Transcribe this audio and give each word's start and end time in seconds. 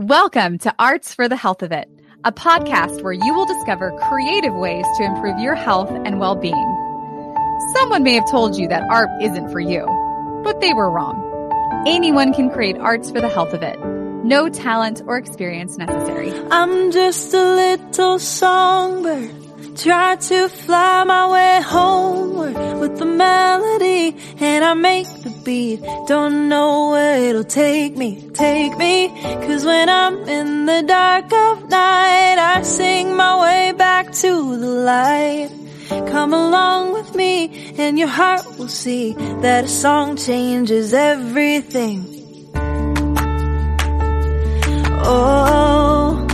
Welcome 0.00 0.58
to 0.58 0.72
Arts 0.78 1.12
for 1.12 1.28
the 1.28 1.34
Health 1.34 1.60
of 1.60 1.72
It, 1.72 1.90
a 2.22 2.30
podcast 2.30 3.02
where 3.02 3.12
you 3.12 3.34
will 3.34 3.46
discover 3.46 3.90
creative 4.08 4.54
ways 4.54 4.84
to 4.96 5.02
improve 5.02 5.40
your 5.40 5.56
health 5.56 5.90
and 5.90 6.20
well 6.20 6.36
being. 6.36 6.54
Someone 7.74 8.04
may 8.04 8.14
have 8.14 8.30
told 8.30 8.56
you 8.56 8.68
that 8.68 8.88
art 8.88 9.08
isn't 9.20 9.50
for 9.50 9.58
you, 9.58 9.84
but 10.44 10.60
they 10.60 10.72
were 10.72 10.88
wrong. 10.88 11.20
Anyone 11.84 12.32
can 12.32 12.48
create 12.48 12.78
arts 12.78 13.10
for 13.10 13.20
the 13.20 13.28
health 13.28 13.52
of 13.52 13.64
it. 13.64 13.76
No 14.24 14.48
talent 14.48 15.02
or 15.04 15.16
experience 15.16 15.76
necessary. 15.76 16.32
I'm 16.48 16.92
just 16.92 17.34
a 17.34 17.42
little 17.56 18.20
songbird. 18.20 19.47
Try 19.76 20.16
to 20.16 20.48
fly 20.48 21.04
my 21.04 21.28
way 21.30 21.60
homeward 21.62 22.56
with 22.80 22.98
the 22.98 23.06
melody 23.06 24.16
and 24.40 24.64
I 24.64 24.74
make 24.74 25.06
the 25.22 25.30
beat. 25.44 25.80
Don't 26.06 26.48
know 26.48 26.90
where 26.90 27.18
it'll 27.28 27.44
take 27.44 27.96
me, 27.96 28.28
take 28.34 28.76
me. 28.76 29.08
Cause 29.46 29.64
when 29.64 29.88
I'm 29.88 30.16
in 30.28 30.66
the 30.66 30.82
dark 30.86 31.32
of 31.32 31.68
night, 31.68 32.38
I 32.38 32.62
sing 32.62 33.16
my 33.16 33.40
way 33.40 33.72
back 33.72 34.12
to 34.12 34.56
the 34.58 34.66
light. 34.66 35.50
Come 35.88 36.32
along 36.34 36.92
with 36.92 37.14
me 37.14 37.74
and 37.78 37.98
your 37.98 38.08
heart 38.08 38.44
will 38.58 38.68
see 38.68 39.14
that 39.42 39.64
a 39.64 39.68
song 39.68 40.16
changes 40.16 40.92
everything. 40.92 42.04
Oh, 45.10 46.27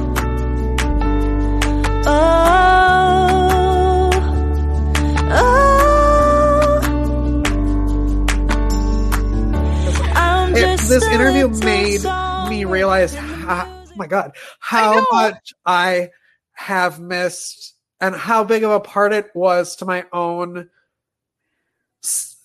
this 10.88 11.04
interview 11.04 11.48
made 11.48 12.02
me 12.48 12.64
realize 12.64 13.14
how, 13.14 13.66
oh 13.66 13.96
my 13.96 14.06
god 14.06 14.32
how 14.60 14.94
know. 14.94 15.06
much 15.12 15.54
i 15.64 16.10
have 16.52 17.00
missed 17.00 17.75
and 18.00 18.14
how 18.14 18.44
big 18.44 18.62
of 18.64 18.70
a 18.70 18.80
part 18.80 19.12
it 19.12 19.30
was 19.34 19.77
to 19.77 19.86
my 19.86 20.05
own 20.12 20.69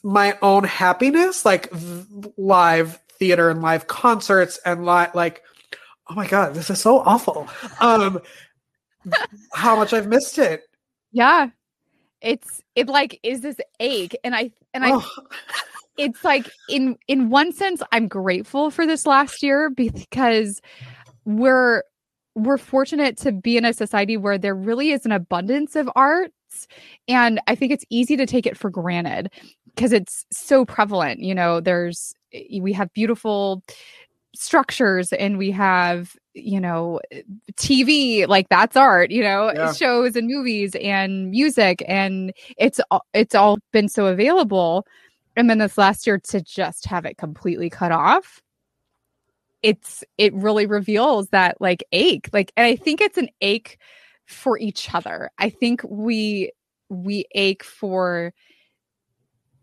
my 0.04 0.38
own 0.42 0.64
happiness 0.64 1.46
like 1.46 1.72
live 2.38 3.00
theater 3.20 3.50
and 3.50 3.62
live 3.62 3.88
concerts 3.88 4.58
and 4.66 4.86
li- 4.86 5.08
like 5.14 5.44
oh 6.10 6.14
my 6.16 6.28
god 6.28 6.54
this 6.54 6.70
is 6.70 6.80
so 6.80 7.00
awful. 7.00 7.48
Um 7.80 8.22
how 9.54 9.76
much 9.76 9.94
i've 9.94 10.08
missed 10.08 10.38
it. 10.38 10.64
Yeah. 11.12 11.50
It's 12.22 12.62
it 12.76 12.88
like 12.88 13.20
is 13.24 13.42
this 13.42 13.58
ache? 13.80 14.16
And 14.24 14.36
I 14.36 14.52
and 14.74 14.84
I 14.86 14.92
Oh, 14.94 15.10
it's 15.98 16.24
like 16.24 16.50
in 16.68 16.98
in 17.08 17.30
one 17.30 17.52
sense 17.52 17.82
I'm 17.92 18.08
grateful 18.08 18.72
for 18.72 18.86
this 18.86 19.06
last 19.06 19.42
year 19.42 19.70
because 19.70 20.62
we're 21.26 21.84
we're 22.36 22.58
fortunate 22.58 23.18
to 23.18 23.32
be 23.32 23.58
in 23.58 23.66
a 23.66 23.74
society 23.74 24.18
where 24.18 24.38
there 24.38 24.56
really 24.56 24.92
is 24.92 25.06
an 25.06 25.12
abundance 25.12 25.76
of 25.76 25.90
arts. 25.96 26.68
And 27.08 27.42
I 27.48 27.56
think 27.56 27.72
it's 27.72 27.86
easy 27.90 28.16
to 28.18 28.26
take 28.26 28.46
it 28.46 28.58
for 28.58 28.70
granted 28.70 29.32
because 29.76 29.94
it's 29.94 30.26
so 30.32 30.66
prevalent 30.66 31.20
you 31.22 31.34
know? 31.34 31.60
There's 31.60 32.14
we 32.60 32.74
have 32.74 32.94
beautiful 32.94 33.64
structures 34.36 35.12
and 35.14 35.38
we 35.38 35.52
have 35.52 36.16
you 36.34 36.60
know 36.60 37.00
TV 37.54 38.28
like 38.28 38.50
that's 38.50 38.78
art 38.78 39.12
you 39.12 39.24
know 39.24 39.52
Yeah. 39.54 39.74
shows 39.74 40.16
and 40.16 40.28
movies 40.28 40.76
and 40.82 41.32
music 41.32 41.84
and 41.88 42.34
it's 42.58 42.80
it's 43.14 43.36
all 43.36 43.58
been 43.72 43.90
so 43.90 44.06
available 44.08 44.86
and 45.36 45.50
then 45.50 45.58
this 45.58 45.78
last 45.78 46.06
year 46.06 46.20
to 46.20 46.42
just 46.42 46.86
have 46.86 47.06
it 47.06 47.18
completely 47.18 47.70
cut 47.70 47.92
off 47.92 48.42
it's 49.62 50.04
it 50.18 50.34
really 50.34 50.66
reveals 50.66 51.30
that 51.30 51.60
like 51.60 51.84
ache 51.92 52.30
like 52.32 52.52
and 52.56 52.66
i 52.66 52.76
think 52.76 53.02
it's 53.02 53.18
an 53.18 53.30
ache 53.42 53.78
for 54.26 54.58
each 54.58 54.94
other 54.94 55.30
i 55.38 55.50
think 55.50 55.82
we 55.90 56.52
we 56.90 57.26
ache 57.34 57.64
for 57.64 58.34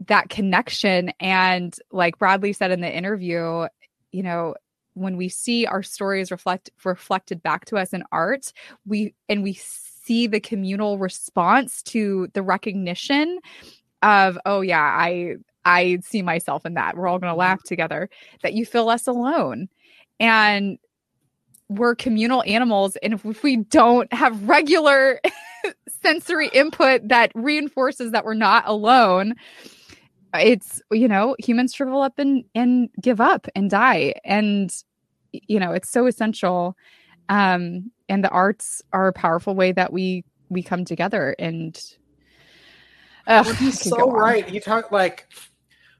that 0.06 0.28
connection 0.28 1.10
and 1.20 1.78
like 1.90 2.18
bradley 2.18 2.52
said 2.52 2.70
in 2.70 2.80
the 2.80 2.94
interview 2.94 3.66
you 4.12 4.22
know 4.22 4.54
when 4.96 5.16
we 5.16 5.28
see 5.28 5.66
our 5.66 5.82
stories 5.82 6.30
reflect 6.30 6.70
reflected 6.84 7.42
back 7.42 7.64
to 7.64 7.76
us 7.76 7.92
in 7.92 8.02
art 8.12 8.52
we 8.86 9.14
and 9.28 9.42
we 9.42 9.52
see 9.52 10.26
the 10.26 10.40
communal 10.40 10.98
response 10.98 11.82
to 11.82 12.28
the 12.34 12.42
recognition 12.42 13.38
of 14.02 14.38
oh 14.44 14.60
yeah 14.60 14.80
i 14.82 15.36
i 15.66 15.98
see 16.00 16.22
myself 16.22 16.64
in 16.64 16.74
that. 16.74 16.96
We're 16.96 17.08
all 17.08 17.18
going 17.18 17.28
to 17.28 17.32
mm-hmm. 17.32 17.40
laugh 17.40 17.62
together 17.64 18.08
that 18.42 18.54
you 18.54 18.64
feel 18.64 18.86
less 18.86 19.06
alone. 19.06 19.68
And 20.18 20.78
we're 21.68 21.96
communal 21.96 22.44
animals 22.46 22.96
and 23.02 23.14
if 23.14 23.42
we 23.42 23.56
don't 23.56 24.10
have 24.12 24.48
regular 24.48 25.20
sensory 26.00 26.48
input 26.54 27.08
that 27.08 27.32
reinforces 27.34 28.12
that 28.12 28.24
we're 28.24 28.34
not 28.34 28.62
alone 28.68 29.34
it's 30.34 30.82
you 30.90 31.08
know 31.08 31.36
humans 31.38 31.74
shrivel 31.74 32.02
up 32.02 32.18
and 32.18 32.44
and 32.54 32.88
give 33.00 33.20
up 33.20 33.46
and 33.54 33.70
die. 33.70 34.14
And 34.24 34.72
you 35.32 35.60
know 35.60 35.72
it's 35.72 35.90
so 35.90 36.06
essential 36.06 36.76
um 37.28 37.90
and 38.08 38.24
the 38.24 38.30
arts 38.30 38.82
are 38.92 39.08
a 39.08 39.12
powerful 39.12 39.54
way 39.54 39.72
that 39.72 39.92
we 39.92 40.24
we 40.48 40.62
come 40.62 40.84
together. 40.84 41.34
And 41.38 41.78
Ugh, 43.26 43.44
Well, 43.44 43.54
he's 43.54 43.80
so 43.80 44.10
right. 44.10 44.48
You 44.48 44.60
talk 44.60 44.92
like 44.92 45.26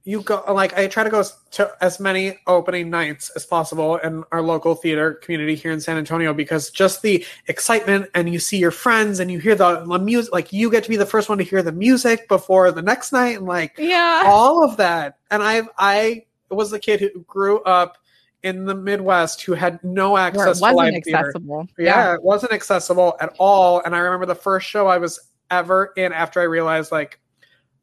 you 0.06 0.22
go 0.22 0.42
like 0.48 0.78
I 0.78 0.86
try 0.86 1.02
to 1.02 1.10
go 1.10 1.24
to 1.50 1.72
as 1.80 1.98
many 1.98 2.38
opening 2.46 2.90
nights 2.90 3.28
as 3.34 3.44
possible 3.44 3.96
in 3.96 4.22
our 4.30 4.40
local 4.40 4.76
theater 4.76 5.14
community 5.14 5.56
here 5.56 5.72
in 5.72 5.80
San 5.80 5.98
Antonio 5.98 6.32
because 6.32 6.70
just 6.70 7.02
the 7.02 7.26
excitement 7.48 8.08
and 8.14 8.32
you 8.32 8.38
see 8.38 8.56
your 8.56 8.70
friends 8.70 9.18
and 9.18 9.32
you 9.32 9.40
hear 9.40 9.56
the, 9.56 9.80
the 9.80 9.98
music 9.98 10.32
like 10.32 10.52
you 10.52 10.70
get 10.70 10.84
to 10.84 10.88
be 10.88 10.96
the 10.96 11.04
first 11.04 11.28
one 11.28 11.38
to 11.38 11.44
hear 11.44 11.60
the 11.60 11.72
music 11.72 12.28
before 12.28 12.70
the 12.70 12.82
next 12.82 13.12
night 13.12 13.38
and 13.38 13.46
like 13.46 13.74
yeah. 13.78 14.22
all 14.26 14.62
of 14.62 14.76
that. 14.76 15.18
And 15.28 15.42
I 15.42 15.62
I 15.76 16.26
was 16.52 16.70
the 16.70 16.78
kid 16.78 17.00
who 17.00 17.10
grew 17.22 17.60
up 17.64 17.98
in 18.44 18.64
the 18.64 18.76
Midwest 18.76 19.42
who 19.42 19.54
had 19.54 19.82
no 19.82 20.12
where 20.12 20.22
access 20.22 20.58
it 20.58 20.60
to 20.60 20.66
live 20.66 20.74
wasn't 20.76 21.04
theater. 21.04 21.18
accessible. 21.18 21.68
Yeah, 21.76 22.14
it 22.14 22.22
wasn't 22.22 22.52
accessible 22.52 23.16
at 23.18 23.34
all. 23.38 23.82
And 23.84 23.92
i 23.92 23.98
remember 23.98 24.26
the 24.26 24.36
first 24.36 24.68
show 24.68 24.86
i 24.86 24.98
was 24.98 25.18
ever 25.50 25.92
in 25.96 26.12
after 26.12 26.40
i 26.40 26.44
realized 26.44 26.92
like 26.92 27.20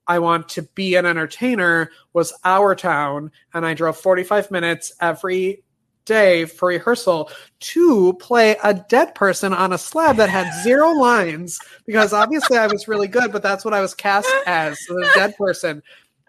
i 0.07 0.19
want 0.19 0.47
to 0.49 0.61
be 0.61 0.95
an 0.95 1.05
entertainer 1.05 1.91
was 2.13 2.33
our 2.43 2.75
town 2.75 3.31
and 3.53 3.65
i 3.65 3.73
drove 3.73 3.97
45 3.97 4.51
minutes 4.51 4.93
every 5.01 5.63
day 6.05 6.43
for 6.43 6.67
rehearsal 6.67 7.31
to 7.61 8.13
play 8.15 8.57
a 8.63 8.73
dead 8.73 9.15
person 9.15 9.53
on 9.53 9.71
a 9.71 9.77
slab 9.77 10.17
that 10.17 10.29
had 10.29 10.51
zero 10.63 10.89
lines 10.99 11.59
because 11.85 12.11
obviously 12.11 12.57
i 12.57 12.67
was 12.67 12.87
really 12.87 13.07
good 13.07 13.31
but 13.31 13.41
that's 13.41 13.63
what 13.63 13.73
i 13.73 13.79
was 13.79 13.93
cast 13.93 14.29
as 14.45 14.77
the 14.89 15.09
dead 15.15 15.35
person. 15.37 15.81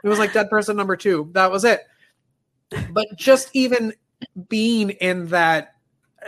It 0.05 0.09
was 0.09 0.19
like 0.19 0.35
dead 0.35 0.51
person 0.51 0.77
number 0.77 0.97
two. 0.97 1.31
That 1.33 1.51
was 1.51 1.65
it. 1.65 1.81
But 2.93 3.07
just 3.17 3.49
even 3.55 3.95
being 4.49 4.91
in 4.91 5.29
that 5.29 5.74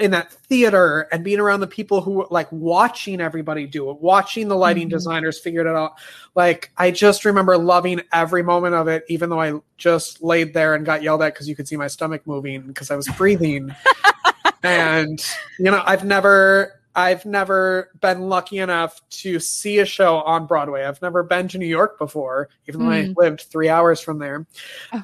in 0.00 0.10
that 0.12 0.30
theater 0.32 1.08
and 1.12 1.24
being 1.24 1.40
around 1.40 1.60
the 1.60 1.66
people 1.66 2.00
who 2.00 2.12
were 2.12 2.26
like 2.30 2.50
watching 2.50 3.20
everybody 3.20 3.66
do 3.66 3.90
it, 3.90 4.00
watching 4.00 4.48
the 4.48 4.56
lighting 4.56 4.88
Mhm. 4.88 4.92
designers 4.92 5.38
figure 5.38 5.60
it 5.60 5.66
out. 5.66 5.92
Like 6.34 6.70
I 6.76 6.90
just 6.90 7.24
remember 7.24 7.56
loving 7.58 8.00
every 8.12 8.42
moment 8.42 8.74
of 8.74 8.88
it, 8.88 9.04
even 9.08 9.30
though 9.30 9.40
I 9.40 9.54
just 9.78 10.22
laid 10.22 10.54
there 10.54 10.74
and 10.74 10.84
got 10.86 11.02
yelled 11.02 11.22
at 11.22 11.34
because 11.34 11.48
you 11.48 11.56
could 11.56 11.68
see 11.68 11.76
my 11.76 11.86
stomach 11.88 12.22
moving 12.26 12.62
because 12.62 12.90
I 12.90 12.96
was 12.96 13.08
breathing. 13.16 13.74
and 14.62 15.24
you 15.58 15.70
know, 15.70 15.82
I've 15.84 16.04
never 16.04 16.80
I've 16.94 17.26
never 17.26 17.90
been 18.00 18.22
lucky 18.22 18.58
enough 18.58 19.02
to 19.10 19.38
see 19.38 19.80
a 19.80 19.84
show 19.84 20.16
on 20.22 20.46
Broadway. 20.46 20.82
I've 20.84 21.02
never 21.02 21.22
been 21.22 21.46
to 21.48 21.58
New 21.58 21.66
York 21.66 21.98
before, 21.98 22.48
even 22.68 22.80
though 22.80 22.90
I 22.90 23.02
Mm. 23.04 23.16
lived 23.18 23.40
three 23.42 23.68
hours 23.68 24.00
from 24.00 24.18
there. 24.18 24.46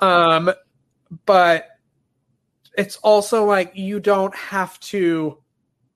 Oh. 0.01 0.09
Um, 0.09 0.53
but 1.27 1.72
it's 2.77 2.97
also 2.99 3.45
like 3.45 3.73
you 3.75 4.01
don't 4.01 4.35
have 4.35 4.79
to 4.81 5.39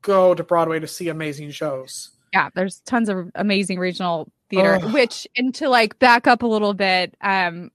go 0.03 0.35
to 0.35 0.45
Broadway 0.45 0.79
to 0.81 0.87
see 0.87 1.09
amazing 1.09 1.51
shows. 1.51 2.11
yeah 2.33 2.49
there's 2.55 2.81
tons 2.81 3.09
of 3.09 3.31
amazing 3.35 3.79
regional 3.79 4.31
theater 4.51 4.79
which 4.91 5.27
and 5.37 5.55
to 5.55 5.69
like 5.69 5.99
back 5.99 6.27
up 6.27 6.43
a 6.43 6.47
little 6.47 6.73
bit 6.75 7.15
um 7.21 7.71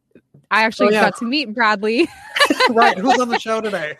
i 0.51 0.63
actually 0.63 0.88
Oh, 0.88 0.92
yeah. 0.92 1.01
got 1.09 1.18
to 1.18 1.25
meet 1.25 1.53
bradley 1.53 2.07
right? 2.69 2.98
Who's 2.98 3.19
on 3.19 3.27
the 3.30 3.39
show 3.48 3.59
today? 3.62 3.98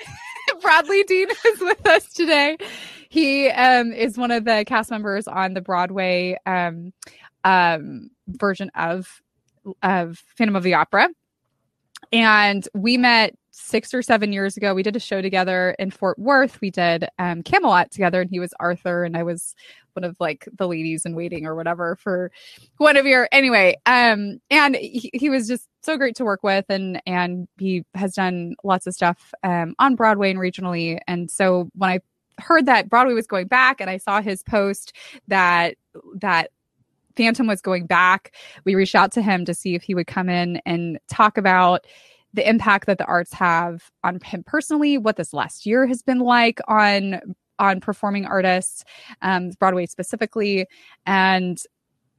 Bradley 0.62 1.04
Dean 1.04 1.28
is 1.30 1.60
with 1.60 1.86
us 1.88 2.12
today. 2.14 2.58
He 3.10 3.50
um, 3.50 3.92
is 3.94 4.18
one 4.18 4.32
of 4.32 4.46
the 4.46 4.64
cast 4.68 4.92
members 4.92 5.28
on 5.28 5.54
the 5.54 5.62
Broadway 5.62 6.38
um, 6.46 6.94
um, 7.44 8.10
version 8.28 8.70
of 8.76 9.22
of 9.84 10.18
Phantom 10.38 10.56
of 10.56 10.64
the 10.64 10.74
Opera, 10.76 11.10
and 12.12 12.68
we 12.74 12.98
met 12.98 13.36
six 13.52 13.94
or 13.94 14.02
seven 14.02 14.34
years 14.34 14.58
ago. 14.58 14.74
We 14.74 14.84
did 14.84 14.96
a 14.96 15.00
show 15.00 15.22
together 15.22 15.76
in 15.78 15.92
Fort 15.92 16.18
Worth. 16.18 16.60
We 16.62 16.72
did 16.72 17.08
um, 17.20 17.44
Camelot 17.44 17.92
together, 17.92 18.22
and 18.22 18.30
he 18.30 18.40
was 18.40 18.54
Arthur, 18.60 19.04
and 19.04 19.16
I 19.16 19.24
was 19.24 19.56
one 19.94 20.06
of 20.06 20.16
like 20.20 20.48
the 20.58 20.68
ladies 20.68 21.06
in 21.06 21.16
waiting 21.16 21.46
or 21.46 21.56
whatever 21.56 21.98
for 21.98 22.32
Guinevere. 22.80 23.28
Anyway, 23.32 23.76
um, 23.86 24.40
and 24.50 24.76
he, 24.76 25.12
he 25.14 25.30
was 25.30 25.48
just 25.48 25.68
so 25.84 25.98
great 25.98 26.16
to 26.16 26.26
work 26.26 26.44
with, 26.44 26.66
and 26.70 27.02
and 27.06 27.48
he 27.58 27.84
has 27.94 28.16
done 28.16 28.56
lots 28.64 28.88
of 28.88 28.94
stuff 28.94 29.34
um, 29.44 29.76
on 29.80 29.96
Broadway 29.96 30.32
and 30.32 30.40
regionally. 30.40 31.00
And 31.08 31.30
so 31.30 31.70
when 31.76 31.90
I 31.92 32.00
heard 32.42 32.66
that 32.66 32.90
Broadway 32.90 33.14
was 33.14 33.28
going 33.28 33.48
back, 33.48 33.82
and 33.82 33.90
I 33.90 33.98
saw 33.98 34.22
his 34.22 34.44
post 34.44 34.94
that 35.28 35.76
that 36.16 36.52
Phantom 37.18 37.48
was 37.48 37.62
going 37.62 37.86
back. 37.86 38.34
We 38.64 38.76
reached 38.76 38.96
out 38.96 39.12
to 39.14 39.22
him 39.22 39.46
to 39.46 39.54
see 39.54 39.76
if 39.76 39.84
he 39.84 39.94
would 39.94 40.08
come 40.08 40.30
in 40.30 40.62
and 40.66 40.98
talk 41.10 41.38
about 41.38 41.86
the 42.34 42.48
impact 42.48 42.88
that 42.88 42.98
the 42.98 43.06
arts 43.06 43.34
have 43.34 43.92
on 44.04 44.20
him 44.24 44.44
personally, 44.44 44.98
what 44.98 45.18
this 45.18 45.34
last 45.34 45.66
year 45.66 45.86
has 45.86 46.02
been 46.02 46.20
like 46.20 46.60
on 46.68 47.20
on 47.60 47.80
performing 47.80 48.26
artists, 48.26 48.84
um, 49.22 49.52
Broadway 49.60 49.86
specifically, 49.86 50.66
and 51.06 51.62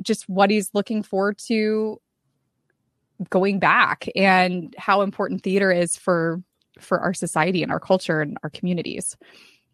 just 0.00 0.28
what 0.28 0.50
he's 0.50 0.70
looking 0.72 1.02
forward 1.02 1.38
to 1.46 2.00
going 3.30 3.58
back 3.58 4.08
and 4.16 4.74
how 4.78 5.02
important 5.02 5.42
theater 5.42 5.70
is 5.70 5.96
for 5.96 6.42
for 6.78 7.00
our 7.00 7.14
society 7.14 7.62
and 7.62 7.70
our 7.70 7.80
culture 7.80 8.20
and 8.20 8.38
our 8.42 8.50
communities. 8.50 9.16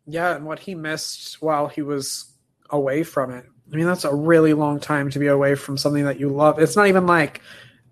Yeah, 0.06 0.36
and 0.36 0.44
what 0.44 0.58
he 0.58 0.74
missed 0.74 1.40
while 1.42 1.68
he 1.68 1.82
was 1.82 2.32
away 2.70 3.02
from 3.02 3.30
it. 3.30 3.44
I 3.72 3.76
mean, 3.76 3.86
that's 3.86 4.04
a 4.04 4.14
really 4.14 4.54
long 4.54 4.80
time 4.80 5.10
to 5.10 5.18
be 5.18 5.26
away 5.26 5.54
from 5.54 5.76
something 5.76 6.04
that 6.04 6.18
you 6.18 6.30
love. 6.30 6.58
It's 6.58 6.76
not 6.76 6.88
even 6.88 7.06
like 7.06 7.42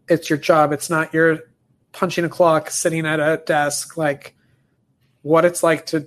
it's 0.09 0.31
your 0.31 0.39
job. 0.39 0.73
It's 0.73 0.89
not 0.89 1.13
you're 1.13 1.41
punching 1.97 2.25
a 2.25 2.29
clock, 2.29 2.71
sitting 2.71 3.07
at 3.07 3.21
a 3.21 3.43
desk. 3.45 3.97
Like 3.97 4.37
what 5.23 5.45
it's 5.45 5.63
like 5.63 5.87
to 5.87 6.07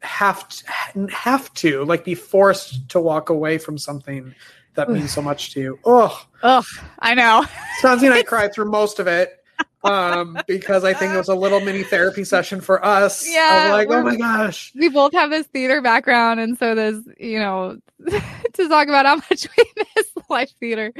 have 0.00 0.48
to, 0.48 1.06
have 1.08 1.52
to 1.54 1.84
like 1.84 2.04
be 2.04 2.14
forced 2.14 2.88
to 2.90 3.00
walk 3.00 3.30
away 3.30 3.58
from 3.58 3.78
something 3.78 4.34
that 4.74 4.88
means 4.88 5.12
so 5.12 5.20
much 5.20 5.52
to 5.52 5.60
you. 5.60 5.78
Oh, 5.84 6.26
oh, 6.42 6.64
I 7.00 7.14
know. 7.14 7.44
Stanzi 7.82 8.04
and 8.04 8.14
I 8.14 8.22
cried 8.24 8.52
through 8.52 8.70
most 8.70 8.98
of 8.98 9.06
it 9.06 9.40
um, 9.84 10.38
because 10.46 10.84
I 10.84 10.92
think 10.92 11.12
it 11.12 11.16
was 11.16 11.28
a 11.28 11.34
little 11.34 11.60
mini 11.60 11.82
therapy 11.82 12.24
session 12.24 12.60
for 12.60 12.84
us. 12.84 13.28
Yeah, 13.28 13.70
like 13.72 13.88
oh 13.90 14.02
my 14.02 14.16
gosh, 14.16 14.72
we 14.74 14.88
both 14.88 15.12
have 15.12 15.30
this 15.30 15.46
theater 15.48 15.80
background, 15.80 16.40
and 16.40 16.58
so 16.58 16.74
there's 16.74 17.02
you 17.18 17.38
know 17.38 17.78
to 18.08 18.68
talk 18.68 18.88
about 18.88 19.06
how 19.06 19.16
much 19.16 19.46
we 19.56 19.64
miss 19.96 20.06
live 20.28 20.50
theater. 20.60 20.92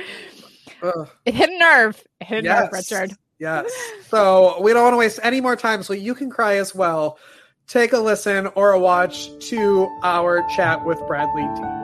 Ugh. 0.83 1.09
It 1.27 1.35
hit 1.35 1.51
a 1.51 1.59
nerve. 1.59 2.03
It 2.21 2.27
hit 2.27 2.45
a 2.45 2.49
yes. 2.49 2.63
nerve, 2.63 2.73
Richard. 2.73 3.17
Yes. 3.41 3.73
So 4.09 4.61
we 4.61 4.73
don't 4.75 4.83
want 4.83 4.93
to 4.93 4.99
waste 4.99 5.19
any 5.23 5.41
more 5.41 5.57
time, 5.57 5.83
so 5.83 5.95
you 5.95 6.15
can 6.15 6.29
cry 6.31 6.57
as 6.57 6.75
well. 6.75 7.19
Take 7.67 7.95
a 7.95 7.99
listen 7.99 8.49
or 8.49 8.73
a 8.73 8.79
watch 8.79 9.31
to 9.49 9.89
our 10.03 10.47
chat 10.51 10.85
with 10.85 10.99
Bradley 11.07 11.43
Dean. 11.57 11.81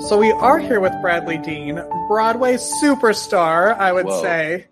So 0.00 0.18
we 0.18 0.30
are 0.32 0.58
here 0.58 0.78
with 0.78 0.92
Bradley 1.00 1.38
Dean, 1.38 1.82
Broadway 2.06 2.56
superstar, 2.56 3.76
I 3.78 3.92
would 3.92 4.06
Whoa. 4.06 4.22
say. 4.22 4.66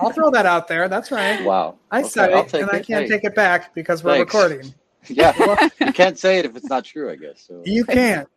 I'll 0.00 0.12
throw 0.12 0.30
that 0.30 0.46
out 0.46 0.66
there. 0.66 0.88
That's 0.88 1.10
right. 1.10 1.44
Wow. 1.44 1.76
I 1.90 2.00
okay, 2.00 2.08
said 2.08 2.30
it, 2.30 2.54
and 2.54 2.68
it. 2.68 2.74
I 2.74 2.80
can't 2.80 3.04
hey. 3.04 3.08
take 3.08 3.24
it 3.24 3.34
back 3.34 3.74
because 3.74 4.02
we're 4.02 4.16
Thanks. 4.16 4.34
recording. 4.34 4.74
Yeah, 5.08 5.32
well, 5.38 5.70
you 5.80 5.94
can't 5.94 6.18
say 6.18 6.38
it 6.40 6.44
if 6.44 6.54
it's 6.54 6.68
not 6.68 6.84
true. 6.84 7.10
I 7.10 7.16
guess 7.16 7.46
so. 7.48 7.62
you 7.64 7.86
can't. 7.86 8.28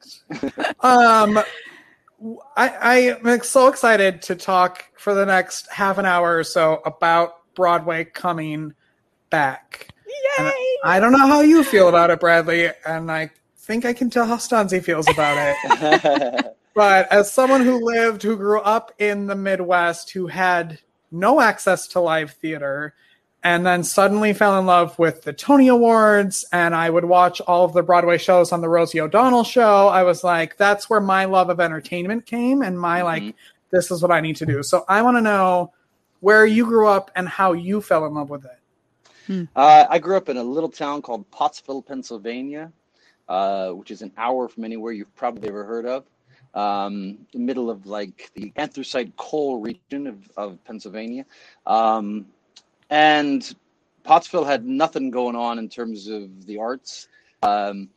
um, 0.79 1.43
I, 2.55 2.69
I 2.69 2.95
am 3.25 3.41
so 3.41 3.67
excited 3.67 4.21
to 4.23 4.35
talk 4.35 4.85
for 4.97 5.13
the 5.13 5.25
next 5.25 5.69
half 5.71 5.97
an 5.97 6.05
hour 6.05 6.37
or 6.37 6.43
so 6.43 6.81
about 6.85 7.53
Broadway 7.55 8.05
coming 8.05 8.73
back. 9.29 9.89
Yay! 10.37 10.51
I 10.83 10.99
don't 10.99 11.11
know 11.11 11.27
how 11.27 11.41
you 11.41 11.63
feel 11.63 11.89
about 11.89 12.09
it, 12.09 12.19
Bradley, 12.19 12.69
and 12.85 13.11
I 13.11 13.31
think 13.57 13.85
I 13.85 13.93
can 13.93 14.09
tell 14.09 14.25
how 14.25 14.37
Stanzi 14.37 14.83
feels 14.83 15.07
about 15.09 15.37
it. 15.37 16.55
but 16.75 17.11
as 17.11 17.31
someone 17.31 17.61
who 17.61 17.83
lived, 17.83 18.23
who 18.23 18.35
grew 18.37 18.59
up 18.61 18.91
in 18.99 19.27
the 19.27 19.35
Midwest, 19.35 20.11
who 20.11 20.27
had 20.27 20.79
no 21.11 21.41
access 21.41 21.87
to 21.89 21.99
live 21.99 22.31
theater, 22.31 22.93
and 23.43 23.65
then 23.65 23.83
suddenly 23.83 24.33
fell 24.33 24.57
in 24.59 24.65
love 24.65 24.97
with 24.97 25.23
the 25.23 25.33
Tony 25.33 25.67
Awards, 25.67 26.45
and 26.51 26.73
I 26.73 26.89
would 26.89 27.05
watch 27.05 27.41
all 27.41 27.65
of 27.65 27.73
the 27.73 27.83
Broadway 27.83 28.17
shows 28.17 28.51
on 28.51 28.61
the 28.61 28.69
Rosie 28.69 29.01
O'Donnell 29.01 29.43
show. 29.43 29.87
I 29.87 30.03
was 30.03 30.23
like, 30.23 30.57
that's 30.57 30.89
where 30.89 31.01
my 31.01 31.25
love 31.25 31.49
of 31.49 31.59
entertainment 31.59 32.25
came, 32.25 32.61
and 32.61 32.79
my 32.79 32.99
mm-hmm. 32.99 33.25
like, 33.25 33.35
this 33.71 33.91
is 33.91 34.01
what 34.01 34.11
I 34.11 34.21
need 34.21 34.37
to 34.37 34.45
do. 34.45 34.63
So 34.63 34.85
I 34.87 35.01
want 35.01 35.17
to 35.17 35.21
know 35.21 35.73
where 36.21 36.45
you 36.45 36.65
grew 36.65 36.87
up 36.87 37.11
and 37.15 37.27
how 37.27 37.53
you 37.53 37.81
fell 37.81 38.05
in 38.05 38.13
love 38.13 38.29
with 38.29 38.45
it. 38.45 38.59
Hmm. 39.27 39.43
Uh, 39.55 39.85
I 39.89 39.99
grew 39.99 40.17
up 40.17 40.29
in 40.29 40.37
a 40.37 40.43
little 40.43 40.69
town 40.69 41.01
called 41.01 41.29
Pottsville, 41.31 41.81
Pennsylvania 41.81 42.71
uh, 43.27 43.69
which 43.71 43.91
is 43.91 44.01
an 44.01 44.11
hour 44.17 44.47
from 44.47 44.65
anywhere 44.65 44.91
you've 44.91 45.15
probably 45.15 45.47
ever 45.47 45.63
heard 45.63 45.85
of. 45.85 46.05
Um, 46.53 47.25
the 47.33 47.39
middle 47.39 47.69
of 47.69 47.87
like 47.87 48.29
the 48.35 48.53
anthracite 48.57 49.15
coal 49.17 49.59
region 49.59 50.07
of, 50.07 50.29
of 50.37 50.63
Pennsylvania. 50.65 51.25
Um, 51.65 52.27
and 52.93 53.55
Pottsville 54.03 54.45
had 54.45 54.65
nothing 54.65 55.09
going 55.09 55.35
on 55.35 55.57
in 55.57 55.67
terms 55.67 56.07
of 56.07 56.45
the 56.45 56.59
arts. 56.59 57.07
Um, 57.41 57.89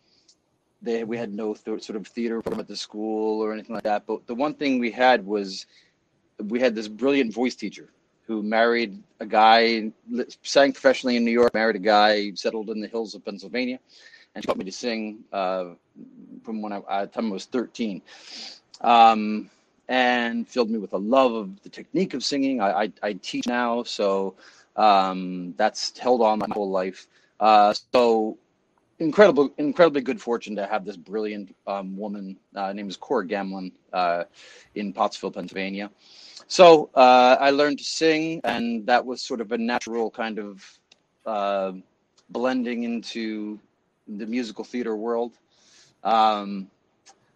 they, 0.81 1.05
we 1.05 1.19
had 1.19 1.35
no 1.35 1.55
th- 1.55 1.85
sort 1.85 1.97
of 1.97 2.07
theater 2.07 2.41
program 2.41 2.61
at 2.61 2.67
the 2.67 2.77
school 2.77 3.43
or 3.43 3.53
anything 3.53 3.75
like 3.75 3.85
that. 3.85 4.07
But 4.07 4.27
the 4.27 4.35
one 4.35 4.55
thing 4.55 4.79
we 4.79 4.91
had 4.91 5.27
was 5.27 5.67
we 6.39 6.61
had 6.61 6.75
this 6.75 6.89
brilliant 6.89 7.35
voice 7.35 7.55
teacher 7.55 7.91
who 8.27 8.43
married 8.43 9.03
a 9.21 9.27
guy, 9.27 9.93
sang 10.43 10.73
professionally 10.73 11.17
in 11.17 11.25
New 11.25 11.31
York, 11.31 11.53
married 11.53 11.77
a 11.77 11.81
guy, 11.81 12.33
settled 12.35 12.71
in 12.71 12.81
the 12.81 12.89
hills 12.89 13.15
of 13.15 13.25
Pennsylvania 13.25 13.79
and 14.37 14.45
she 14.45 14.47
taught 14.47 14.59
me 14.59 14.67
to 14.67 14.73
sing 14.73 15.25
uh, 15.33 15.65
from 16.45 16.61
when 16.61 16.73
I, 16.73 16.83
I 16.89 17.07
time 17.07 17.31
I 17.31 17.33
was 17.33 17.47
13. 17.47 18.03
Um, 18.83 19.51
and 19.89 20.47
filled 20.47 20.69
me 20.69 20.79
with 20.79 20.93
a 20.93 20.99
love 20.99 21.33
of 21.33 21.63
the 21.63 21.69
technique 21.71 22.13
of 22.13 22.23
singing. 22.23 22.61
I, 22.61 22.83
I, 22.83 22.93
I 23.03 23.13
teach 23.15 23.47
now, 23.47 23.83
so 23.83 24.35
um, 24.77 25.55
that's 25.57 25.97
held 25.99 26.23
on 26.23 26.39
my 26.39 26.47
whole 26.53 26.71
life. 26.71 27.07
Uh, 27.41 27.75
so 27.93 28.39
incredible, 28.99 29.51
incredibly 29.59 30.01
good 30.01 30.21
fortune 30.21 30.57
to 30.57 30.67
have 30.67 30.85
this 30.85 30.97
brilliant 30.97 31.55
um, 31.67 31.97
woman. 31.97 32.37
Uh, 32.55 32.73
name 32.73 32.89
is 32.89 32.97
Cora 32.97 33.27
Gamlin 33.27 33.73
uh, 33.93 34.25
in 34.75 34.93
Pottsville, 34.93 35.31
Pennsylvania. 35.31 35.91
So 36.49 36.91
uh, 36.95 37.37
I 37.41 37.51
learned 37.51 37.79
to 37.79 37.85
sing, 37.85 38.41
and 38.45 38.87
that 38.87 39.05
was 39.05 39.21
sort 39.21 39.41
of 39.41 39.53
a 39.53 39.59
natural 39.59 40.11
kind 40.11 40.39
of 40.39 40.79
uh, 41.25 41.73
blending 42.31 42.85
into 42.85 43.59
the 44.07 44.27
musical 44.27 44.65
theater 44.65 44.95
world. 44.97 45.33
Um, 46.05 46.71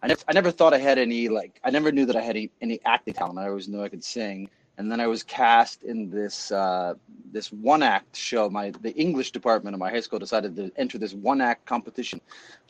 I 0.01 0.07
never, 0.07 0.21
I 0.27 0.33
never 0.33 0.51
thought 0.51 0.73
I 0.73 0.79
had 0.79 0.97
any 0.97 1.27
like 1.27 1.59
I 1.63 1.69
never 1.69 1.91
knew 1.91 2.05
that 2.05 2.15
I 2.15 2.21
had 2.21 2.35
any, 2.35 2.49
any 2.61 2.79
acting 2.85 3.13
talent. 3.13 3.37
I 3.37 3.47
always 3.47 3.67
knew 3.67 3.83
I 3.83 3.89
could 3.89 4.03
sing. 4.03 4.49
And 4.81 4.91
then 4.91 4.99
I 4.99 5.05
was 5.05 5.21
cast 5.21 5.83
in 5.83 6.09
this 6.09 6.51
uh, 6.51 6.95
this 7.31 7.51
one 7.51 7.83
act 7.83 8.15
show. 8.15 8.49
My 8.49 8.71
the 8.81 8.91
English 8.95 9.31
department 9.31 9.75
of 9.75 9.79
my 9.79 9.91
high 9.91 9.99
school 9.99 10.17
decided 10.17 10.55
to 10.55 10.71
enter 10.75 10.97
this 10.97 11.13
one 11.13 11.39
act 11.39 11.67
competition 11.67 12.19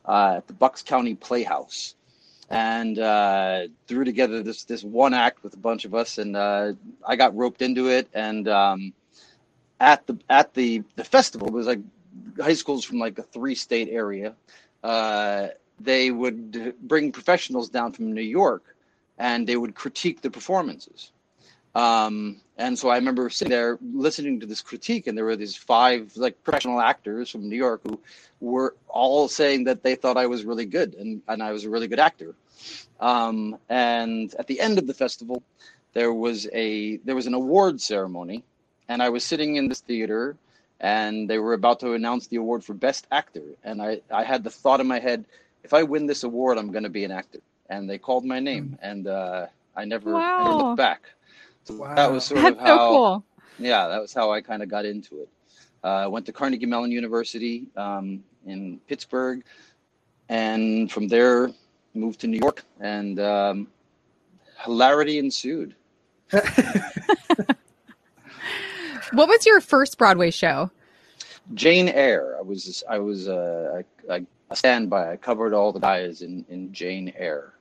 uh, 0.05 0.33
at 0.39 0.47
the 0.47 0.51
Bucks 0.51 0.81
County 0.81 1.15
Playhouse, 1.15 1.95
and 2.49 2.99
uh, 2.99 3.67
threw 3.87 4.03
together 4.03 4.43
this 4.43 4.65
this 4.65 4.83
one 4.83 5.13
act 5.13 5.41
with 5.41 5.53
a 5.53 5.57
bunch 5.57 5.85
of 5.85 5.95
us. 5.95 6.17
And 6.17 6.35
uh, 6.35 6.73
I 7.07 7.15
got 7.15 7.33
roped 7.33 7.61
into 7.61 7.87
it. 7.87 8.09
And 8.13 8.45
um, 8.49 8.91
at 9.79 10.05
the 10.05 10.17
at 10.29 10.53
the 10.53 10.83
the 10.97 11.05
festival, 11.05 11.47
it 11.47 11.53
was 11.53 11.67
like 11.67 11.79
high 12.41 12.55
schools 12.55 12.83
from 12.83 12.99
like 12.99 13.17
a 13.19 13.23
three 13.23 13.55
state 13.55 13.87
area, 13.89 14.35
uh, 14.83 15.47
they 15.79 16.11
would 16.11 16.75
bring 16.81 17.13
professionals 17.13 17.69
down 17.69 17.93
from 17.93 18.11
New 18.11 18.21
York 18.21 18.75
and 19.17 19.47
they 19.47 19.55
would 19.55 19.75
critique 19.75 20.19
the 20.19 20.29
performances. 20.29 21.13
Um, 21.73 22.41
and 22.57 22.77
so 22.77 22.89
I 22.89 22.95
remember 22.95 23.29
sitting 23.29 23.51
there 23.51 23.77
listening 23.93 24.39
to 24.41 24.45
this 24.45 24.61
critique, 24.61 25.07
and 25.07 25.17
there 25.17 25.25
were 25.25 25.35
these 25.35 25.55
five 25.55 26.15
like 26.15 26.43
professional 26.43 26.81
actors 26.81 27.29
from 27.29 27.47
New 27.47 27.55
York 27.55 27.81
who 27.83 27.99
were 28.39 28.75
all 28.87 29.27
saying 29.27 29.65
that 29.65 29.83
they 29.83 29.95
thought 29.95 30.17
I 30.17 30.27
was 30.27 30.43
really 30.43 30.65
good 30.65 30.93
and, 30.95 31.21
and 31.27 31.41
I 31.41 31.51
was 31.51 31.65
a 31.65 31.69
really 31.69 31.87
good 31.87 31.99
actor. 31.99 32.35
Um, 32.99 33.57
and 33.69 34.33
at 34.37 34.47
the 34.47 34.59
end 34.59 34.77
of 34.77 34.85
the 34.85 34.93
festival, 34.93 35.43
there 35.93 36.13
was 36.13 36.47
a 36.53 36.97
there 36.97 37.15
was 37.15 37.27
an 37.27 37.33
award 37.33 37.81
ceremony, 37.81 38.43
and 38.87 39.01
I 39.01 39.09
was 39.09 39.23
sitting 39.23 39.55
in 39.55 39.69
this 39.69 39.79
theater 39.79 40.35
and 40.81 41.29
they 41.29 41.37
were 41.37 41.53
about 41.53 41.79
to 41.79 41.93
announce 41.93 42.27
the 42.27 42.37
award 42.37 42.65
for 42.65 42.73
best 42.73 43.07
actor 43.11 43.43
and 43.63 43.81
i 43.81 44.01
i 44.11 44.23
had 44.23 44.43
the 44.43 44.49
thought 44.49 44.81
in 44.81 44.87
my 44.87 44.99
head 44.99 45.23
if 45.63 45.73
i 45.73 45.83
win 45.83 46.07
this 46.07 46.23
award 46.23 46.57
i'm 46.57 46.71
going 46.71 46.83
to 46.83 46.89
be 46.89 47.05
an 47.05 47.11
actor 47.11 47.39
and 47.69 47.89
they 47.89 47.97
called 47.97 48.25
my 48.25 48.39
name 48.39 48.69
hmm. 48.69 48.75
and 48.81 49.07
uh, 49.07 49.45
i 49.77 49.85
never, 49.85 50.13
wow. 50.13 50.39
I 50.39 50.43
never 50.43 50.55
looked 50.55 50.77
back 50.77 51.01
so 51.63 51.75
wow. 51.75 51.95
that 51.95 52.11
was 52.11 52.25
sort 52.25 52.41
That's 52.41 52.55
of 52.55 52.61
how 52.61 52.77
so 52.77 52.89
cool. 52.89 53.25
yeah 53.59 53.87
that 53.87 54.01
was 54.01 54.13
how 54.13 54.31
i 54.31 54.41
kind 54.41 54.63
of 54.63 54.69
got 54.69 54.85
into 54.85 55.21
it 55.21 55.29
uh, 55.83 55.87
i 55.87 56.03
uh, 56.03 56.09
went 56.09 56.25
to 56.27 56.33
carnegie 56.33 56.65
mellon 56.65 56.91
university 56.91 57.67
um, 57.75 58.23
in 58.45 58.79
pittsburgh 58.87 59.43
and 60.29 60.91
from 60.91 61.07
there 61.07 61.49
moved 61.93 62.19
to 62.21 62.27
new 62.27 62.39
york 62.39 62.63
and 62.79 63.19
um, 63.19 63.67
hilarity 64.63 65.19
ensued 65.19 65.75
What 69.13 69.27
was 69.27 69.45
your 69.45 69.59
first 69.59 69.97
Broadway 69.97 70.31
show? 70.31 70.71
Jane 71.53 71.89
Eyre. 71.89 72.35
I 72.37 72.41
was 72.41 72.83
I 72.89 72.99
was 72.99 73.27
uh, 73.27 73.81
I, 74.09 74.13
I 74.13 74.25
standby. 74.55 75.11
I 75.11 75.17
covered 75.17 75.53
all 75.53 75.71
the 75.73 75.79
guys 75.79 76.21
in 76.21 76.45
in 76.49 76.71
Jane 76.71 77.11
Eyre. 77.17 77.53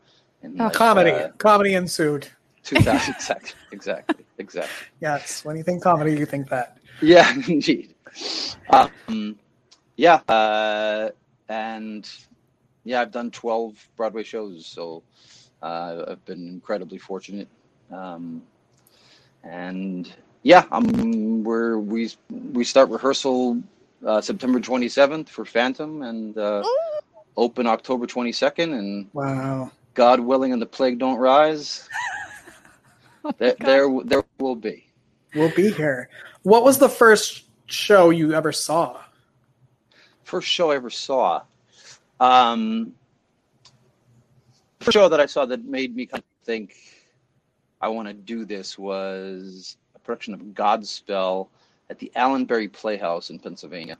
In 0.42 0.60
oh, 0.60 0.64
like, 0.64 0.72
comedy, 0.72 1.10
uh, 1.10 1.30
comedy 1.38 1.74
ensued. 1.74 2.28
2000 2.64 3.14
exactly, 3.14 3.54
exactly, 3.72 4.24
exactly. 4.38 4.86
Yes, 5.00 5.44
when 5.44 5.56
you 5.56 5.62
think 5.62 5.82
comedy, 5.82 6.14
you 6.14 6.26
think 6.26 6.48
that. 6.50 6.78
Yeah, 7.00 7.32
indeed. 7.48 7.94
Um, 8.70 9.38
yeah, 9.96 10.20
uh, 10.28 11.10
and 11.48 12.08
yeah, 12.84 13.00
I've 13.00 13.10
done 13.12 13.30
12 13.30 13.88
Broadway 13.96 14.22
shows, 14.22 14.66
so 14.66 15.02
uh, 15.62 16.04
I've 16.08 16.24
been 16.24 16.48
incredibly 16.48 16.98
fortunate. 16.98 17.48
Um, 17.90 18.42
and 19.42 20.10
yeah, 20.42 20.64
um, 20.70 21.44
we're 21.44 21.78
we 21.78 22.10
we 22.52 22.64
start 22.64 22.88
rehearsal 22.90 23.62
uh, 24.06 24.20
September 24.20 24.60
27th 24.60 25.28
for 25.28 25.44
Phantom 25.44 26.02
and 26.02 26.36
uh, 26.38 26.62
open 27.36 27.66
October 27.66 28.06
22nd, 28.06 28.78
and 28.78 29.08
Wow. 29.12 29.70
God 29.94 30.20
willing, 30.20 30.52
and 30.52 30.60
the 30.62 30.66
plague 30.66 30.98
don't 30.98 31.18
rise, 31.18 31.88
Oh 33.24 33.34
there 33.36 33.54
there, 33.60 33.88
there 34.04 34.24
will 34.38 34.56
be. 34.56 34.86
We'll 35.34 35.54
be 35.54 35.70
here. 35.70 36.08
What 36.42 36.64
was 36.64 36.78
the 36.78 36.88
first 36.88 37.44
show 37.66 38.08
you 38.10 38.32
ever 38.32 38.50
saw? 38.50 39.00
First 40.24 40.48
show 40.48 40.70
I 40.70 40.76
ever 40.76 40.90
saw. 40.90 41.42
Um, 42.18 42.94
first 44.80 44.94
show 44.94 45.08
that 45.08 45.20
I 45.20 45.26
saw 45.26 45.44
that 45.46 45.64
made 45.64 45.94
me 45.94 46.06
kind 46.06 46.22
of 46.22 46.46
think 46.46 46.76
I 47.80 47.88
want 47.88 48.08
to 48.08 48.14
do 48.14 48.44
this 48.44 48.78
was 48.78 49.76
a 49.94 49.98
production 49.98 50.34
of 50.34 50.40
Godspell 50.40 51.48
at 51.88 51.98
the 51.98 52.10
Allenberry 52.16 52.72
Playhouse 52.72 53.30
in 53.30 53.38
Pennsylvania 53.38 53.98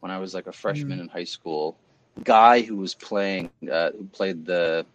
when 0.00 0.12
I 0.12 0.18
was 0.18 0.34
like 0.34 0.46
a 0.46 0.52
freshman 0.52 1.00
in 1.00 1.08
high 1.08 1.24
school. 1.24 1.76
Guy 2.24 2.62
who 2.62 2.76
was 2.76 2.94
playing, 2.94 3.50
uh, 3.70 3.90
who 3.92 4.04
played 4.04 4.44
the 4.44 4.86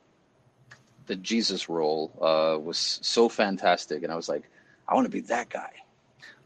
the 1.05 1.15
Jesus 1.15 1.69
role, 1.69 2.11
uh, 2.21 2.57
was 2.59 2.99
so 3.01 3.29
fantastic, 3.29 4.03
and 4.03 4.11
I 4.11 4.15
was 4.15 4.29
like, 4.29 4.43
I 4.87 4.95
want 4.95 5.05
to 5.05 5.11
be 5.11 5.21
that 5.21 5.49
guy. 5.49 5.71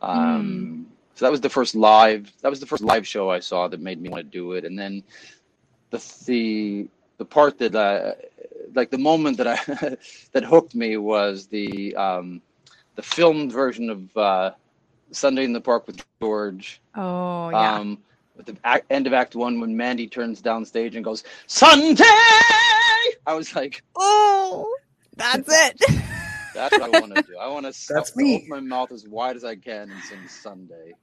Um, 0.02 0.88
So 1.16 1.26
that 1.26 1.32
was 1.32 1.42
the 1.42 1.50
first 1.50 1.76
live. 1.76 2.32
That 2.42 2.50
was 2.50 2.60
the 2.60 2.66
first 2.68 2.84
live 2.84 3.08
show 3.08 3.30
I 3.32 3.40
saw 3.40 3.68
that 3.68 3.80
made 3.82 4.00
me 4.00 4.10
want 4.10 4.24
to 4.24 4.30
do 4.30 4.54
it, 4.54 4.66
and 4.66 4.78
then 4.78 5.04
the 5.90 5.98
the 6.26 6.88
the 7.18 7.26
part 7.26 7.58
that 7.58 7.76
uh, 7.76 8.14
like 8.76 8.92
the 8.92 8.98
moment 9.00 9.38
that 9.38 9.48
I 9.48 9.98
that 10.34 10.44
hooked 10.44 10.76
me 10.76 10.98
was 10.98 11.48
the 11.48 11.96
um, 11.96 12.42
the 12.96 13.02
filmed 13.02 13.52
version 13.52 13.90
of 13.90 14.18
uh, 14.18 14.52
Sunday 15.12 15.44
in 15.44 15.54
the 15.54 15.62
Park 15.62 15.88
with 15.88 16.04
George. 16.22 16.82
Oh 16.96 17.50
yeah. 17.50 17.80
Um, 17.80 17.98
at 18.38 18.46
the 18.46 18.56
act, 18.64 18.86
end 18.92 19.08
of 19.08 19.14
Act 19.14 19.36
One, 19.36 19.60
when 19.60 19.76
Mandy 19.76 20.08
turns 20.08 20.42
down 20.42 20.66
stage 20.66 20.96
and 20.96 21.04
goes 21.04 21.24
Sunday, 21.48 22.04
I 23.28 23.34
was 23.34 23.54
like, 23.56 23.84
oh, 23.98 24.74
that's 25.18 25.48
it. 25.52 25.78
that's 26.56 26.80
what 26.80 26.96
I 26.96 27.00
want 27.02 27.14
to 27.14 27.22
do. 27.24 27.38
I 27.38 27.50
want 27.50 27.66
to 27.72 27.94
That's 27.94 28.16
me. 28.16 28.38
open 28.38 28.50
my 28.50 28.60
mouth 28.62 28.92
as 28.94 29.06
wide 29.06 29.36
as 29.36 29.44
I 29.44 29.56
can 29.58 29.92
and 29.92 30.02
sing 30.04 30.28
Sunday 30.30 30.94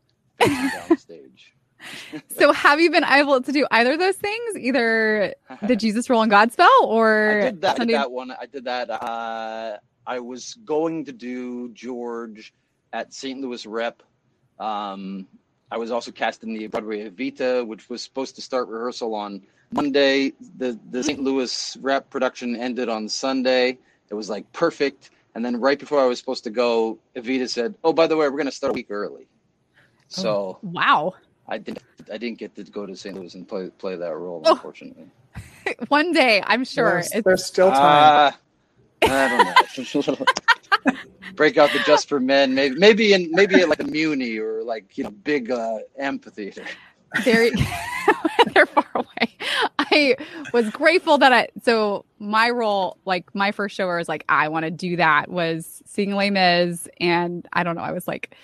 facing 0.40 0.68
down 0.70 0.96
stage. 0.96 1.52
so 2.38 2.52
have 2.52 2.80
you 2.80 2.90
been 2.90 3.04
able 3.04 3.42
to 3.42 3.52
do 3.52 3.66
either 3.70 3.92
of 3.92 3.98
those 3.98 4.16
things? 4.16 4.56
Either 4.58 5.34
the 5.62 5.76
Jesus 5.84 6.08
role 6.08 6.22
and 6.22 6.32
Godspell 6.32 6.68
or 6.82 7.40
I 7.42 7.44
did 7.44 7.60
that, 7.60 7.76
Sunday- 7.76 7.92
that 7.92 8.10
one. 8.10 8.30
I 8.30 8.46
did 8.46 8.64
that. 8.64 8.90
Uh, 8.90 9.76
I 10.06 10.18
was 10.20 10.54
going 10.64 11.04
to 11.04 11.12
do 11.12 11.68
George 11.74 12.54
at 12.94 13.12
St. 13.12 13.38
Louis 13.38 13.66
Rep. 13.66 14.02
Um, 14.58 15.26
I 15.70 15.76
was 15.76 15.90
also 15.90 16.10
cast 16.10 16.42
in 16.42 16.54
the 16.54 16.68
Broadway 16.68 17.08
Evita, 17.08 17.66
which 17.66 17.90
was 17.90 18.02
supposed 18.02 18.34
to 18.36 18.42
start 18.42 18.68
rehearsal 18.68 19.14
on 19.14 19.42
Monday. 19.74 20.32
The 20.58 20.78
the 20.90 21.02
St. 21.02 21.20
Louis 21.20 21.76
Rep 21.80 22.08
production 22.10 22.56
ended 22.56 22.88
on 22.88 23.08
Sunday. 23.08 23.78
It 24.10 24.14
was 24.14 24.30
like 24.30 24.50
perfect. 24.52 25.10
And 25.34 25.44
then 25.44 25.58
right 25.58 25.78
before 25.78 26.00
I 26.00 26.06
was 26.06 26.18
supposed 26.18 26.44
to 26.44 26.50
go, 26.50 26.98
Evita 27.16 27.48
said, 27.48 27.74
"Oh, 27.82 27.92
by 27.92 28.06
the 28.06 28.16
way, 28.16 28.26
we're 28.28 28.36
going 28.38 28.46
to 28.46 28.52
start 28.52 28.70
a 28.70 28.74
week 28.74 28.86
early." 28.90 29.26
So 30.08 30.58
Wow. 30.62 31.14
I 31.48 31.58
didn't 31.58 31.82
I 32.12 32.16
didn't 32.18 32.38
get 32.38 32.54
to 32.56 32.62
go 32.64 32.86
to 32.86 32.96
St. 32.96 33.14
Louis 33.16 33.34
and 33.34 33.46
play 33.48 33.68
play 33.78 33.96
that 33.96 34.14
role, 34.16 34.42
Oh. 34.46 34.52
unfortunately. 34.52 35.06
One 35.88 36.12
day, 36.12 36.42
I'm 36.46 36.64
sure. 36.64 36.92
There's, 36.92 37.12
It's, 37.12 37.24
there's 37.24 37.44
still 37.44 37.70
time. 37.70 38.32
Uh, 39.02 39.06
I 39.06 39.28
don't 39.28 40.16
know. 40.16 40.16
Break 41.34 41.56
out 41.58 41.70
the 41.72 41.80
Just 41.80 42.08
for 42.08 42.20
Men, 42.20 42.54
maybe 42.54 42.76
maybe 42.78 43.12
in 43.12 43.30
maybe 43.32 43.56
at 43.60 43.68
like 43.68 43.80
a 43.80 43.84
Muny 43.84 44.38
or 44.38 44.62
like 44.62 44.96
you 44.96 45.04
know 45.04 45.10
big 45.10 45.50
uh, 45.50 45.78
amphitheater. 45.98 46.64
very 47.24 47.50
they're 48.54 48.66
far 48.66 48.86
away. 48.94 49.36
Was 50.52 50.68
grateful 50.70 51.18
that 51.18 51.32
I 51.32 51.48
so 51.62 52.04
my 52.18 52.50
role, 52.50 52.96
like 53.04 53.34
my 53.34 53.52
first 53.52 53.74
show 53.76 53.86
where 53.86 53.96
I 53.96 53.98
was 54.00 54.08
like, 54.08 54.24
I 54.28 54.48
want 54.48 54.64
to 54.64 54.70
do 54.70 54.96
that 54.96 55.30
was 55.30 55.82
seeing 55.86 56.14
Les 56.14 56.30
Mis 56.30 56.88
and 57.00 57.46
I 57.52 57.62
don't 57.62 57.76
know, 57.76 57.82
I 57.82 57.92
was 57.92 58.06
like 58.08 58.34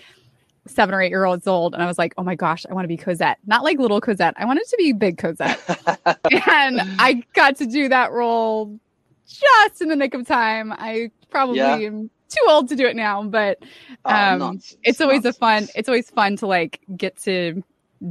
seven 0.66 0.94
or 0.94 1.00
eight 1.00 1.10
year 1.10 1.24
olds 1.24 1.46
old 1.46 1.74
and 1.74 1.82
I 1.82 1.86
was 1.86 1.98
like, 1.98 2.12
oh 2.18 2.22
my 2.22 2.34
gosh, 2.34 2.66
I 2.70 2.74
want 2.74 2.84
to 2.84 2.88
be 2.88 2.96
Cosette. 2.96 3.38
Not 3.46 3.64
like 3.64 3.78
little 3.78 4.00
Cosette. 4.00 4.34
I 4.36 4.44
wanted 4.44 4.64
to 4.68 4.76
be 4.76 4.92
big 4.92 5.18
Cosette. 5.18 5.58
and 6.48 6.80
I 6.98 7.22
got 7.34 7.56
to 7.56 7.66
do 7.66 7.88
that 7.88 8.12
role 8.12 8.78
just 9.26 9.80
in 9.80 9.88
the 9.88 9.96
nick 9.96 10.14
of 10.14 10.26
time. 10.26 10.72
I 10.72 11.10
probably 11.30 11.58
Yeah. 11.58 11.74
am 11.86 12.10
too 12.28 12.44
old 12.48 12.68
to 12.68 12.76
do 12.76 12.86
it 12.86 12.94
now, 12.96 13.22
but 13.24 13.58
Oh, 14.04 14.10
um, 14.14 14.38
nonsense, 14.38 14.76
it's 14.84 15.00
always 15.00 15.24
a 15.24 15.32
fun 15.32 15.68
it's 15.74 15.88
always 15.88 16.10
fun 16.10 16.36
to 16.36 16.46
like 16.46 16.80
get 16.96 17.16
to 17.22 17.62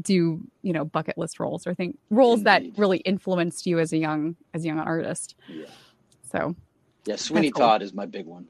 do 0.02 0.40
you 0.62 0.74
know 0.74 0.86
bucket 0.86 1.18
list 1.18 1.40
roles 1.40 1.66
or 1.66 1.74
think 1.74 1.98
roles 2.12 2.44
that 2.44 2.62
really 2.78 3.00
influenced 3.00 3.66
you 3.66 3.80
as 3.80 3.92
a 3.92 3.98
young 3.98 4.36
as 4.54 4.64
a 4.64 4.68
young 4.68 4.80
artist 4.80 5.36
Yeah. 5.48 5.66
so 6.32 6.56
Yeah, 7.06 7.16
Sweeney 7.16 7.50
cool. 7.52 7.62
Todd 7.66 7.82
is 7.82 7.94
my 7.94 8.06
big 8.06 8.26
one. 8.28 8.46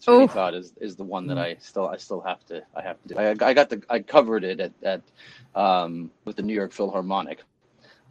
Sweeney 0.00 0.24
Oh. 0.24 0.26
Todd 0.26 0.54
is, 0.54 0.74
is 0.80 0.96
the 0.96 1.04
one 1.04 1.26
that 1.28 1.38
Mm. 1.38 1.40
I 1.40 1.56
still 1.60 1.88
I 1.88 1.96
still 1.96 2.20
have 2.20 2.44
to 2.46 2.62
I 2.76 2.82
have 2.82 3.00
to 3.02 3.08
do. 3.08 3.14
I, 3.18 3.30
I 3.30 3.54
got 3.54 3.70
the 3.70 3.82
I 3.88 4.00
covered 4.00 4.44
it 4.44 4.60
at 4.60 4.72
at 4.82 5.00
um, 5.54 6.10
with 6.26 6.36
the 6.36 6.42
New 6.42 6.52
York 6.54 6.72
Philharmonic, 6.72 7.38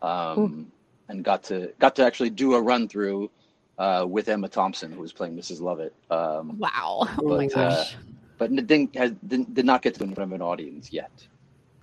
um, 0.02 0.72
and 1.10 1.24
got 1.24 1.44
to 1.44 1.72
got 1.80 1.96
to 1.98 2.04
actually 2.06 2.30
do 2.32 2.56
a 2.56 2.62
run 2.62 2.88
through 2.88 3.30
uh, 3.78 4.06
with 4.08 4.30
Emma 4.30 4.48
Thompson 4.50 4.92
who 4.92 5.02
was 5.02 5.14
playing 5.14 5.36
Mrs. 5.36 5.62
Lovett. 5.62 5.94
Um, 6.10 6.58
wow 6.58 7.08
oh 7.20 7.38
my 7.38 7.48
But, 7.48 7.58
uh, 7.58 7.70
gosh 7.70 7.96
but 8.40 8.52
it 8.52 8.66
didn't 8.68 8.96
has, 8.96 9.12
didn't 9.28 9.54
did 9.54 9.66
not 9.66 9.82
get 9.84 9.94
to 9.96 10.04
in 10.04 10.16
front 10.16 10.32
of 10.32 10.36
an 10.36 10.42
audience 10.42 10.92
yet. 10.92 11.12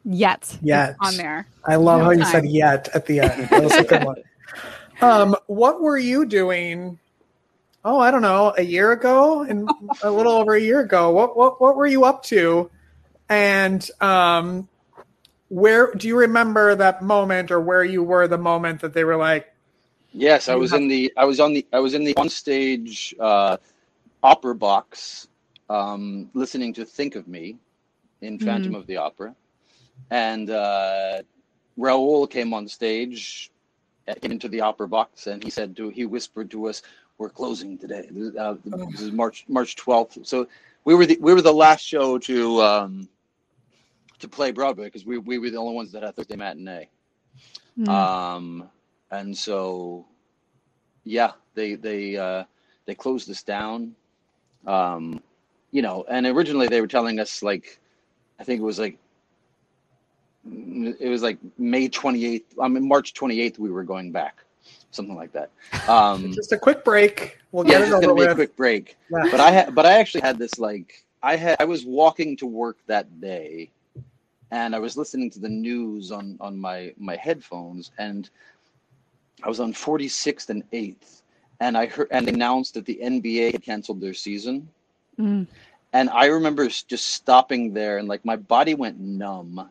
Yet 0.04 0.56
Yet. 0.62 0.96
On 1.00 1.16
there 1.16 1.46
I 1.66 1.76
love 1.76 2.00
how 2.02 2.10
you 2.10 2.24
said 2.24 2.46
yet 2.46 2.88
at 2.94 3.06
the 3.06 3.20
end. 3.20 3.48
That 3.50 3.62
was 3.62 3.72
a 3.72 3.84
good 3.84 4.04
one. 4.04 4.16
Um, 5.02 5.34
what 5.46 5.80
were 5.80 5.96
you 5.96 6.26
doing? 6.26 6.98
Oh, 7.86 7.98
I 7.98 8.10
don't 8.10 8.20
know, 8.20 8.52
a 8.58 8.62
year 8.62 8.92
ago 8.92 9.40
and 9.44 9.66
a 10.02 10.10
little 10.10 10.32
over 10.32 10.54
a 10.54 10.60
year 10.60 10.80
ago. 10.80 11.10
What 11.10 11.38
what 11.38 11.58
what 11.58 11.74
were 11.74 11.86
you 11.86 12.04
up 12.04 12.22
to? 12.24 12.70
And 13.30 13.88
um, 14.02 14.68
where 15.48 15.94
do 15.94 16.06
you 16.06 16.18
remember 16.18 16.74
that 16.74 17.00
moment 17.02 17.50
or 17.50 17.62
where 17.62 17.82
you 17.82 18.02
were 18.02 18.28
the 18.28 18.36
moment 18.36 18.82
that 18.82 18.92
they 18.92 19.04
were 19.04 19.16
like, 19.16 19.54
Yes, 20.12 20.50
I 20.50 20.54
was 20.54 20.72
have- 20.72 20.82
in 20.82 20.88
the 20.88 21.10
I 21.16 21.24
was 21.24 21.40
on 21.40 21.54
the 21.54 21.66
I 21.72 21.78
was 21.78 21.94
in 21.94 22.04
the 22.04 22.14
on 22.18 22.28
stage 22.28 23.14
uh, 23.18 23.56
opera 24.22 24.54
box, 24.54 25.28
um, 25.70 26.28
listening 26.34 26.74
to 26.74 26.84
"Think 26.84 27.14
of 27.14 27.26
Me" 27.26 27.56
in 28.20 28.38
Phantom 28.38 28.74
of 28.74 28.86
the 28.86 28.98
Opera, 28.98 29.34
and 30.10 30.50
uh, 30.50 31.22
Raoul 31.76 32.26
came 32.26 32.54
on 32.54 32.68
stage, 32.68 33.50
uh, 34.08 34.14
came 34.14 34.32
into 34.32 34.48
the 34.48 34.60
opera 34.60 34.88
box, 34.88 35.26
and 35.26 35.42
he 35.42 35.50
said 35.50 35.76
to 35.76 35.88
he 35.90 36.06
whispered 36.06 36.50
to 36.52 36.68
us, 36.68 36.82
"We're 37.18 37.30
closing 37.30 37.78
today. 37.78 38.08
This, 38.10 38.36
uh, 38.36 38.56
this 38.90 39.00
is 39.00 39.12
March 39.12 39.44
March 39.48 39.76
twelfth. 39.76 40.18
So 40.22 40.48
we 40.84 40.94
were 40.94 41.06
the 41.06 41.18
we 41.20 41.34
were 41.34 41.42
the 41.42 41.52
last 41.52 41.82
show 41.84 42.18
to 42.18 42.62
um, 42.62 43.08
to 44.18 44.28
play 44.28 44.50
Broadway 44.50 44.86
because 44.86 45.04
we 45.04 45.18
we 45.18 45.38
were 45.38 45.50
the 45.50 45.58
only 45.58 45.74
ones 45.74 45.92
that 45.92 46.02
had 46.02 46.16
Thursday 46.16 46.36
matinee." 46.36 46.88
Mm. 47.78 47.88
Um, 47.88 48.70
and 49.10 49.36
so, 49.36 50.06
yeah, 51.04 51.32
they 51.54 51.74
they 51.74 52.16
uh, 52.16 52.44
they 52.86 52.94
closed 52.94 53.28
this 53.28 53.42
down. 53.42 53.94
Um, 54.66 55.22
you 55.70 55.82
know, 55.82 56.04
and 56.08 56.26
originally 56.26 56.68
they 56.68 56.80
were 56.80 56.86
telling 56.86 57.20
us 57.20 57.42
like, 57.42 57.78
I 58.38 58.44
think 58.44 58.60
it 58.60 58.64
was 58.64 58.78
like, 58.78 58.98
it 60.44 61.08
was 61.08 61.22
like 61.22 61.38
May 61.58 61.88
twenty 61.88 62.24
eighth. 62.24 62.54
I 62.60 62.68
mean 62.68 62.86
March 62.86 63.14
twenty 63.14 63.40
eighth. 63.40 63.58
We 63.58 63.70
were 63.70 63.84
going 63.84 64.10
back, 64.12 64.44
something 64.90 65.14
like 65.16 65.32
that. 65.32 65.50
Um, 65.88 66.32
just 66.34 66.52
a 66.52 66.58
quick 66.58 66.84
break? 66.84 67.38
We'll 67.52 67.66
yeah, 67.66 67.72
get 67.72 67.80
it's 67.82 67.88
it 67.88 67.92
just 67.92 68.02
gonna 68.02 68.14
be 68.14 68.22
a 68.30 68.34
quick 68.34 68.56
break 68.56 68.96
Yeah. 69.10 69.28
but 69.30 69.40
I 69.40 69.50
had, 69.50 69.74
but 69.74 69.86
I 69.86 69.92
actually 69.98 70.22
had 70.22 70.38
this 70.38 70.58
like 70.58 71.04
I 71.22 71.36
had 71.36 71.56
I 71.60 71.64
was 71.64 71.84
walking 71.84 72.36
to 72.38 72.46
work 72.46 72.78
that 72.86 73.20
day, 73.20 73.70
and 74.50 74.74
I 74.74 74.78
was 74.78 74.96
listening 74.96 75.30
to 75.32 75.38
the 75.40 75.48
news 75.48 76.10
on 76.12 76.36
on 76.40 76.58
my 76.58 76.94
my 76.96 77.16
headphones, 77.16 77.90
and 77.98 78.30
I 79.42 79.48
was 79.48 79.60
on 79.60 79.72
46th 79.72 80.50
and 80.50 80.62
8th, 80.70 81.22
and 81.60 81.76
I 81.76 81.86
heard 81.86 82.08
and 82.10 82.28
announced 82.28 82.74
that 82.74 82.84
the 82.86 82.98
NBA 83.02 83.52
had 83.52 83.62
canceled 83.62 84.00
their 84.00 84.14
season, 84.14 84.68
Mm. 85.18 85.46
and 85.92 86.08
I 86.10 86.26
remember 86.26 86.66
just 86.68 87.10
stopping 87.10 87.72
there, 87.74 87.98
and 87.98 88.06
like 88.08 88.24
my 88.24 88.36
body 88.36 88.74
went 88.74 88.98
numb, 89.00 89.68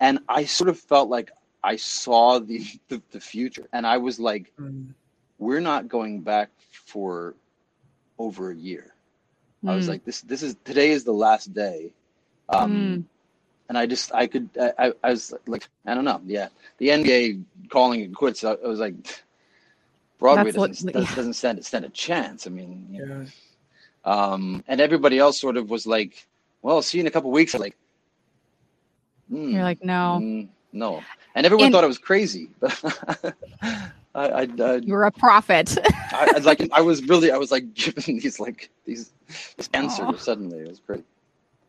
and 0.00 0.18
I 0.28 0.44
sort 0.46 0.70
of 0.70 0.78
felt 0.78 1.08
like 1.10 1.30
I 1.62 1.76
saw 1.76 2.38
the 2.40 2.64
the, 2.88 3.02
the 3.12 3.20
future, 3.20 3.66
and 3.72 3.86
I 3.86 3.98
was 3.98 4.18
like 4.20 4.52
Mm. 4.60 4.94
we're 5.38 5.60
not 5.60 5.88
going 5.88 6.20
back 6.20 6.50
for 6.86 7.34
over 8.18 8.50
a 8.50 8.56
year. 8.56 8.94
I 9.66 9.74
was 9.74 9.86
Mm. 9.86 9.88
like, 9.88 10.04
this 10.04 10.20
this 10.22 10.42
is 10.42 10.56
today 10.64 10.90
is 10.90 11.04
the 11.04 11.12
last 11.12 11.52
day. 11.54 11.92
Um, 12.48 13.04
and 13.68 13.78
I 13.78 13.86
just 13.86 14.12
I 14.14 14.26
could 14.26 14.48
I, 14.60 14.72
I, 14.86 14.92
I 15.04 15.10
was 15.10 15.32
like 15.46 15.68
I 15.86 15.94
don't 15.94 16.04
know 16.04 16.20
yeah 16.26 16.48
the 16.78 16.88
NBA 16.90 17.42
calling 17.70 18.00
it 18.00 18.14
quits 18.14 18.42
I, 18.44 18.52
I 18.52 18.66
was 18.66 18.80
like 18.80 18.94
Broadway 20.18 20.50
That's 20.50 20.82
doesn't 20.82 20.94
yeah. 20.94 21.00
doesn't, 21.00 21.14
doesn't 21.14 21.32
stand 21.34 21.64
stand 21.64 21.84
a 21.84 21.88
chance 21.90 22.46
I 22.46 22.50
mean 22.50 22.86
you 22.90 23.00
know, 23.00 23.06
Yeah. 23.06 23.24
um 24.04 24.64
and 24.68 24.80
everybody 24.80 25.18
else 25.18 25.40
sort 25.40 25.56
of 25.56 25.70
was 25.70 25.86
like 25.86 26.26
well 26.62 26.82
see 26.82 26.98
you 26.98 27.02
in 27.02 27.06
a 27.06 27.10
couple 27.10 27.30
weeks 27.30 27.54
like 27.54 27.76
"Hmm, 29.30 29.48
You're 29.50 29.62
like, 29.62 29.82
no, 29.84 30.18
mm, 30.20 30.48
no 30.72 31.02
and 31.34 31.46
everyone 31.46 31.66
And- 31.66 31.74
thought 31.74 31.84
I 31.84 31.86
was 31.86 31.98
crazy 31.98 32.50
I 33.62 33.82
I, 34.14 34.48
I, 34.60 34.74
you're 34.76 35.04
a 35.04 35.12
prophet. 35.12 35.78
I, 36.12 36.32
I 36.36 36.38
like 36.40 36.68
I 36.72 36.80
was 36.80 37.02
really 37.04 37.30
I 37.30 37.36
was 37.36 37.50
like 37.52 37.72
given 37.74 38.18
these 38.18 38.40
like 38.40 38.70
these 38.84 39.12
this 39.56 39.68
answer 39.72 40.04
Aw. 40.04 40.12
suddenly 40.16 40.58
it 40.58 40.68
was 40.68 40.80
great 40.80 41.04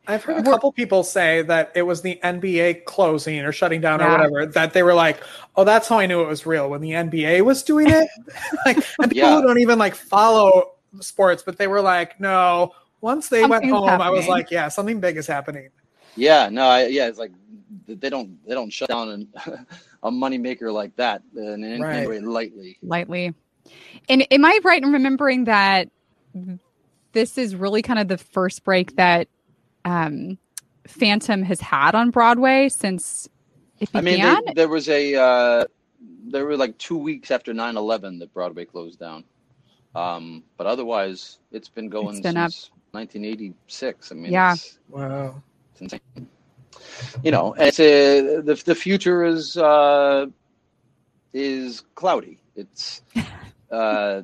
I've 0.08 0.24
heard 0.24 0.40
a 0.40 0.44
couple 0.44 0.72
people 0.72 1.04
say 1.04 1.44
that 1.44 1.72
it 1.76 1.84
was 1.84 2.02
the 2.02 2.20
NBA 2.24 2.86
closing 2.86 3.40
or 3.42 3.52
shutting 3.52 3.80
down 3.82 4.02
or 4.02 4.10
whatever 4.10 4.48
that 4.48 4.74
they 4.74 4.82
were 4.82 4.96
like, 4.96 5.22
"Oh, 5.56 5.64
that's 5.64 5.88
how 5.88 6.00
I 6.00 6.08
knew 6.08 6.22
it 6.24 6.28
was 6.28 6.44
real 6.48 6.72
when 6.72 6.82
the 6.82 6.90
NBA 6.94 7.44
was 7.46 7.62
doing 7.62 7.88
it." 7.88 8.08
like, 8.66 8.78
and 9.00 9.12
people 9.12 9.30
Yeah. 9.30 9.36
who 9.36 9.44
don't 9.44 9.60
even 9.60 9.78
like 9.78 9.94
follow 9.94 10.72
sports, 11.02 11.44
but 11.46 11.58
they 11.58 11.68
were 11.68 11.82
like, 11.82 12.20
"No." 12.20 12.72
Once 13.02 13.30
they 13.30 13.42
went 13.42 13.64
Something's 13.64 13.74
home, 13.90 14.02
I 14.02 14.10
was 14.10 14.28
like, 14.28 14.50
"Yeah, 14.50 14.70
something 14.70 15.00
big 15.00 15.18
is 15.18 15.28
happening." 15.28 15.70
Yeah, 16.16 16.50
no, 16.50 16.68
I, 16.68 16.88
yeah, 16.88 17.08
it's 17.08 17.20
like 17.20 17.32
they 17.88 18.10
don't 18.10 18.46
they 18.48 18.54
don't 18.54 18.72
shut 18.72 18.90
down 18.90 19.10
an, 19.10 19.28
a 20.04 20.12
moneymaker 20.12 20.72
like 20.74 20.96
that 20.98 21.22
uh, 21.38 21.42
in 21.42 21.64
any 21.64 21.82
Right. 21.82 22.08
way 22.08 22.20
lightly. 22.20 22.78
lightly. 22.84 23.34
And 24.10 24.26
am 24.32 24.44
I 24.46 24.60
right 24.64 24.82
in 24.84 24.92
remembering 24.92 25.46
that 25.46 25.90
this 27.14 27.38
is 27.38 27.56
really 27.56 27.82
kind 27.82 28.00
of 28.00 28.08
the 28.08 28.18
first 28.18 28.64
break 28.64 28.96
that 28.96 29.28
um, 29.86 30.38
Phantom 30.88 31.44
has 31.44 31.60
had 31.62 31.96
on 31.96 32.10
Broadway 32.12 32.70
since 32.70 33.28
it 33.80 33.90
I 33.94 34.02
mean, 34.02 34.16
began? 34.16 34.44
there, 34.46 34.54
there 34.56 34.70
was 34.70 34.90
a 34.90 35.16
uh, 35.16 35.66
there 36.28 36.46
were 36.46 36.58
like 36.58 36.78
two 36.78 36.98
weeks 36.98 37.32
after 37.32 37.54
9-11 37.54 38.20
that 38.20 38.34
Broadway 38.34 38.66
closed 38.66 39.00
down, 39.00 39.24
um, 39.96 40.44
but 40.58 40.68
otherwise 40.68 41.40
it's 41.52 41.70
been 41.70 41.90
going 41.90 42.18
It's 42.18 42.22
been 42.22 42.38
up. 42.38 42.52
since 42.52 42.72
1986. 42.92 44.12
I 44.12 44.16
mean, 44.16 44.32
Yeah. 44.32 44.54
it's, 44.54 44.80
Wow. 44.90 45.42
Insane. 45.82 46.02
You 47.24 47.32
know, 47.32 47.54
it's 47.58 47.80
a, 47.80 48.42
the 48.42 48.56
the 48.66 48.76
future 48.76 49.24
is 49.24 49.58
uh, 49.58 50.28
is 51.34 51.84
cloudy. 51.96 52.40
It's 52.56 53.02
uh, 53.72 54.22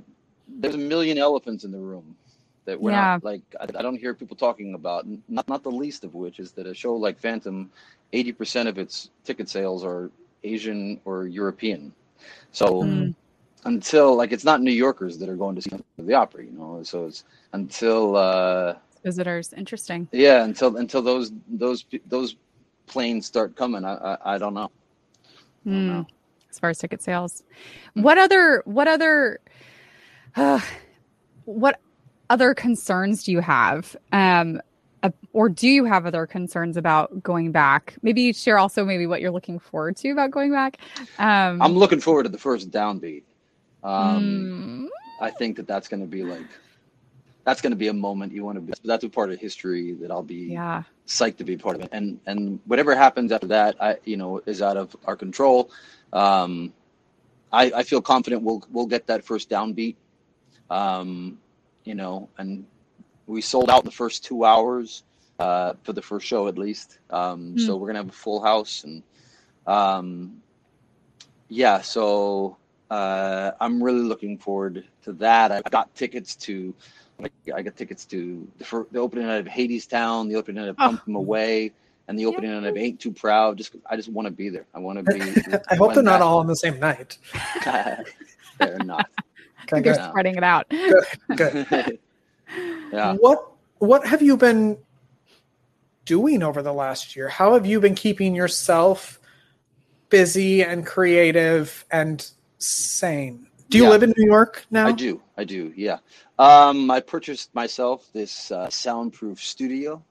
there's 0.48 0.76
a 0.76 0.80
million 0.80 1.18
elephants 1.18 1.64
in 1.64 1.72
the 1.72 1.80
room 1.80 2.16
that 2.66 2.80
we're 2.80 2.92
not 2.92 3.12
like 3.22 3.42
I, 3.60 3.64
I 3.64 3.82
don't 3.82 3.98
hear 3.98 4.14
people 4.14 4.36
talking 4.38 4.76
about. 4.76 5.06
Not 5.30 5.48
not 5.48 5.64
the 5.64 5.72
least 5.72 6.04
of 6.04 6.16
which 6.16 6.40
is 6.40 6.52
that 6.54 6.68
a 6.68 6.74
show 6.74 6.96
like 6.96 7.20
Phantom, 7.20 7.72
eighty 8.14 8.32
percent 8.32 8.70
of 8.70 8.78
its 8.78 9.12
ticket 9.24 9.50
sales 9.50 9.84
are 9.86 10.12
Asian 10.44 11.00
or 11.06 11.28
European. 11.28 11.94
So 12.52 12.84
Mm. 12.84 13.16
until 13.66 14.16
like 14.16 14.32
it's 14.32 14.46
not 14.46 14.62
New 14.62 14.72
Yorkers 14.72 15.18
that 15.20 15.30
are 15.30 15.36
going 15.36 15.56
to 15.56 15.62
see 15.62 15.72
the 15.98 16.14
opera, 16.14 16.46
you 16.46 16.52
know. 16.52 16.82
So 16.84 17.06
it's 17.06 17.24
until 17.54 18.16
uh, 18.16 18.76
Visitors. 19.04 19.54
Interesting. 19.54 20.10
yeah, 20.12 20.44
until 20.44 20.78
until 20.78 21.02
those 21.02 21.32
those 21.48 21.86
those 22.06 22.36
planes 22.88 23.26
start 23.28 23.56
coming, 23.56 23.86
I 23.86 23.94
I, 23.96 24.36
I 24.36 24.38
don't 24.38 24.54
know. 24.54 24.72
I 25.70 25.76
don't 25.76 25.86
Mm, 25.86 25.88
know. 25.88 26.08
as 26.52 26.60
far 26.60 26.70
as 26.72 26.80
ticket 26.80 27.02
sales. 27.04 27.44
What 27.94 28.18
other 28.18 28.62
what 28.66 28.88
other 28.88 29.40
uh, 30.36 30.62
what 31.46 31.80
other 32.30 32.54
concerns 32.54 33.24
do 33.24 33.32
you 33.32 33.42
have? 33.42 33.96
Um 34.12 34.62
uh, 35.04 35.12
or 35.34 35.50
do 35.50 35.68
you 35.68 35.86
have 35.86 36.06
other 36.08 36.26
concerns 36.28 36.78
about 36.78 37.24
going 37.24 37.52
back? 37.52 37.96
Maybe 38.02 38.34
share 38.34 38.58
also 38.58 38.84
maybe 38.86 39.06
what 39.08 39.22
you're 39.22 39.32
looking 39.32 39.60
forward 39.60 39.96
to 39.98 40.12
about 40.12 40.32
going 40.32 40.52
back. 40.52 40.78
Um 41.20 41.60
I'm 41.60 41.74
looking 41.76 42.00
forward 42.00 42.24
to 42.24 42.30
the 42.30 42.38
first 42.38 42.72
downbeat. 42.72 43.24
Um, 43.84 44.52
mm, 44.60 44.88
I 45.20 45.32
think 45.32 45.58
that 45.58 45.68
that's 45.68 45.88
going 45.88 46.02
to 46.02 46.08
be 46.08 46.24
like 46.24 46.50
that's 47.48 47.62
going 47.62 47.72
to 47.72 47.78
be 47.78 47.88
a 47.88 47.94
moment 47.94 48.34
you 48.34 48.44
want 48.44 48.58
to 48.58 48.62
be. 48.62 48.74
That's 48.84 49.06
a 49.06 49.10
part 49.10 49.32
of 49.32 49.40
history 49.40 49.94
that 50.02 50.12
I'll 50.12 50.22
be 50.22 50.52
yeah. 50.52 50.84
psyched 51.08 51.38
to 51.38 51.46
be 51.46 51.56
part 51.56 51.78
of 51.78 51.84
it. 51.84 51.90
And 51.94 52.20
and 52.26 52.60
whatever 52.66 52.94
happens 52.94 53.32
after 53.32 53.48
that, 53.48 53.82
I 53.82 53.96
you 54.04 54.18
know 54.18 54.42
is 54.46 54.62
out 54.62 54.76
of 54.76 54.94
our 55.06 55.16
control. 55.16 55.72
Um, 56.12 56.74
I 57.54 57.72
I 57.72 57.84
feel 57.84 58.02
confident 58.02 58.44
we'll 58.44 58.62
we'll 58.70 58.86
get 58.86 59.08
that 59.08 59.24
first 59.24 59.50
downbeat. 59.50 59.96
Um, 60.70 61.40
you 61.86 61.96
know, 61.96 62.28
and 62.38 62.66
we 63.28 63.40
sold 63.40 63.70
out 63.70 63.86
the 63.86 63.92
first 63.92 64.26
two 64.26 64.44
hours 64.44 65.04
uh, 65.40 65.72
for 65.84 65.94
the 65.94 66.02
first 66.02 66.28
show 66.28 66.50
at 66.50 66.58
least. 66.58 67.00
Um, 67.12 67.58
So 67.58 67.78
we're 67.78 67.88
gonna 67.88 68.00
have 68.00 68.10
a 68.10 68.24
full 68.26 68.42
house 68.42 68.84
and 68.84 69.02
um, 69.66 70.42
yeah. 71.48 71.80
So 71.80 72.58
uh, 72.92 73.52
I'm 73.62 73.82
really 73.82 74.04
looking 74.04 74.38
forward 74.38 74.84
to 75.04 75.14
that. 75.14 75.54
I 75.54 75.62
got 75.70 75.96
tickets 75.96 76.36
to. 76.48 76.76
I 77.54 77.62
got 77.62 77.76
tickets 77.76 78.06
to 78.06 78.48
the, 78.58 78.64
fir- 78.66 78.88
the 78.92 79.00
opening 79.00 79.28
night 79.28 79.38
of 79.38 79.48
Hadestown, 79.48 80.30
the 80.30 80.36
opening 80.36 80.62
night 80.62 80.70
of 80.70 80.76
Oh. 80.80 80.90
Come 80.90 80.98
From 81.00 81.16
Away, 81.16 81.72
and 82.08 82.18
the 82.18 82.26
opening 82.26 82.52
night 82.52 82.68
of 82.68 82.78
Ain't 82.78 83.00
Too 83.00 83.12
Proud. 83.12 83.58
Just 83.58 83.76
I 83.90 83.96
just 83.96 84.10
want 84.10 84.28
to 84.28 84.32
be 84.32 84.50
there. 84.50 84.66
I 84.74 84.80
want 84.80 85.04
to 85.04 85.12
be. 85.12 85.22
I 85.70 85.76
hope 85.76 85.94
they're 85.94 86.04
not 86.04 86.22
all 86.22 86.40
on 86.40 86.48
the 86.48 86.56
same 86.56 86.80
night. 86.80 87.18
they're 88.60 88.78
not. 88.80 89.10
Okay, 89.64 89.84
You're 89.84 89.96
good. 89.96 90.04
Spreading 90.10 90.36
it 90.36 90.44
out. 90.44 90.70
Good. 91.36 92.00
yeah. 92.92 93.14
What 93.16 93.52
What 93.80 94.06
have 94.06 94.22
you 94.22 94.38
been 94.38 94.78
doing 96.06 96.44
over 96.44 96.62
the 96.62 96.74
last 96.74 97.16
year? 97.16 97.30
How 97.30 97.54
have 97.54 97.66
you 97.66 97.80
been 97.80 97.96
keeping 97.96 98.36
yourself 98.36 99.20
busy 100.10 100.64
and 100.64 100.86
creative 100.86 101.86
and 101.92 102.30
sane? 102.60 103.48
Do 103.70 103.78
you 103.78 103.84
Yeah. 103.84 103.90
live 103.90 104.04
in 104.04 104.14
New 104.18 104.26
York 104.26 104.66
now? 104.72 104.88
I 104.88 104.92
do. 104.94 105.22
I 105.38 105.44
do. 105.44 105.74
Yeah. 105.76 105.98
Um, 106.40 106.90
I 106.90 107.00
purchased 107.00 107.54
myself 107.54 108.08
this 108.14 108.52
uh, 108.52 108.70
soundproof 108.70 109.44
studio, 109.44 110.02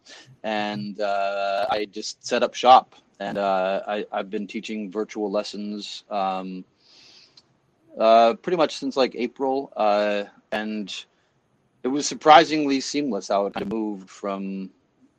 and 0.43 1.01
uh, 1.01 1.67
I 1.71 1.87
just 1.87 2.25
set 2.27 2.43
up 2.43 2.55
shop. 2.55 2.95
And 3.19 3.39
uh, 3.39 3.83
I, 3.89 4.05
I've 4.13 4.29
been 4.29 4.47
teaching 4.47 4.91
virtual 4.91 5.31
lessons 5.31 6.05
um, 6.11 6.65
uh, 7.99 8.35
pretty 8.35 8.57
much 8.59 8.77
since 8.77 8.97
like 8.97 9.15
April, 9.15 9.73
uh, 9.77 10.25
and 10.53 10.93
it 11.83 11.89
was 11.89 12.07
surprisingly 12.07 12.81
seamless 12.81 13.29
how 13.29 13.47
it 13.47 13.55
kind 13.55 13.63
of 13.63 13.73
moved 13.73 14.11
from 14.11 14.69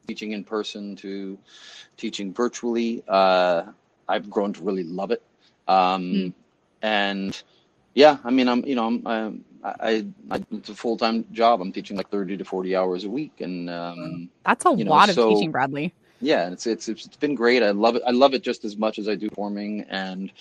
teaching 0.07 0.33
in 0.33 0.43
person 0.43 0.95
to 0.97 1.39
teaching 1.97 2.31
virtually. 2.33 3.03
Uh, 3.07 3.63
I've 4.07 4.29
grown 4.29 4.53
to 4.53 4.61
really 4.63 4.83
love 4.83 5.09
it, 5.09 5.23
um, 5.67 6.03
Mm. 6.03 6.33
and 6.83 7.43
yeah, 7.97 8.17
I 8.23 8.29
mean, 8.29 8.47
I'm 8.47 8.63
you 8.63 8.75
know, 8.75 8.85
I'm, 8.85 9.07
I'm 9.07 9.45
I, 9.63 10.05
I 10.31 10.43
it's 10.51 10.69
a 10.69 10.75
full 10.75 10.97
time 10.97 11.25
job. 11.31 11.61
I'm 11.61 11.71
teaching 11.71 11.97
like 11.97 12.09
thirty 12.11 12.37
to 12.37 12.45
forty 12.45 12.75
hours 12.75 13.03
a 13.05 13.09
week, 13.09 13.41
and 13.41 13.69
um, 13.71 14.29
That's 14.45 14.65
a 14.67 14.73
You 14.75 14.85
know, 14.85 14.91
lot 14.91 15.09
of 15.09 15.15
so- 15.15 15.33
teaching, 15.33 15.51
Bradley. 15.51 15.93
yeah, 16.21 16.51
it's 16.51 16.67
it's 16.67 16.87
it's 16.89 17.07
been 17.17 17.33
great. 17.33 17.63
I 17.63 17.71
love 17.71 17.95
it. 17.95 18.03
I 18.05 18.11
love 18.11 18.35
it 18.35 18.43
just 18.43 18.65
as 18.65 18.77
much 18.77 18.99
as 18.99 19.09
I 19.09 19.15
do 19.15 19.29
forming, 19.31 19.81
and 19.89 20.31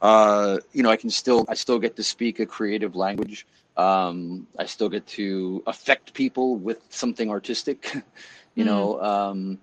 uh, 0.00 0.58
you 0.72 0.82
know, 0.82 0.90
I 0.90 0.96
can 0.96 1.10
still 1.10 1.44
I 1.46 1.54
still 1.54 1.78
get 1.78 1.94
to 1.96 2.02
speak 2.02 2.40
a 2.40 2.46
creative 2.46 2.96
language. 2.96 3.46
Um, 3.76 4.46
I 4.58 4.64
still 4.66 4.88
get 4.88 5.06
to 5.18 5.62
affect 5.66 6.14
people 6.14 6.56
with 6.56 6.78
something 6.88 7.28
artistic, 7.30 7.80
you 8.54 8.64
Mm. 8.64 8.66
know, 8.66 9.02
um, 9.02 9.58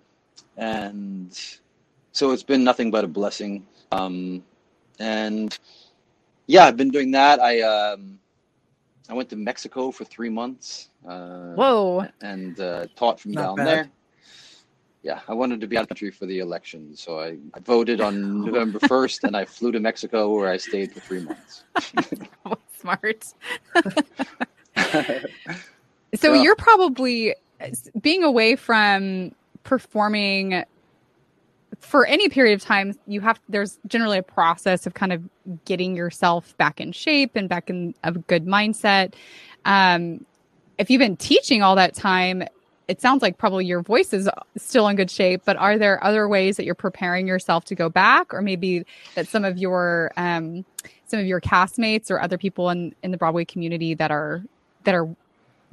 and 0.57 1.31
so 2.11 2.31
it's 2.33 2.43
been 2.43 2.63
nothing 2.63 2.91
but 2.91 3.03
a 3.03 3.07
blessing. 3.07 3.65
Um, 3.91 4.43
and 4.99 5.57
yeah, 6.47 6.65
I've 6.65 6.77
been 6.77 6.89
doing 6.89 7.11
that. 7.11 7.39
I 7.39 7.61
um, 7.61 8.19
I 9.09 9.13
went 9.13 9.29
to 9.29 9.35
Mexico 9.35 9.91
for 9.91 10.05
three 10.05 10.29
months. 10.29 10.89
Uh, 11.07 11.53
Whoa. 11.55 12.05
and 12.21 12.59
uh, 12.59 12.87
taught 12.95 13.19
from 13.19 13.31
Not 13.31 13.41
down 13.41 13.55
bad. 13.57 13.65
there. 13.65 13.89
Yeah, 15.03 15.19
I 15.27 15.33
wanted 15.33 15.59
to 15.61 15.67
be 15.67 15.77
out 15.77 15.81
of 15.81 15.87
the 15.87 15.95
country 15.95 16.11
for 16.11 16.27
the 16.27 16.39
election, 16.39 16.95
so 16.95 17.19
I, 17.19 17.37
I 17.55 17.59
voted 17.59 18.01
on 18.01 18.45
November 18.45 18.77
1st 18.87 19.23
and 19.23 19.35
I 19.35 19.45
flew 19.45 19.71
to 19.71 19.79
Mexico 19.79 20.29
where 20.29 20.47
I 20.49 20.57
stayed 20.57 20.93
for 20.93 20.99
three 20.99 21.19
months. 21.21 21.63
Smart. 22.79 23.25
So 26.15 26.33
Yeah. 26.33 26.43
you're 26.43 26.55
probably 26.55 27.35
being 28.01 28.23
away 28.23 28.55
from 28.55 29.31
performing 29.63 30.63
for 31.81 32.05
any 32.05 32.29
period 32.29 32.53
of 32.53 32.61
time 32.61 32.93
you 33.07 33.21
have 33.21 33.39
there's 33.49 33.79
generally 33.87 34.17
a 34.17 34.23
process 34.23 34.87
of 34.87 34.93
kind 34.93 35.11
of 35.11 35.21
getting 35.65 35.95
yourself 35.95 36.55
back 36.57 36.79
in 36.79 36.91
shape 36.91 37.35
and 37.35 37.49
back 37.49 37.69
in 37.69 37.93
a 38.03 38.11
good 38.11 38.45
mindset. 38.45 39.13
Um 39.65 40.25
if 40.77 40.89
you've 40.89 40.99
been 40.99 41.17
teaching 41.17 41.61
all 41.61 41.75
that 41.75 41.93
time 41.93 42.43
it 42.87 42.99
sounds 42.99 43.21
like 43.21 43.37
probably 43.37 43.65
your 43.65 43.81
voice 43.81 44.13
is 44.13 44.29
still 44.57 44.87
in 44.87 44.95
good 44.95 45.11
shape 45.11 45.41
but 45.45 45.57
are 45.57 45.77
there 45.77 46.03
other 46.03 46.27
ways 46.27 46.57
that 46.57 46.65
you're 46.65 46.75
preparing 46.75 47.27
yourself 47.27 47.65
to 47.65 47.75
go 47.75 47.89
back? 47.89 48.33
Or 48.33 48.41
maybe 48.41 48.85
that 49.15 49.27
some 49.27 49.43
of 49.43 49.57
your 49.57 50.11
um 50.17 50.65
some 51.07 51.19
of 51.19 51.25
your 51.25 51.41
castmates 51.41 52.09
or 52.09 52.21
other 52.21 52.37
people 52.37 52.69
in 52.69 52.95
in 53.03 53.11
the 53.11 53.17
broadway 53.17 53.43
community 53.43 53.95
that 53.95 54.11
are 54.11 54.43
that 54.83 54.95
are 54.95 55.09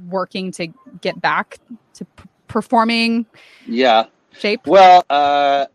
working 0.09 0.53
to 0.53 0.69
get 1.01 1.21
back 1.21 1.59
to 1.95 2.05
p- 2.05 2.29
performing 2.47 3.27
yeah, 3.67 4.07
shape? 4.33 4.67
Well, 4.67 5.05
uh, 5.11 5.67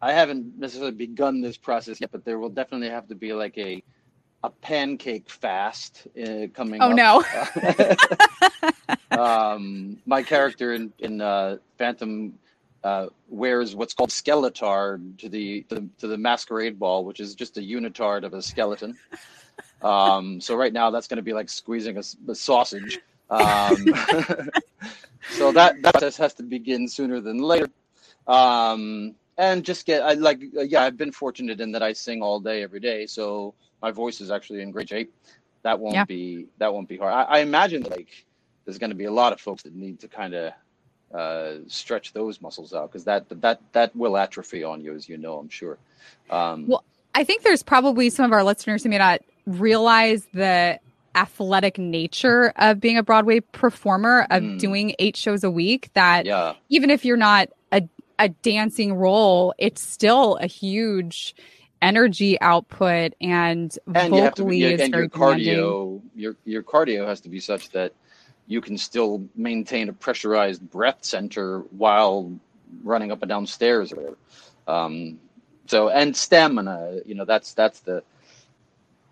I 0.00 0.12
haven't 0.12 0.58
necessarily 0.58 0.92
begun 0.92 1.40
this 1.40 1.56
process 1.56 2.00
yet, 2.00 2.12
but 2.12 2.24
there 2.24 2.38
will 2.38 2.50
definitely 2.50 2.90
have 2.90 3.08
to 3.08 3.14
be 3.14 3.32
like 3.32 3.56
a 3.58 3.82
a 4.44 4.50
pancake 4.50 5.28
fast 5.28 6.06
uh, 6.22 6.46
coming. 6.54 6.80
Oh 6.80 6.90
up. 6.90 6.96
no! 6.96 7.24
um, 9.10 9.98
my 10.06 10.22
character 10.22 10.74
in 10.74 10.92
in 10.98 11.20
uh, 11.20 11.56
Phantom 11.78 12.34
uh, 12.84 13.08
wears 13.28 13.74
what's 13.74 13.94
called 13.94 14.10
skeletard 14.10 15.18
to 15.18 15.28
the, 15.28 15.62
to 15.62 15.74
the 15.76 15.88
to 15.98 16.06
the 16.06 16.16
masquerade 16.18 16.78
ball, 16.78 17.04
which 17.04 17.18
is 17.18 17.34
just 17.34 17.56
a 17.56 17.60
unitard 17.60 18.24
of 18.24 18.34
a 18.34 18.42
skeleton. 18.42 18.96
Um, 19.82 20.40
so 20.40 20.54
right 20.54 20.72
now, 20.72 20.90
that's 20.90 21.08
going 21.08 21.16
to 21.16 21.22
be 21.22 21.32
like 21.32 21.48
squeezing 21.48 21.96
a, 21.96 22.02
a 22.30 22.34
sausage. 22.34 23.00
Um, 23.28 23.76
so 25.30 25.50
that 25.52 25.82
that 25.82 25.94
process 25.94 26.16
has 26.18 26.34
to 26.34 26.42
begin 26.42 26.86
sooner 26.86 27.20
than 27.20 27.38
later. 27.38 27.68
Um, 28.26 29.16
and 29.38 29.64
just 29.64 29.86
get 29.86 30.02
I 30.02 30.14
like 30.14 30.40
yeah, 30.52 30.82
I've 30.82 30.96
been 30.96 31.12
fortunate 31.12 31.60
in 31.60 31.72
that 31.72 31.82
I 31.82 31.92
sing 31.92 32.22
all 32.22 32.40
day 32.40 32.62
every 32.62 32.80
day, 32.80 33.06
so 33.06 33.54
my 33.82 33.90
voice 33.90 34.20
is 34.20 34.30
actually 34.30 34.62
in 34.62 34.70
great 34.70 34.88
shape. 34.88 35.12
That 35.62 35.78
won't 35.78 35.94
Yeah. 35.94 36.04
be 36.04 36.46
that 36.58 36.72
won't 36.72 36.88
be 36.88 36.96
hard. 36.96 37.12
I, 37.12 37.22
I 37.22 37.38
imagine 37.40 37.82
like 37.84 38.08
there's 38.64 38.78
going 38.78 38.90
to 38.90 38.96
be 38.96 39.04
a 39.04 39.12
lot 39.12 39.32
of 39.32 39.40
folks 39.40 39.62
that 39.64 39.74
need 39.74 40.00
to 40.00 40.08
kind 40.08 40.34
of 40.34 40.52
uh, 41.14 41.58
stretch 41.68 42.12
those 42.12 42.40
muscles 42.40 42.74
out 42.74 42.90
because 42.90 43.04
that 43.04 43.26
that 43.40 43.60
that 43.72 43.94
will 43.94 44.16
atrophy 44.16 44.64
on 44.64 44.80
you, 44.80 44.94
as 44.94 45.08
you 45.08 45.16
know. 45.18 45.38
I'm 45.38 45.48
sure. 45.48 45.78
Um, 46.30 46.66
Well, 46.66 46.84
I 47.14 47.24
think 47.24 47.42
there's 47.42 47.62
probably 47.62 48.10
some 48.10 48.24
of 48.26 48.32
our 48.32 48.42
listeners 48.44 48.82
who 48.82 48.88
may 48.90 48.98
not 48.98 49.20
realize 49.46 50.26
the 50.34 50.78
athletic 51.14 51.78
nature 51.78 52.52
of 52.56 52.78
being 52.80 52.98
a 52.98 53.02
Broadway 53.02 53.40
performer, 53.40 54.26
of 54.30 54.42
Mm. 54.42 54.58
doing 54.58 54.94
eight 54.98 55.16
shows 55.16 55.44
a 55.44 55.50
week, 55.50 55.90
that 55.94 56.26
yeah, 56.26 56.54
even 56.68 56.90
if 56.90 57.04
you're 57.04 57.16
not 57.16 57.48
a, 57.72 57.82
a 58.18 58.28
dancing 58.28 58.94
role, 58.94 59.54
it's 59.58 59.82
still 59.82 60.36
a 60.36 60.46
huge 60.46 61.34
energy 61.82 62.40
output 62.40 63.12
and, 63.20 63.78
and 63.94 64.14
you 64.14 64.22
have 64.22 64.34
to 64.34 64.42
vocally 64.42 64.76
be, 64.76 64.82
and 64.82 64.94
your 64.94 65.08
cardio 65.08 66.00
your 66.14 66.34
your 66.46 66.62
cardio 66.62 67.06
has 67.06 67.20
to 67.20 67.28
be 67.28 67.38
such 67.38 67.68
that 67.70 67.92
you 68.46 68.60
can 68.60 68.78
still 68.78 69.24
maintain 69.34 69.88
a 69.88 69.92
pressurized 69.92 70.68
breath 70.70 71.04
center 71.04 71.60
while 71.70 72.32
running 72.82 73.12
up 73.12 73.22
and 73.22 73.28
down 73.28 73.46
stairs 73.46 73.92
or 73.92 73.96
whatever. 73.96 74.18
Um, 74.66 75.18
so 75.66 75.88
and 75.88 76.16
stamina, 76.16 77.00
you 77.04 77.14
know, 77.14 77.24
that's 77.24 77.54
that's 77.54 77.80
the 77.80 78.02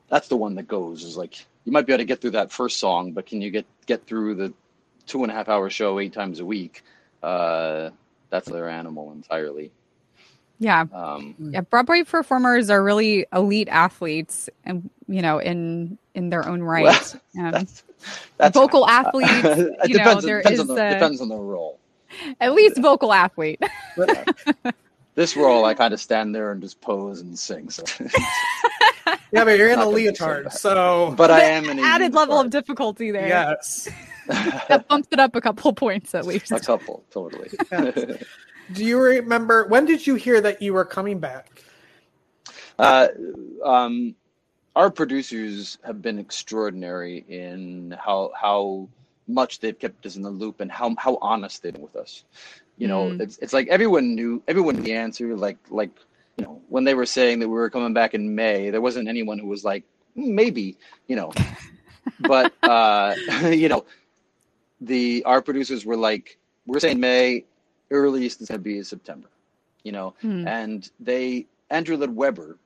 that's 0.09 0.29
the 0.29 0.37
one 0.37 0.55
that 0.55 0.69
goes 0.69 1.03
is 1.03 1.17
like 1.17 1.45
you 1.65 1.73
might 1.73 1.87
be 1.87 1.93
able 1.93 2.03
to 2.03 2.07
get 2.07 2.21
through 2.21 2.33
that 2.33 2.53
first 2.53 2.79
song, 2.79 3.13
but 3.13 3.27
can 3.27 3.41
you 3.41 3.51
get 3.51 3.67
get 3.87 4.07
through 4.07 4.37
the 4.37 4.53
two 5.07 5.23
and 5.23 5.33
a 5.33 5.35
half 5.35 5.49
hour 5.49 5.69
show 5.71 5.99
eight 5.99 6.13
times 6.13 6.41
a 6.41 6.45
week? 6.45 6.83
Uh, 7.23 7.91
that's 8.35 8.49
their 8.49 8.69
animal 8.69 9.13
entirely. 9.13 9.71
Yeah. 10.59 10.87
Um, 10.93 11.37
Yeah, 11.39 11.61
Broadway 11.61 12.03
performers 12.03 12.69
are 12.69 12.83
really 12.83 13.27
elite 13.33 13.69
athletes, 13.69 14.49
and 14.65 14.91
you 15.07 15.23
know, 15.23 15.39
in 15.39 15.99
in 16.17 16.31
their 16.31 16.49
own 16.49 16.61
right. 16.63 16.83
Well, 16.83 17.21
um, 17.39 17.53
that's, 17.53 17.85
that's 18.37 18.55
vocal 18.57 18.89
athletes, 19.01 19.31
it 19.33 19.89
you 19.89 19.99
know, 19.99 20.05
depends, 20.05 20.25
there 20.25 20.39
depends 20.43 20.61
is 20.61 20.69
on 20.69 20.75
the, 20.75 20.85
a- 20.87 20.95
depends 20.95 21.21
on 21.21 21.29
the 21.29 21.37
role. 21.37 21.79
at 22.41 22.55
least 22.55 22.79
vocal 22.79 23.13
athlete. 23.13 23.63
This 25.17 25.37
role, 25.37 25.65
I 25.65 25.75
kind 25.75 25.95
of 25.95 26.01
stand 26.01 26.35
there 26.35 26.51
and 26.51 26.61
just 26.61 26.81
pose 26.81 27.21
and 27.21 27.39
sing. 27.39 27.71
So. 27.71 27.85
Yeah, 29.31 29.45
but 29.45 29.57
you're 29.57 29.71
in 29.71 29.79
a 29.79 29.89
leotard, 29.89 30.51
so 30.53 31.15
but 31.17 31.31
I 31.31 31.43
am 31.43 31.69
an 31.69 31.79
Added 31.79 32.15
level 32.15 32.41
of 32.41 32.51
difficulty 32.51 33.13
there. 33.13 33.29
yes. 33.29 33.89
That 34.69 34.87
bumps 34.89 35.09
it 35.13 35.19
up 35.21 35.37
a 35.37 35.41
couple 35.41 35.73
points 35.73 36.15
at 36.15 36.27
least. 36.27 36.51
a 36.53 36.61
couple, 36.61 37.05
totally. 37.11 37.51
Do 38.73 38.85
you 38.85 38.99
remember 39.01 39.67
when 39.67 39.85
did 39.85 40.07
you 40.07 40.15
hear 40.15 40.41
that 40.41 40.63
you 40.63 40.73
were 40.73 40.85
coming 40.85 41.19
back? 41.19 41.63
uh, 42.79 43.09
um, 43.65 44.15
our 44.75 44.91
producers 44.91 45.79
have 45.85 46.03
been 46.03 46.19
extraordinary 46.19 47.25
in 47.29 47.95
how 48.03 48.33
how 48.41 48.89
much 49.29 49.61
they've 49.61 49.79
kept 49.79 50.05
us 50.07 50.17
in 50.17 50.23
the 50.23 50.31
loop 50.31 50.61
and 50.61 50.71
how 50.71 50.95
how 50.99 51.19
honest 51.21 51.63
they've 51.63 51.73
been 51.73 51.83
with 51.83 51.97
us. 51.97 52.25
You 52.79 52.89
know, 52.89 53.11
Mm. 53.11 53.21
it's 53.21 53.39
it's 53.39 53.53
like 53.53 53.69
everyone 53.69 54.15
knew 54.15 54.43
everyone 54.49 54.77
knew 54.77 54.83
the 54.83 54.95
answer. 54.95 55.37
Like 55.37 55.59
like 55.71 55.91
you 56.39 56.45
know 56.45 56.61
when 56.69 56.85
they 56.85 56.95
were 56.95 57.07
saying 57.07 57.39
that 57.41 57.49
we 57.49 57.55
were 57.55 57.71
coming 57.71 57.93
back 57.95 58.15
in 58.15 58.35
May, 58.35 58.71
there 58.71 58.81
wasn't 58.81 59.09
anyone 59.09 59.39
who 59.39 59.47
was 59.47 59.65
like 59.65 59.85
"Mm, 60.17 60.35
maybe 60.35 60.77
you 61.07 61.17
know, 61.17 61.33
but 62.21 62.53
uh, 62.63 63.15
you 63.51 63.69
know, 63.69 63.85
the 64.87 65.23
our 65.25 65.43
producers 65.43 65.85
were 65.87 65.97
like 65.97 66.39
we're 66.67 66.81
saying 66.81 67.01
May, 67.01 67.45
earliest 67.91 68.41
is 68.41 68.49
going 68.49 68.59
to 68.61 68.63
be 68.65 68.83
September. 68.83 69.29
You 69.85 69.93
know, 69.93 70.15
Hmm. 70.21 70.47
and 70.47 70.91
they 71.01 71.47
Andrew 71.71 71.97
Lloyd 71.97 72.15
Webber 72.15 72.59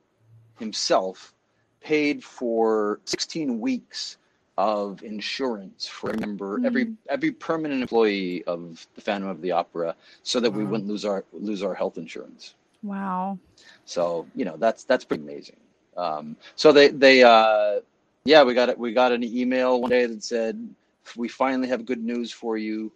himself 0.59 1.33
paid 1.81 2.23
for 2.23 2.99
16 3.05 3.59
weeks 3.59 4.17
of 4.57 5.01
insurance 5.03 5.87
for 5.87 6.09
every 6.09 6.19
member, 6.27 6.61
every 6.65 6.85
Mm. 6.85 6.95
every 7.07 7.31
permanent 7.31 7.81
employee 7.81 8.43
of 8.45 8.85
the 8.95 9.01
Phantom 9.01 9.29
of 9.29 9.41
the 9.41 9.51
Opera, 9.53 9.95
so 10.23 10.39
that 10.41 10.51
we 10.51 10.65
wouldn't 10.65 10.89
lose 10.89 11.05
our 11.05 11.23
lose 11.33 11.63
our 11.63 11.73
health 11.73 11.97
insurance. 11.97 12.55
Wow. 12.83 13.37
So 13.85 14.27
you 14.35 14.45
know 14.45 14.57
that's 14.57 14.83
that's 14.83 15.05
pretty 15.05 15.23
amazing. 15.23 15.55
Um, 15.95 16.35
so 16.55 16.71
they 16.73 16.89
they 16.89 17.23
uh, 17.23 17.79
yeah 18.25 18.43
we 18.43 18.53
got 18.53 18.69
it 18.69 18.77
we 18.77 18.91
got 18.93 19.11
an 19.13 19.23
email 19.23 19.79
one 19.81 19.89
day 19.91 20.05
that 20.05 20.23
said 20.23 20.57
we 21.17 21.27
finally 21.29 21.67
have 21.69 21.85
good 21.85 22.03
news 22.03 22.31
for 22.31 22.57
you. 22.57 22.91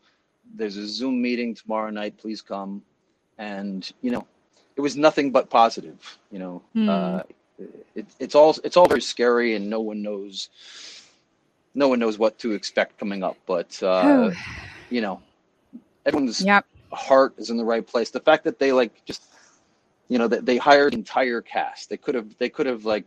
There's 0.56 0.78
a 0.78 0.88
Zoom 0.88 1.22
meeting 1.22 1.56
tomorrow 1.56 1.90
night. 1.92 2.18
Please 2.18 2.42
come. 2.42 2.84
And 3.40 3.90
you 4.02 4.12
know 4.12 4.28
it 4.76 4.82
was 4.82 4.98
nothing 4.98 5.32
but 5.32 5.50
positive. 5.50 6.18
You 6.32 6.40
know 6.40 6.64
Hmm. 6.74 6.88
uh, 6.88 7.24
it, 7.96 8.08
it's 8.20 8.36
all 8.36 8.56
it's 8.64 8.78
all 8.78 8.88
very 8.88 9.02
scary 9.02 9.56
and 9.56 9.70
no 9.70 9.82
one 9.82 10.02
knows 10.04 10.50
no 11.76 11.88
one 11.90 12.00
knows 12.00 12.20
what 12.20 12.40
to 12.40 12.54
expect 12.54 13.00
coming 13.00 13.24
up. 13.24 13.38
But 13.48 13.82
uh, 13.84 14.32
you 14.90 15.02
know 15.02 15.22
everyone's 16.06 16.48
Yep. 16.48 16.66
heart 16.94 17.36
is 17.38 17.50
in 17.50 17.58
the 17.58 17.66
right 17.66 17.86
place. 17.86 18.10
The 18.12 18.20
fact 18.20 18.44
that 18.46 18.60
they 18.60 18.72
like 18.72 19.04
just, 19.06 19.24
you 20.10 20.18
know, 20.20 20.28
that 20.28 20.46
they 20.46 20.58
hired 20.58 20.94
the 20.94 20.98
entire 21.00 21.42
cast. 21.42 21.90
They 21.90 21.98
could 21.98 22.16
have, 22.16 22.38
they 22.40 22.50
could 22.50 22.68
have 22.68 22.86
like, 22.86 23.06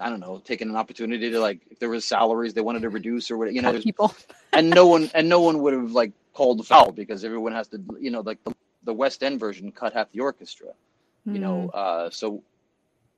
I 0.00 0.08
don't 0.10 0.20
know, 0.20 0.38
taken 0.44 0.70
an 0.70 0.76
opportunity 0.76 1.30
to 1.30 1.40
like, 1.40 1.60
if 1.70 1.78
there 1.78 1.90
was 1.90 2.04
salaries 2.04 2.54
they 2.54 2.60
wanted 2.62 2.82
to 2.82 2.90
reduce 2.90 3.30
or 3.30 3.38
what, 3.38 3.52
you 3.52 3.62
know, 3.62 3.78
people. 3.78 4.14
and 4.52 4.70
no 4.70 4.86
one, 4.86 5.10
and 5.14 5.28
no 5.28 5.40
one 5.40 5.60
would 5.62 5.74
have 5.74 5.92
like 5.92 6.12
called 6.32 6.58
the 6.58 6.64
foul 6.64 6.92
because 6.92 7.24
everyone 7.24 7.52
has 7.52 7.68
to, 7.68 7.80
you 8.00 8.10
know, 8.10 8.20
like 8.20 8.42
the, 8.44 8.54
the 8.84 8.94
West 8.94 9.22
End 9.22 9.40
version 9.40 9.70
cut 9.72 9.92
half 9.94 10.10
the 10.12 10.20
orchestra, 10.20 10.68
you 11.30 11.40
know, 11.40 11.68
uh, 11.74 12.10
so 12.10 12.42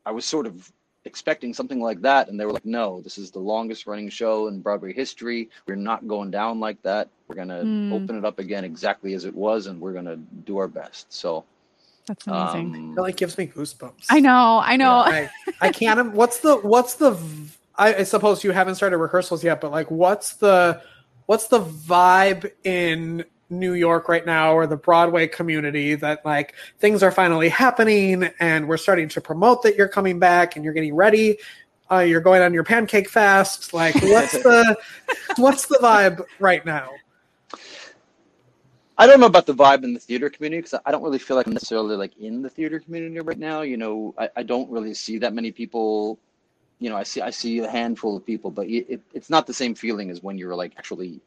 I 0.04 0.10
was 0.12 0.24
sort 0.24 0.46
of 0.46 0.72
expecting 1.04 1.52
something 1.54 1.80
like 1.80 2.02
that 2.02 2.28
and 2.28 2.38
they 2.38 2.44
were 2.44 2.52
like 2.52 2.64
no 2.64 3.00
this 3.00 3.18
is 3.18 3.30
the 3.32 3.38
longest 3.40 3.86
running 3.86 4.08
show 4.08 4.46
in 4.48 4.60
broadway 4.60 4.92
history 4.92 5.48
we're 5.66 5.74
not 5.74 6.06
going 6.06 6.30
down 6.30 6.60
like 6.60 6.80
that 6.82 7.08
we're 7.26 7.34
going 7.34 7.48
to 7.48 7.68
Hmm. 7.68 7.90
open 7.90 8.16
it 8.16 8.24
up 8.24 8.38
again 8.38 8.64
exactly 8.64 9.14
as 9.14 9.24
it 9.24 9.34
was 9.34 9.66
and 9.66 9.80
we're 9.80 9.92
going 9.92 10.04
to 10.04 10.16
do 10.16 10.58
our 10.58 10.68
best 10.68 11.12
so 11.12 11.44
That's 12.06 12.26
amazing. 12.26 12.74
um, 12.74 12.94
It 12.98 13.00
like 13.00 13.16
gives 13.16 13.38
me 13.38 13.46
goosebumps. 13.46 14.06
I 14.10 14.20
know. 14.20 14.60
I 14.64 14.76
know. 14.76 14.90
I, 14.96 15.30
I 15.60 15.70
can't. 15.70 16.00
im- 16.00 16.12
What's 16.14 16.38
the 16.40 16.56
what's 16.56 16.94
the? 16.94 17.16
I 17.76 18.02
suppose 18.04 18.44
you 18.44 18.50
haven't 18.50 18.74
started 18.74 18.98
rehearsals 18.98 19.42
yet, 19.42 19.60
but 19.60 19.70
like, 19.70 19.90
what's 19.90 20.34
the 20.34 20.82
what's 21.26 21.46
the 21.48 21.60
vibe 21.60 22.50
in 22.64 23.24
New 23.50 23.72
York 23.74 24.08
right 24.08 24.24
now, 24.26 24.52
or 24.54 24.66
the 24.66 24.76
Broadway 24.76 25.26
community 25.26 25.94
that 25.94 26.24
like 26.24 26.54
things 26.78 27.02
are 27.02 27.10
finally 27.10 27.48
happening, 27.48 28.30
and 28.40 28.68
we're 28.68 28.76
starting 28.76 29.08
to 29.10 29.20
promote 29.20 29.62
that 29.62 29.76
you're 29.76 29.88
coming 29.88 30.18
back, 30.18 30.56
and 30.56 30.64
you're 30.64 30.74
getting 30.74 30.94
ready. 30.94 31.38
Uh, 31.90 31.98
you're 32.00 32.20
going 32.20 32.42
on 32.42 32.52
your 32.54 32.64
pancake 32.64 33.08
fast. 33.08 33.72
Like, 33.74 33.94
what's 34.02 34.32
the 34.42 34.76
what's 35.36 35.66
the 35.66 35.78
vibe 35.82 36.24
right 36.40 36.64
now? 36.66 36.90
I 39.02 39.06
don't 39.06 39.20
know 39.20 39.26
about 39.26 39.46
the 39.46 39.54
vibe 39.54 39.82
in 39.84 39.94
the 39.94 40.00
theater 40.00 40.28
community 40.30 40.60
because 40.62 40.80
I 40.86 40.90
don't 40.92 41.02
really 41.02 41.18
feel 41.18 41.36
like 41.36 41.46
I'm 41.48 41.54
necessarily 41.54 41.96
like 41.96 42.16
in 42.18 42.42
the 42.42 42.50
theater 42.50 42.78
community 42.78 43.18
right 43.20 43.38
now. 43.38 43.62
You 43.62 43.76
know, 43.76 44.14
I, 44.18 44.28
I 44.36 44.42
don't 44.44 44.70
really 44.70 44.94
see 44.94 45.18
that 45.18 45.32
many 45.34 45.50
people. 45.52 46.18
You 46.78 46.90
know, 46.90 46.96
I 46.96 47.04
see 47.04 47.20
I 47.20 47.30
see 47.30 47.58
a 47.60 47.70
handful 47.70 48.16
of 48.16 48.24
people, 48.26 48.50
but 48.50 48.66
it, 48.68 48.86
it, 48.94 49.00
it's 49.12 49.30
not 49.30 49.46
the 49.46 49.54
same 49.62 49.74
feeling 49.74 50.10
as 50.10 50.22
when 50.22 50.38
you're 50.38 50.54
like 50.54 50.72
actually 50.78 51.20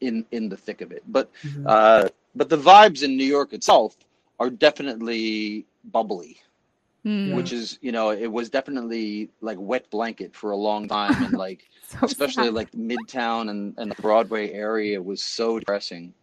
in 0.00 0.24
in 0.32 0.48
the 0.48 0.56
thick 0.56 0.80
of 0.80 0.92
it. 0.92 1.02
But 1.08 1.30
uh, 1.66 2.08
but 2.34 2.48
the 2.48 2.58
vibes 2.58 3.02
in 3.04 3.16
New 3.16 3.24
York 3.36 3.52
itself 3.52 3.96
are 4.40 4.50
definitely 4.50 5.66
bubbly, 5.84 6.38
Hmm. 7.04 7.32
which 7.34 7.52
is 7.52 7.78
you 7.82 7.92
know 7.92 8.10
it 8.10 8.26
was 8.30 8.50
definitely 8.50 9.30
like 9.40 9.58
wet 9.60 9.88
blanket 9.90 10.34
for 10.34 10.50
a 10.52 10.56
long 10.56 10.88
time, 10.88 11.22
and 11.22 11.36
like 11.36 11.68
So 11.88 11.98
especially 12.02 12.46
sad. 12.46 12.54
like 12.54 12.70
Midtown 12.72 13.50
and, 13.50 13.74
and 13.78 13.90
the 13.90 13.96
Broadway 14.02 14.52
area 14.52 15.00
was 15.02 15.22
so 15.22 15.58
depressing. 15.58 16.14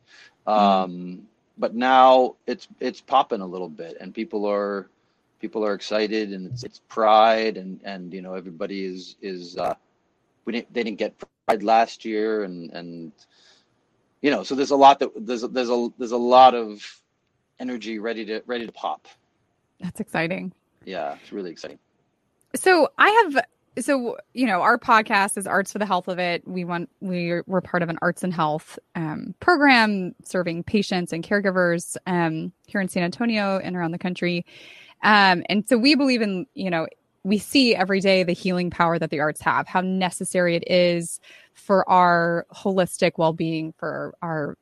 Mm. 0.48 0.54
Um, 0.54 1.28
But 1.60 1.74
now 1.74 2.36
it's 2.46 2.68
it's 2.80 3.02
popping 3.02 3.42
a 3.42 3.46
little 3.46 3.70
bit, 3.70 3.98
and 4.00 4.14
people 4.14 4.46
are 4.46 4.88
people 5.42 5.66
are 5.66 5.74
excited, 5.74 6.32
and 6.32 6.46
it's 6.52 6.64
it's 6.64 6.82
pride, 6.88 7.58
and 7.58 7.80
and 7.84 8.14
you 8.14 8.22
know 8.22 8.36
everybody 8.36 8.86
is 8.86 9.16
is 9.22 9.58
uh, 9.58 9.74
we 10.46 10.54
didn't 10.54 10.72
they 10.74 10.84
didn't 10.84 11.00
get 11.00 11.14
pride 11.18 11.64
last 11.64 12.06
year, 12.06 12.44
and 12.44 12.72
and 12.72 13.12
you 14.22 14.30
know 14.30 14.44
so 14.44 14.54
there's 14.56 14.72
a 14.72 14.76
lot 14.76 15.00
that 15.00 15.10
there's 15.16 15.42
there's 15.42 15.70
a 15.70 15.90
there's 15.98 16.12
a 16.12 16.18
lot 16.38 16.54
of 16.54 17.02
energy 17.60 17.98
ready 17.98 18.24
to 18.26 18.42
ready 18.46 18.66
to 18.68 18.72
pop. 18.72 19.08
That's 19.80 20.00
exciting. 20.00 20.54
Yeah, 20.86 21.18
it's 21.22 21.32
really 21.32 21.52
exciting. 21.52 21.80
So 22.56 22.90
I 22.98 23.10
have 23.10 23.46
so 23.80 24.18
you 24.34 24.48
know 24.48 24.62
our 24.62 24.78
podcast 24.78 25.38
is 25.38 25.46
arts 25.46 25.72
for 25.72 25.80
the 25.80 25.86
health 25.86 26.08
of 26.08 26.20
it. 26.20 26.48
We 26.48 26.66
want 26.66 26.90
we're, 27.02 27.44
we're 27.48 27.62
part 27.62 27.84
of 27.84 27.90
an 27.90 27.98
arts 28.02 28.24
and 28.24 28.34
health 28.34 28.80
um, 28.96 29.36
program 29.40 30.16
serving 30.24 30.63
patients 30.63 31.13
and 31.13 31.24
caregivers 31.24 31.98
um, 32.08 32.52
here 32.66 32.82
in 32.82 32.88
san 32.88 33.04
antonio 33.04 33.60
and 33.60 33.76
around 33.76 33.92
the 33.92 33.98
country. 33.98 34.46
Um, 35.04 35.44
and 35.50 35.68
so 35.68 35.78
we 35.78 35.96
believe 35.96 36.22
in 36.22 36.48
you 36.54 36.70
know 36.70 36.88
we 37.24 37.38
see 37.38 37.76
every 37.76 38.00
day 38.00 38.24
the 38.24 38.34
healing 38.34 38.70
power 38.70 38.98
that 38.98 39.10
the 39.10 39.20
arts 39.20 39.42
have 39.42 39.68
how 39.68 39.82
necessary 39.82 40.56
it 40.56 40.63
is 40.68 41.20
for 41.54 41.88
our 41.90 42.46
holistic 42.54 43.13
well-being 43.18 43.74
for 43.78 44.16
our 44.22 44.58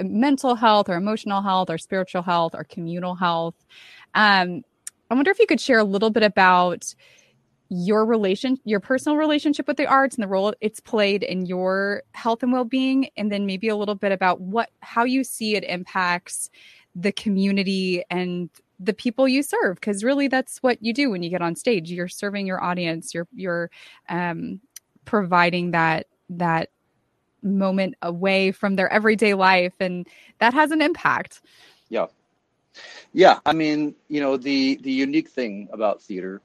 mental 0.00 0.54
health 0.54 0.88
our 0.88 0.96
emotional 0.96 1.42
health 1.42 1.70
our 1.70 1.78
spiritual 1.78 2.22
health 2.22 2.54
our 2.54 2.64
communal 2.64 3.14
health. 3.14 3.54
Um, 4.14 4.62
i 5.10 5.14
wonder 5.14 5.30
if 5.30 5.38
you 5.38 5.46
could 5.46 5.60
share 5.60 5.78
a 5.78 5.84
little 5.84 6.10
bit 6.10 6.22
about 6.22 6.94
your 7.70 8.04
relation 8.04 8.58
your 8.64 8.78
personal 8.78 9.16
relationship 9.16 9.66
with 9.66 9.76
the 9.76 9.86
arts 9.86 10.16
and 10.16 10.22
the 10.22 10.28
role 10.28 10.52
it's 10.60 10.80
played 10.80 11.22
in 11.22 11.46
your 11.46 12.02
health 12.12 12.42
and 12.42 12.52
well-being 12.52 13.08
and 13.16 13.32
then 13.32 13.46
maybe 13.46 13.68
a 13.68 13.76
little 13.76 13.94
bit 13.94 14.12
about 14.12 14.40
what 14.40 14.70
how 14.80 15.04
you 15.04 15.24
see 15.24 15.56
it 15.56 15.64
impacts 15.64 16.50
the 16.94 17.10
community 17.12 18.04
and 18.10 18.50
the 18.80 18.94
people 18.94 19.28
you 19.28 19.42
serve 19.42 19.76
because 19.76 20.04
really 20.04 20.28
that's 20.28 20.58
what 20.58 20.82
you 20.82 20.92
do 20.92 21.10
when 21.10 21.22
you 21.22 21.30
get 21.30 21.42
on 21.42 21.54
stage. 21.54 21.90
You're 21.90 22.08
serving 22.08 22.46
your 22.46 22.62
audience. 22.62 23.14
You're 23.14 23.28
you're 23.34 23.70
um, 24.08 24.60
providing 25.04 25.70
that 25.72 26.06
that 26.30 26.70
moment 27.42 27.94
away 28.02 28.52
from 28.52 28.76
their 28.76 28.90
everyday 28.90 29.34
life 29.34 29.74
and 29.80 30.06
that 30.38 30.54
has 30.54 30.70
an 30.70 30.80
impact. 30.80 31.42
Yeah. 31.88 32.06
Yeah 33.12 33.38
i 33.46 33.52
mean 33.52 33.94
you 34.08 34.20
know 34.20 34.36
the 34.36 34.76
the 34.82 34.90
unique 34.90 35.28
thing 35.28 35.68
about 35.72 36.02
theater 36.02 36.42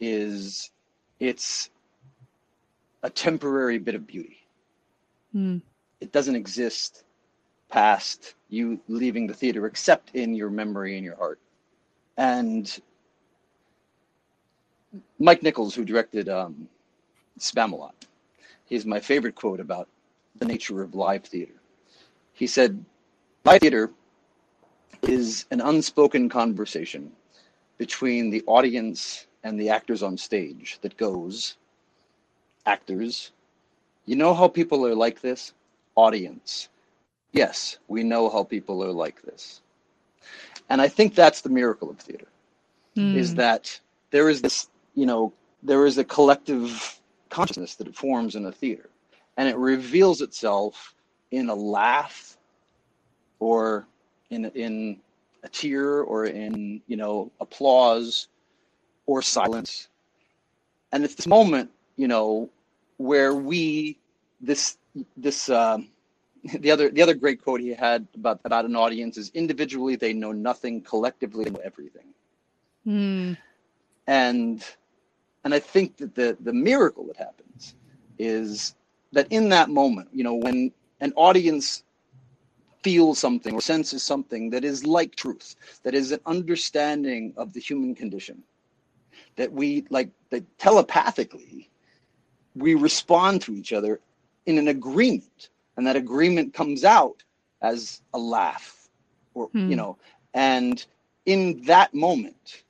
is 0.00 0.70
it's 1.18 1.70
a 3.02 3.10
temporary 3.10 3.78
bit 3.78 3.94
of 3.94 4.06
beauty. 4.06 4.38
Mm. 5.34 5.62
It 6.00 6.12
doesn't 6.12 6.34
exist 6.34 7.04
past 7.68 8.34
you 8.48 8.80
leaving 8.88 9.26
the 9.26 9.34
theater 9.34 9.66
except 9.66 10.14
in 10.14 10.34
your 10.34 10.50
memory 10.50 10.96
and 10.96 11.04
your 11.04 11.16
heart. 11.16 11.38
And 12.16 12.80
Mike 15.18 15.42
Nichols, 15.42 15.74
who 15.74 15.84
directed 15.84 16.28
um, 16.28 16.68
Spamalot, 17.38 17.92
he's 18.64 18.84
my 18.84 18.98
favorite 18.98 19.34
quote 19.34 19.60
about 19.60 19.88
the 20.36 20.46
nature 20.46 20.82
of 20.82 20.94
live 20.94 21.24
theater. 21.24 21.54
He 22.32 22.46
said, 22.46 22.84
Live 23.44 23.60
theater 23.60 23.90
is 25.02 25.46
an 25.50 25.60
unspoken 25.60 26.28
conversation 26.28 27.10
between 27.78 28.30
the 28.30 28.42
audience 28.46 29.26
and 29.44 29.60
the 29.60 29.70
actors 29.70 30.02
on 30.02 30.16
stage 30.18 30.78
that 30.82 30.96
goes, 30.96 31.56
actors, 32.66 33.32
you 34.06 34.16
know 34.16 34.34
how 34.34 34.48
people 34.48 34.86
are 34.86 34.94
like 34.94 35.20
this? 35.20 35.54
Audience, 35.96 36.68
yes, 37.32 37.78
we 37.88 38.04
know 38.04 38.30
how 38.30 38.44
people 38.44 38.84
are 38.84 38.92
like 38.92 39.22
this. 39.22 39.62
And 40.70 40.80
I 40.82 40.88
think 40.88 41.14
that's 41.14 41.42
the 41.42 41.50
miracle 41.50 41.90
of 41.90 41.98
theater, 41.98 42.28
Mm. 42.96 43.14
is 43.14 43.34
that 43.36 43.80
there 44.10 44.28
is 44.30 44.42
this, 44.42 44.68
you 44.94 45.06
know, 45.06 45.32
there 45.62 45.86
is 45.86 45.98
a 45.98 46.04
collective 46.04 47.00
consciousness 47.30 47.76
that 47.76 47.88
it 47.88 47.96
forms 47.96 48.36
in 48.36 48.46
a 48.46 48.52
theater, 48.52 48.90
and 49.36 49.48
it 49.48 49.56
reveals 49.56 50.22
itself 50.22 50.94
in 51.32 51.48
a 51.50 51.54
laugh 51.54 52.36
or 53.40 53.86
in 54.30 54.46
in 54.46 55.00
a 55.44 55.48
tear 55.50 56.02
or 56.02 56.26
in 56.26 56.82
you 56.88 56.96
know 56.96 57.30
applause 57.40 58.28
or 59.10 59.22
silence. 59.22 59.88
And 60.92 61.02
it's 61.04 61.16
this 61.16 61.26
moment, 61.26 61.68
you 61.96 62.06
know, 62.06 62.48
where 62.98 63.34
we 63.34 63.98
this 64.40 64.78
this 65.16 65.48
um, 65.48 65.88
the 66.60 66.70
other 66.70 66.90
the 66.90 67.02
other 67.02 67.14
great 67.14 67.42
quote 67.42 67.60
he 67.60 67.70
had 67.70 68.06
about 68.14 68.40
about 68.44 68.64
an 68.64 68.76
audience 68.76 69.18
is 69.18 69.30
individually 69.34 69.96
they 69.96 70.12
know 70.12 70.30
nothing, 70.30 70.80
collectively 70.80 71.44
they 71.44 71.50
know 71.50 71.64
everything. 71.64 72.08
Mm. 72.86 73.36
And 74.06 74.64
and 75.42 75.52
I 75.52 75.58
think 75.58 75.96
that 75.96 76.14
the 76.14 76.36
the 76.40 76.52
miracle 76.52 77.04
that 77.08 77.16
happens 77.16 77.74
is 78.18 78.76
that 79.12 79.26
in 79.30 79.48
that 79.48 79.70
moment, 79.70 80.08
you 80.12 80.22
know, 80.22 80.34
when 80.34 80.70
an 81.00 81.12
audience 81.16 81.82
feels 82.82 83.18
something 83.18 83.54
or 83.54 83.60
senses 83.60 84.04
something 84.04 84.50
that 84.50 84.64
is 84.64 84.86
like 84.86 85.16
truth, 85.16 85.56
that 85.82 85.94
is 85.94 86.12
an 86.12 86.20
understanding 86.26 87.34
of 87.36 87.52
the 87.52 87.60
human 87.60 87.94
condition, 87.94 88.42
that 89.36 89.52
we 89.52 89.84
like 89.90 90.10
that 90.30 90.44
telepathically 90.58 91.70
we 92.54 92.74
respond 92.74 93.40
to 93.42 93.54
each 93.54 93.72
other 93.72 94.00
in 94.46 94.58
an 94.58 94.68
agreement 94.68 95.50
and 95.76 95.86
that 95.86 95.96
agreement 95.96 96.52
comes 96.52 96.84
out 96.84 97.22
as 97.62 98.02
a 98.14 98.18
laugh 98.18 98.88
or 99.34 99.48
Hmm. 99.52 99.70
you 99.70 99.76
know 99.76 99.96
and 100.34 100.84
in 101.26 101.62
that 101.64 101.94
moment 101.94 102.64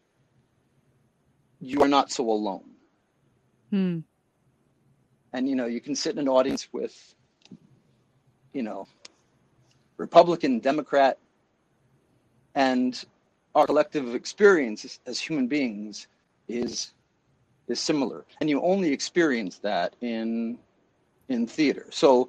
you 1.61 1.81
are 1.83 1.89
not 1.89 2.11
so 2.11 2.29
alone 2.31 2.65
Mm. 3.73 4.03
and 5.33 5.49
you 5.49 5.55
know 5.55 5.67
you 5.67 5.81
can 5.81 5.95
sit 5.95 6.13
in 6.13 6.19
an 6.19 6.29
audience 6.29 6.69
with 6.73 7.15
you 8.53 8.63
know 8.63 8.87
republican 9.97 10.59
democrat 10.59 11.19
and 12.55 13.05
our 13.55 13.67
collective 13.67 14.15
experience 14.15 14.85
as, 14.85 15.01
as 15.07 15.21
human 15.21 15.47
beings 15.47 16.09
is 16.59 16.93
is 17.69 17.81
similar. 17.81 18.25
And 18.41 18.51
you 18.51 18.61
only 18.63 18.93
experience 18.93 19.59
that 19.59 19.97
in 20.01 20.59
in 21.29 21.47
theater. 21.47 21.87
So 21.91 22.29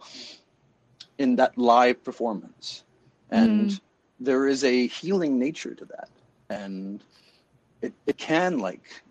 in 1.17 1.35
that 1.37 1.57
live 1.57 2.03
performance. 2.03 2.83
And 3.31 3.77
there 4.19 4.47
is 4.47 4.63
a 4.63 4.87
healing 4.87 5.39
nature 5.39 5.75
to 5.75 5.85
that. 5.85 6.09
And 6.49 7.03
it, 7.81 7.93
it 8.07 8.17
can 8.17 8.59
like 8.59 9.03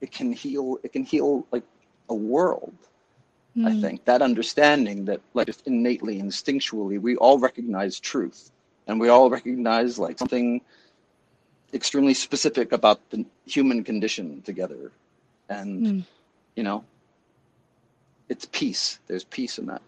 it 0.00 0.12
can 0.12 0.32
heal 0.32 0.78
it 0.82 0.92
can 0.92 1.04
heal 1.04 1.46
like 1.52 1.64
a 2.10 2.14
world 2.14 2.74
I 3.64 3.70
Mm. 3.70 3.80
think. 3.80 4.04
That 4.04 4.22
understanding 4.22 5.04
that 5.06 5.20
like 5.34 5.46
just 5.46 5.66
innately, 5.66 6.20
instinctually, 6.20 7.00
we 7.00 7.16
all 7.16 7.38
recognize 7.38 8.00
truth, 8.00 8.52
and 8.86 9.00
we 9.00 9.08
all 9.08 9.30
recognize 9.30 9.98
like 9.98 10.18
something 10.18 10.60
extremely 11.74 12.14
specific 12.14 12.72
about 12.72 13.00
the 13.10 13.24
human 13.46 13.84
condition 13.84 14.42
together, 14.42 14.92
and 15.48 15.86
Mm. 15.86 16.04
you 16.56 16.62
know, 16.62 16.84
it's 18.28 18.46
peace. 18.52 18.98
There's 19.06 19.24
peace 19.24 19.58
in 19.58 19.66
that. 19.66 19.82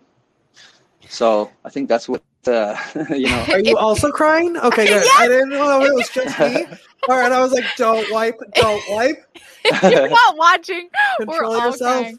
So 1.09 1.51
I 1.65 1.71
think 1.71 1.89
that's 1.89 2.09
what 2.09 2.23
uh, 2.47 2.77
you 3.11 3.29
know. 3.29 3.45
Are 3.51 3.61
you 3.61 3.77
also 3.77 4.11
crying? 4.11 4.57
Okay, 4.57 4.87
good. 4.87 5.07
I 5.19 5.29
didn't 5.29 5.51
know 5.51 5.83
it 5.83 5.95
was 5.95 6.09
just 6.11 6.39
me. 6.39 6.67
All 7.09 7.17
right, 7.19 7.33
I 7.33 7.41
was 7.41 7.53
like, 7.53 7.65
don't 7.77 8.11
wipe, 8.13 8.39
don't 8.55 8.83
wipe. 8.91 9.25
If 9.65 9.83
you're 9.91 10.09
not 10.09 10.37
watching. 10.37 10.89
We're 11.21 11.27
Control 11.27 11.57
all 11.57 11.67
yourself. 11.71 12.01
crying. 12.03 12.19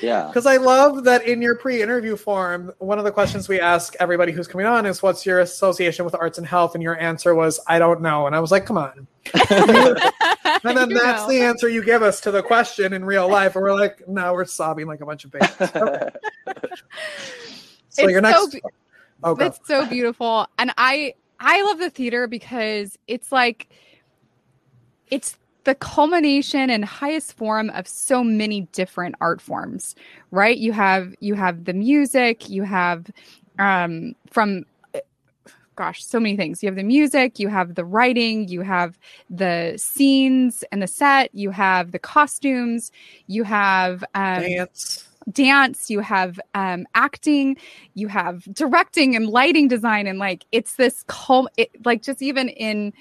Yeah, 0.00 0.26
Because 0.28 0.46
I 0.46 0.56
love 0.56 1.04
that 1.04 1.26
in 1.26 1.40
your 1.40 1.54
pre-interview 1.56 2.16
form, 2.16 2.72
one 2.78 2.98
of 2.98 3.04
the 3.04 3.12
questions 3.12 3.48
we 3.48 3.60
ask 3.60 3.94
everybody 4.00 4.32
who's 4.32 4.48
coming 4.48 4.66
on 4.66 4.86
is, 4.86 5.02
"What's 5.02 5.24
your 5.24 5.40
association 5.40 6.04
with 6.04 6.14
arts 6.14 6.38
and 6.38 6.46
health?" 6.46 6.74
And 6.74 6.82
your 6.82 6.98
answer 6.98 7.34
was, 7.34 7.60
"I 7.66 7.78
don't 7.78 8.00
know." 8.02 8.26
And 8.26 8.34
I 8.34 8.40
was 8.40 8.50
like, 8.50 8.66
"Come 8.66 8.78
on!" 8.78 9.06
And 10.62 10.76
then 10.76 10.90
You 10.90 10.98
that's 10.98 11.22
know. 11.22 11.28
the 11.28 11.40
answer 11.42 11.68
you 11.68 11.82
give 11.82 12.02
us 12.02 12.20
to 12.22 12.30
the 12.30 12.42
question 12.42 12.92
in 12.92 13.04
real 13.04 13.28
life, 13.28 13.54
and 13.56 13.62
we're 13.62 13.72
like, 13.74 14.06
"No, 14.08 14.34
we're 14.34 14.44
sobbing 14.44 14.86
like 14.86 15.00
a 15.00 15.06
bunch 15.06 15.24
of 15.24 15.30
babies." 15.30 15.50
Okay. 15.60 16.08
So 17.92 18.02
It's 18.04 18.12
your 18.12 18.20
so 18.22 18.28
next, 18.28 18.46
be- 18.52 18.62
oh, 19.24 19.34
go. 19.34 19.44
That's 19.44 19.66
so 19.66 19.86
beautiful. 19.86 20.46
And 20.58 20.72
I 20.78 21.14
I 21.40 21.62
love 21.62 21.78
the 21.78 21.90
theater 21.90 22.26
because 22.28 22.98
it's 23.08 23.32
like 23.32 23.68
it's 25.10 25.36
the 25.64 25.74
culmination 25.74 26.70
and 26.70 26.84
highest 26.84 27.34
form 27.36 27.70
of 27.70 27.86
so 27.86 28.24
many 28.24 28.62
different 28.72 29.14
art 29.20 29.40
forms, 29.40 29.94
right? 30.30 30.56
You 30.56 30.72
have 30.72 31.14
you 31.20 31.34
have 31.34 31.64
the 31.64 31.74
music, 31.74 32.48
you 32.48 32.62
have 32.62 33.10
um 33.58 34.14
from 34.30 34.64
gosh, 35.76 36.04
so 36.04 36.20
many 36.20 36.36
things. 36.36 36.62
You 36.62 36.68
have 36.68 36.76
the 36.76 36.82
music, 36.82 37.38
you 37.38 37.48
have 37.48 37.74
the 37.74 37.86
writing, 37.86 38.48
you 38.48 38.60
have 38.60 38.98
the 39.30 39.74
scenes 39.78 40.62
and 40.70 40.82
the 40.82 40.86
set, 40.86 41.34
you 41.34 41.50
have 41.50 41.92
the 41.92 41.98
costumes, 41.98 42.92
you 43.28 43.44
have 43.44 44.04
um 44.14 44.42
dance. 44.42 45.08
dance 45.32 45.90
you 45.90 46.00
have 46.00 46.40
um 46.54 46.86
acting 46.94 47.56
you 47.94 48.08
have 48.08 48.42
directing 48.54 49.14
and 49.14 49.28
lighting 49.28 49.68
design 49.68 50.06
and 50.06 50.18
like 50.18 50.44
it's 50.50 50.76
this 50.76 51.04
cul- 51.08 51.48
it, 51.56 51.70
like 51.84 52.02
just 52.02 52.22
even 52.22 52.48
in 52.48 52.92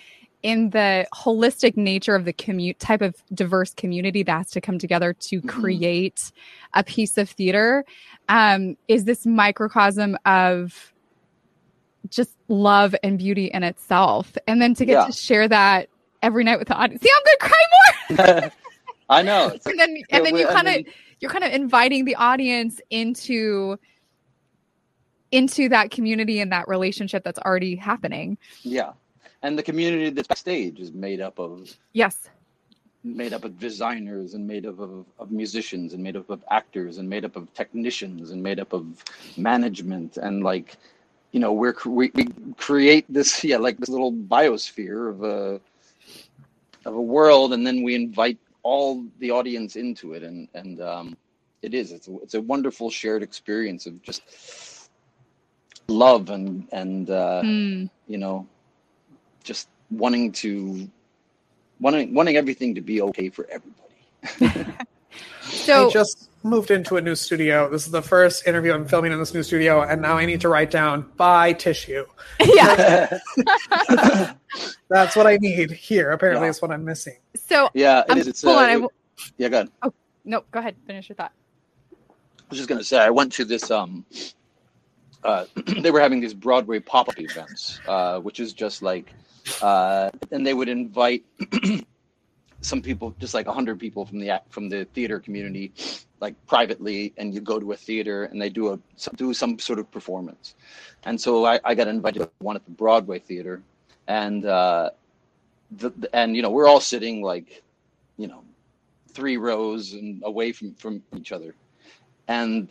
in 0.41 0.69
the 0.69 1.06
holistic 1.13 1.75
nature 1.75 2.15
of 2.15 2.23
the 2.25 2.32
commute 2.34 2.80
type 2.80 3.02
of 3.02 3.13
diverse 3.34 3.73
community 3.73 4.23
that 4.23 4.38
has 4.38 4.52
to 4.52 4.62
come 4.62 4.80
together 4.80 5.13
to 5.13 5.41
Mhm. 5.41 5.49
create 5.49 6.32
a 6.73 6.84
piece 6.84 7.17
of 7.17 7.30
theater 7.30 7.84
um 8.30 8.78
is 8.88 9.04
this 9.06 9.25
microcosm 9.25 10.17
of 10.25 10.93
just 12.10 12.38
love 12.47 12.95
and 13.04 13.17
beauty 13.19 13.45
in 13.47 13.63
itself 13.63 14.38
and 14.47 14.62
then 14.62 14.73
to 14.75 14.86
get 14.86 14.93
Yeah. 14.93 15.06
to 15.06 15.12
share 15.12 15.47
that 15.49 15.89
every 16.21 16.43
night 16.43 16.58
with 16.60 16.67
the 16.69 16.73
audience. 16.75 17.02
See, 17.04 17.10
I'm 17.13 17.23
gonna 17.25 17.54
cry 18.17 18.41
more. 18.41 18.52
I 19.10 19.21
know. 19.21 19.52
And 19.65 19.80
then 19.80 19.97
and 20.10 20.25
then 20.25 20.36
you 20.38 20.47
kind 20.47 20.67
of 20.67 20.86
you're 21.19 21.32
kind 21.32 21.43
of 21.43 21.52
inviting 21.52 22.06
the 22.06 22.15
audience 22.15 22.80
into 22.89 23.78
into 25.32 25.69
that 25.69 25.91
community 25.91 26.39
and 26.39 26.52
that 26.52 26.67
relationship 26.67 27.23
that's 27.23 27.39
already 27.39 27.75
happening. 27.75 28.38
yeah, 28.63 28.93
and 29.43 29.58
the 29.58 29.63
community 29.63 30.10
that's 30.10 30.28
backstage 30.28 30.80
is 30.80 30.91
made 30.91 31.21
up 31.21 31.39
of 31.39 31.78
Yes. 31.93 32.30
made 33.04 33.34
up 33.34 33.43
of 33.45 33.60
designers 33.60 34.34
and 34.34 34.45
made 34.47 34.65
up 34.65 34.80
of, 34.80 35.06
of 35.19 35.32
musicians 35.32 35.93
and 35.93 36.04
made 36.04 36.15
up 36.17 36.30
of 36.30 36.43
actors 36.52 36.97
and 36.97 37.10
made 37.10 37.25
up 37.25 37.36
of 37.36 37.54
technicians 37.54 38.32
and 38.32 38.41
made 38.43 38.60
up 38.60 38.73
of 38.73 39.04
management 39.38 40.17
and 40.17 40.43
like 40.43 40.78
you 41.32 41.39
know 41.39 41.54
we're 41.54 41.75
we, 41.86 42.12
we 42.15 42.28
create 42.58 43.06
this 43.10 43.43
yeah 43.43 43.58
like 43.58 43.78
this 43.78 43.89
little 43.89 44.12
biosphere 44.13 45.10
of 45.10 45.23
a 45.23 45.60
of 46.86 46.95
a 46.95 47.02
world 47.02 47.54
and 47.54 47.65
then 47.65 47.84
we 47.84 47.95
invite 47.95 48.38
all 48.63 49.06
the 49.19 49.32
audience 49.32 49.75
into 49.75 50.13
it 50.13 50.23
and 50.23 50.47
and 50.54 50.82
um 50.82 51.15
it 51.62 51.73
is 51.73 51.91
it's 51.91 52.08
a, 52.08 52.15
it's 52.23 52.34
a 52.36 52.41
wonderful 52.41 52.89
shared 52.89 53.23
experience 53.23 53.86
of 53.86 54.02
just 54.02 54.21
love 55.88 56.30
and 56.30 56.67
and 56.71 57.10
uh 57.10 57.43
Mm. 57.43 57.89
you 58.08 58.17
know 58.17 58.45
just 59.50 59.68
wanting 59.90 60.32
to 60.32 60.88
wanting 61.80 62.14
wanting 62.14 62.36
everything 62.38 62.76
to 62.76 62.82
be 62.82 63.02
okay 63.02 63.30
for 63.30 63.48
everybody 63.50 64.72
So 65.42 65.88
I 65.88 65.90
just 65.90 66.30
moved 66.44 66.70
into 66.70 66.98
a 66.98 67.02
new 67.02 67.16
studio. 67.16 67.68
This 67.72 67.88
is 67.88 67.92
the 67.92 68.02
first 68.04 68.46
interview 68.48 68.72
I'm 68.74 68.88
filming 68.88 69.12
in 69.12 69.18
this 69.18 69.34
new 69.34 69.42
studio, 69.42 69.82
and 69.82 70.00
now 70.00 70.16
I 70.16 70.26
need 70.28 70.42
to 70.42 70.50
write 70.50 70.70
down 70.70 71.10
buy 71.18 71.54
tissue. 71.54 72.06
yeah. 72.40 73.18
That's 74.90 75.16
what 75.16 75.26
I 75.26 75.38
need 75.38 75.72
here. 75.72 76.12
Apparently, 76.12 76.46
Yeah. 76.46 76.52
is 76.52 76.62
what 76.62 76.70
I'm 76.72 76.86
missing. 76.86 77.18
So 77.36 77.70
yeah 77.74 78.04
it 78.08 78.18
is 78.20 78.28
it's 78.28 78.44
hold 78.44 78.58
uh, 78.58 78.60
on. 78.60 78.66
I 78.66 78.72
it- 78.74 78.74
w- 78.76 78.90
yeah 79.40 79.50
go 79.50 79.58
ahead. 79.58 79.72
Oh 79.82 79.94
no, 80.26 80.44
go 80.52 80.60
ahead. 80.60 80.76
Finish 80.86 81.10
your 81.10 81.16
thought. 81.16 81.34
I 81.92 82.46
was 82.52 82.60
just 82.60 82.70
gonna 82.70 82.84
say 82.84 83.00
I 83.00 83.10
went 83.10 83.32
to 83.34 83.44
this 83.46 83.72
um 83.72 84.06
uh 85.23 85.45
they 85.82 85.91
were 85.91 85.99
having 85.99 86.19
these 86.19 86.34
Broadway 86.34 86.79
pop-up 86.79 87.19
events, 87.19 87.82
uh, 87.88 88.19
which 88.19 88.39
is 88.39 88.53
just 88.53 88.82
like 88.82 89.13
uh 89.62 90.10
and 90.32 90.45
they 90.45 90.53
would 90.53 90.69
invite 90.69 91.23
some 92.62 92.82
people 92.82 93.15
just 93.19 93.34
like 93.34 93.47
hundred 93.47 93.79
people 93.79 94.05
from 94.05 94.19
the 94.19 94.41
from 94.49 94.69
the 94.69 94.86
theater 94.93 95.19
community 95.19 95.71
like 96.19 96.36
privately 96.45 97.13
and 97.17 97.34
you 97.34 97.39
go 97.39 97.60
to 97.60 97.71
a 97.71 97.75
theater 97.75 98.25
and 98.25 98.41
they 98.41 98.49
do 98.49 98.73
a 98.73 98.79
do 99.15 99.34
some 99.34 99.58
sort 99.58 99.79
of 99.79 99.89
performance. 99.91 100.55
And 101.03 101.19
so 101.19 101.45
i, 101.45 101.60
I 101.63 101.73
got 101.75 101.88
invited 101.88 102.19
to 102.19 102.29
one 102.39 102.55
at 102.55 102.65
the 102.65 102.71
broadway 102.71 103.19
theater 103.19 103.62
and 104.08 104.45
uh 104.45 104.91
the- 105.71 106.10
and 106.13 106.36
you 106.36 106.41
know 106.41 106.49
we're 106.49 106.67
all 106.67 106.82
sitting 106.82 107.21
like 107.21 107.63
you 108.17 108.27
know 108.27 108.43
three 109.13 109.38
rows 109.38 109.93
and 109.93 110.21
away 110.25 110.51
from 110.51 110.73
from 110.75 111.01
each 111.15 111.32
other. 111.32 111.55
And 112.27 112.69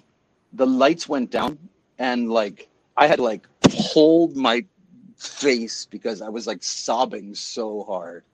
the 0.53 0.67
lights 0.67 1.09
went 1.09 1.31
down 1.31 1.59
and 1.99 2.31
like 2.31 2.69
i 2.97 3.07
had 3.07 3.21
like 3.21 3.47
hold 3.73 4.37
my 4.37 4.65
face 5.17 5.87
because 5.87 6.23
i 6.23 6.29
was 6.29 6.47
like 6.47 6.63
sobbing 6.63 7.35
so 7.35 7.83
hard 7.85 8.25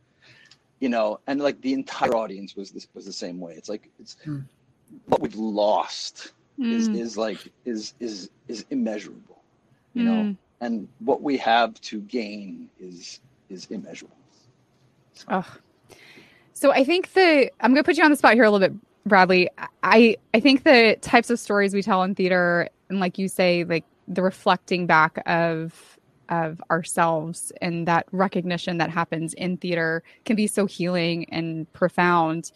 you 0.80 0.88
know 0.88 1.18
and 1.26 1.40
like 1.40 1.60
the 1.62 1.72
entire 1.72 2.14
audience 2.14 2.56
was 2.56 2.70
this 2.70 2.88
was 2.94 3.04
the 3.06 3.12
same 3.12 3.40
way 3.40 3.54
it's 3.54 3.68
like 3.68 3.90
it's 3.98 4.16
Hmm. 4.24 4.40
what 5.06 5.20
we've 5.20 5.34
lost 5.36 6.32
is 6.68 6.88
Mm, 6.88 6.94
is 6.94 7.16
like 7.16 7.52
is 7.64 7.94
is 8.00 8.30
is 8.48 8.64
immeasurable 8.70 9.42
you 9.94 10.04
know 10.04 10.28
mm. 10.28 10.36
and 10.60 10.88
what 10.98 11.22
we 11.22 11.36
have 11.36 11.74
to 11.80 12.00
gain 12.02 12.68
is 12.78 13.20
is 13.48 13.66
immeasurable 13.70 14.16
Ugh. 15.28 15.46
So 16.52 16.72
I 16.72 16.84
think 16.84 17.12
the 17.14 17.50
I'm 17.60 17.72
going 17.72 17.82
to 17.82 17.86
put 17.86 17.96
you 17.96 18.04
on 18.04 18.10
the 18.10 18.16
spot 18.16 18.34
here 18.34 18.44
a 18.44 18.50
little 18.50 18.66
bit, 18.68 18.76
Bradley. 19.06 19.48
I 19.82 20.16
I 20.34 20.40
think 20.40 20.64
the 20.64 20.96
types 21.00 21.30
of 21.30 21.38
stories 21.38 21.74
we 21.74 21.82
tell 21.82 22.02
in 22.02 22.14
theater, 22.14 22.68
and 22.88 23.00
like 23.00 23.18
you 23.18 23.28
say, 23.28 23.64
like 23.64 23.84
the 24.08 24.22
reflecting 24.22 24.86
back 24.86 25.22
of 25.26 25.98
of 26.30 26.62
ourselves 26.70 27.52
and 27.60 27.86
that 27.86 28.06
recognition 28.10 28.78
that 28.78 28.88
happens 28.88 29.34
in 29.34 29.58
theater 29.58 30.02
can 30.24 30.36
be 30.36 30.46
so 30.46 30.64
healing 30.64 31.26
and 31.30 31.70
profound. 31.74 32.50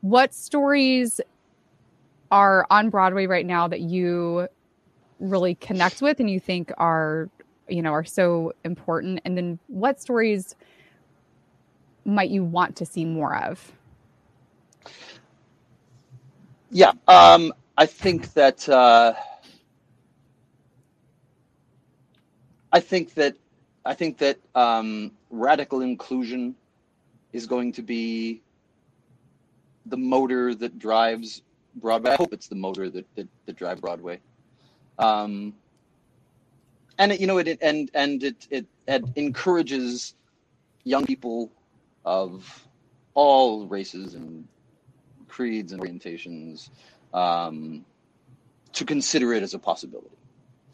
What 0.00 0.34
stories 0.34 1.20
are 2.32 2.66
on 2.70 2.90
Broadway 2.90 3.26
right 3.26 3.46
now 3.46 3.68
that 3.68 3.80
you 3.80 4.48
really 5.20 5.54
connect 5.56 6.02
with 6.02 6.18
and 6.18 6.28
you 6.28 6.40
think 6.40 6.72
are 6.78 7.28
you 7.68 7.80
know 7.80 7.92
are 7.92 8.04
so 8.04 8.52
important 8.64 9.20
and 9.24 9.36
then 9.36 9.58
what 9.68 10.00
stories 10.00 10.56
might 12.04 12.30
you 12.30 12.42
want 12.42 12.76
to 12.76 12.86
see 12.86 13.04
more 13.04 13.36
of? 13.36 13.72
Yeah, 16.70 16.92
um, 17.06 17.52
I 17.76 17.86
think 17.86 18.32
that 18.32 18.68
uh, 18.68 19.12
I 22.72 22.80
think 22.80 23.14
that 23.14 23.36
I 23.84 23.94
think 23.94 24.18
that 24.18 24.38
um, 24.54 25.12
radical 25.30 25.82
inclusion 25.82 26.54
is 27.32 27.46
going 27.46 27.72
to 27.72 27.82
be 27.82 28.40
the 29.86 29.96
motor 29.96 30.54
that 30.54 30.78
drives 30.78 31.42
Broadway. 31.74 32.12
I 32.12 32.16
hope 32.16 32.32
it's 32.32 32.48
the 32.48 32.54
motor 32.54 32.88
that 32.90 33.06
that, 33.16 33.28
that 33.46 33.56
drives 33.56 33.80
Broadway. 33.80 34.20
Um, 34.98 35.54
and 36.98 37.12
it, 37.12 37.20
you 37.20 37.26
know 37.26 37.38
it, 37.38 37.48
it 37.48 37.58
and 37.60 37.90
and 37.94 38.22
it, 38.22 38.46
it 38.50 38.66
it 38.86 39.04
encourages 39.16 40.14
young 40.84 41.04
people 41.04 41.50
of 42.04 42.66
all 43.14 43.66
races 43.66 44.14
and 44.14 44.46
creeds 45.28 45.72
and 45.72 45.82
orientations 45.82 46.70
um, 47.12 47.84
to 48.72 48.84
consider 48.84 49.32
it 49.32 49.42
as 49.42 49.54
a 49.54 49.58
possibility. 49.58 50.16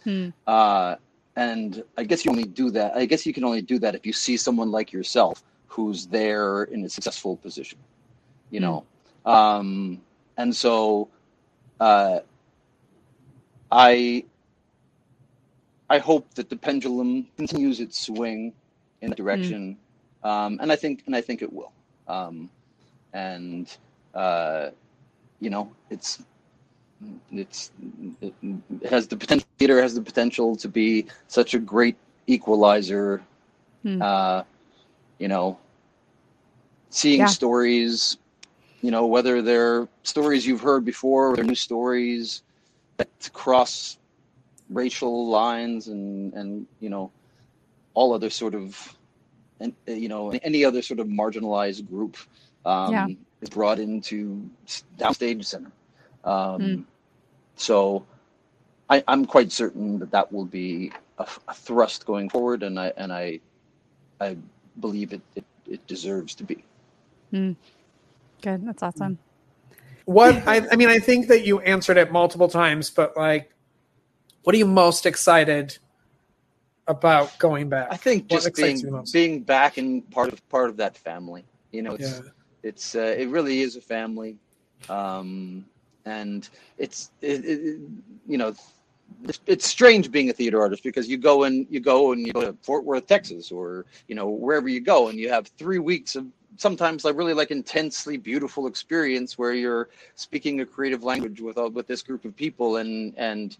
Hmm. 0.04 0.28
Uh, 0.46 0.96
and 1.38 1.84
I 1.96 2.02
guess 2.02 2.24
you 2.24 2.32
only 2.32 2.42
do 2.62 2.68
that. 2.72 2.96
I 2.96 3.06
guess 3.06 3.24
you 3.24 3.32
can 3.32 3.44
only 3.44 3.62
do 3.62 3.78
that 3.78 3.94
if 3.94 4.04
you 4.04 4.12
see 4.12 4.36
someone 4.36 4.72
like 4.72 4.92
yourself 4.92 5.44
who's 5.68 6.08
there 6.08 6.64
in 6.64 6.84
a 6.84 6.88
successful 6.88 7.36
position, 7.36 7.78
you 8.50 8.58
know. 8.58 8.84
Um, 9.24 10.02
and 10.36 10.54
so, 10.54 11.08
uh, 11.78 12.18
I 13.70 14.24
I 15.88 15.98
hope 15.98 16.34
that 16.34 16.50
the 16.50 16.56
pendulum 16.56 17.28
continues 17.36 17.78
its 17.78 18.00
swing 18.00 18.52
in 19.00 19.10
that 19.10 19.16
direction, 19.16 19.76
um, 20.24 20.58
and 20.60 20.72
I 20.72 20.76
think 20.76 21.04
and 21.06 21.14
I 21.14 21.20
think 21.20 21.40
it 21.40 21.52
will. 21.52 21.70
Um, 22.08 22.50
and 23.12 23.70
uh, 24.12 24.70
you 25.38 25.50
know, 25.50 25.70
it's 25.88 26.20
it's 27.32 27.70
it 28.20 28.34
has 28.90 29.06
the 29.08 29.16
potential. 29.16 29.46
Theater 29.58 29.80
has 29.80 29.94
the 29.94 30.02
potential 30.02 30.56
to 30.56 30.68
be 30.68 31.06
such 31.28 31.54
a 31.54 31.58
great 31.58 31.96
equalizer. 32.26 33.22
Hmm. 33.82 34.02
Uh, 34.02 34.42
you 35.18 35.28
know, 35.28 35.58
seeing 36.90 37.20
Yeah. 37.20 37.26
stories, 37.26 38.18
you 38.82 38.90
know, 38.90 39.06
whether 39.06 39.42
they're 39.42 39.88
stories 40.02 40.46
you've 40.46 40.60
heard 40.60 40.84
before 40.84 41.30
or 41.30 41.36
they're 41.36 41.44
new 41.44 41.54
stories 41.54 42.42
that 42.96 43.08
cross 43.32 43.98
racial 44.70 45.28
lines 45.28 45.88
and 45.88 46.32
and 46.34 46.66
you 46.80 46.90
know 46.90 47.10
all 47.94 48.12
other 48.12 48.30
sort 48.30 48.54
of 48.54 48.96
and 49.60 49.72
uh, 49.88 49.92
you 49.92 50.08
know 50.08 50.30
any 50.42 50.64
other 50.64 50.82
sort 50.82 51.00
of 51.00 51.06
marginalized 51.06 51.88
group 51.88 52.16
um, 52.66 52.92
Yeah. 52.92 53.06
is 53.40 53.48
brought 53.50 53.78
into 53.78 54.48
downstage 54.98 55.44
center. 55.44 55.72
Um, 56.28 56.60
Mm. 56.60 56.84
So 57.56 58.04
I, 58.88 59.02
I'm 59.08 59.24
quite 59.24 59.50
certain 59.50 59.98
that 59.98 60.10
that 60.12 60.32
will 60.32 60.44
be 60.44 60.92
a 61.18 61.54
thrust 61.54 62.06
going 62.06 62.28
forward, 62.28 62.62
and 62.62 62.78
I 62.78 62.92
and 62.96 63.12
I 63.12 63.40
I 64.20 64.36
believe 64.80 65.12
it 65.12 65.20
it, 65.34 65.44
it 65.66 65.86
deserves 65.86 66.34
to 66.36 66.44
be. 66.44 66.62
Good. 67.32 67.56
That's 68.66 68.82
awesome. 68.82 69.18
What 70.04 70.34
I, 70.46 70.66
I 70.72 70.76
mean, 70.76 70.88
I 70.88 70.98
think 70.98 71.28
that 71.28 71.44
you 71.44 71.60
answered 71.60 71.96
it 71.96 72.12
multiple 72.12 72.48
times, 72.48 72.88
but 72.90 73.16
like, 73.16 73.50
what 74.44 74.54
are 74.54 74.58
you 74.58 74.66
most 74.66 75.04
excited 75.04 75.78
about 76.86 77.36
going 77.38 77.68
back? 77.68 77.88
I 77.90 77.96
think 77.96 78.30
What 78.30 78.42
just 78.42 78.54
being 78.54 79.04
being 79.12 79.40
back 79.42 79.76
and 79.76 80.08
part 80.10 80.32
of 80.32 80.48
part 80.48 80.70
of 80.70 80.76
that 80.78 80.96
family. 80.96 81.44
You 81.72 81.82
know, 81.82 81.94
it's 81.94 82.20
Yeah. 82.20 82.30
it's 82.62 82.94
uh, 82.94 83.14
it 83.18 83.28
really 83.28 83.60
is 83.60 83.76
a 83.76 83.80
family, 83.80 84.36
um, 84.88 85.66
and 86.08 86.48
it's 86.78 87.10
it, 87.20 87.44
it, 87.44 87.78
you 88.26 88.38
know 88.38 88.54
it's, 89.24 89.40
it's 89.46 89.66
strange 89.66 90.10
being 90.10 90.28
a 90.30 90.32
theater 90.32 90.60
artist 90.60 90.82
because 90.82 91.08
you 91.08 91.16
go 91.16 91.44
and 91.44 91.66
you 91.70 91.80
go 91.80 92.12
and 92.12 92.26
you 92.26 92.32
go 92.32 92.42
to 92.42 92.52
Fort 92.62 92.84
Worth, 92.84 93.06
Texas, 93.06 93.50
or 93.50 93.86
you 94.06 94.14
know 94.14 94.28
wherever 94.28 94.68
you 94.68 94.80
go, 94.80 95.08
and 95.08 95.18
you 95.18 95.28
have 95.30 95.46
three 95.58 95.78
weeks 95.78 96.14
of 96.16 96.26
sometimes 96.56 97.04
like 97.04 97.16
really 97.16 97.34
like 97.34 97.50
intensely 97.50 98.16
beautiful 98.16 98.66
experience 98.66 99.38
where 99.38 99.52
you're 99.54 99.88
speaking 100.14 100.60
a 100.60 100.66
creative 100.66 101.02
language 101.04 101.40
with 101.40 101.56
all 101.58 101.70
with 101.70 101.86
this 101.86 102.02
group 102.02 102.24
of 102.24 102.36
people, 102.36 102.76
and 102.76 103.14
and 103.16 103.56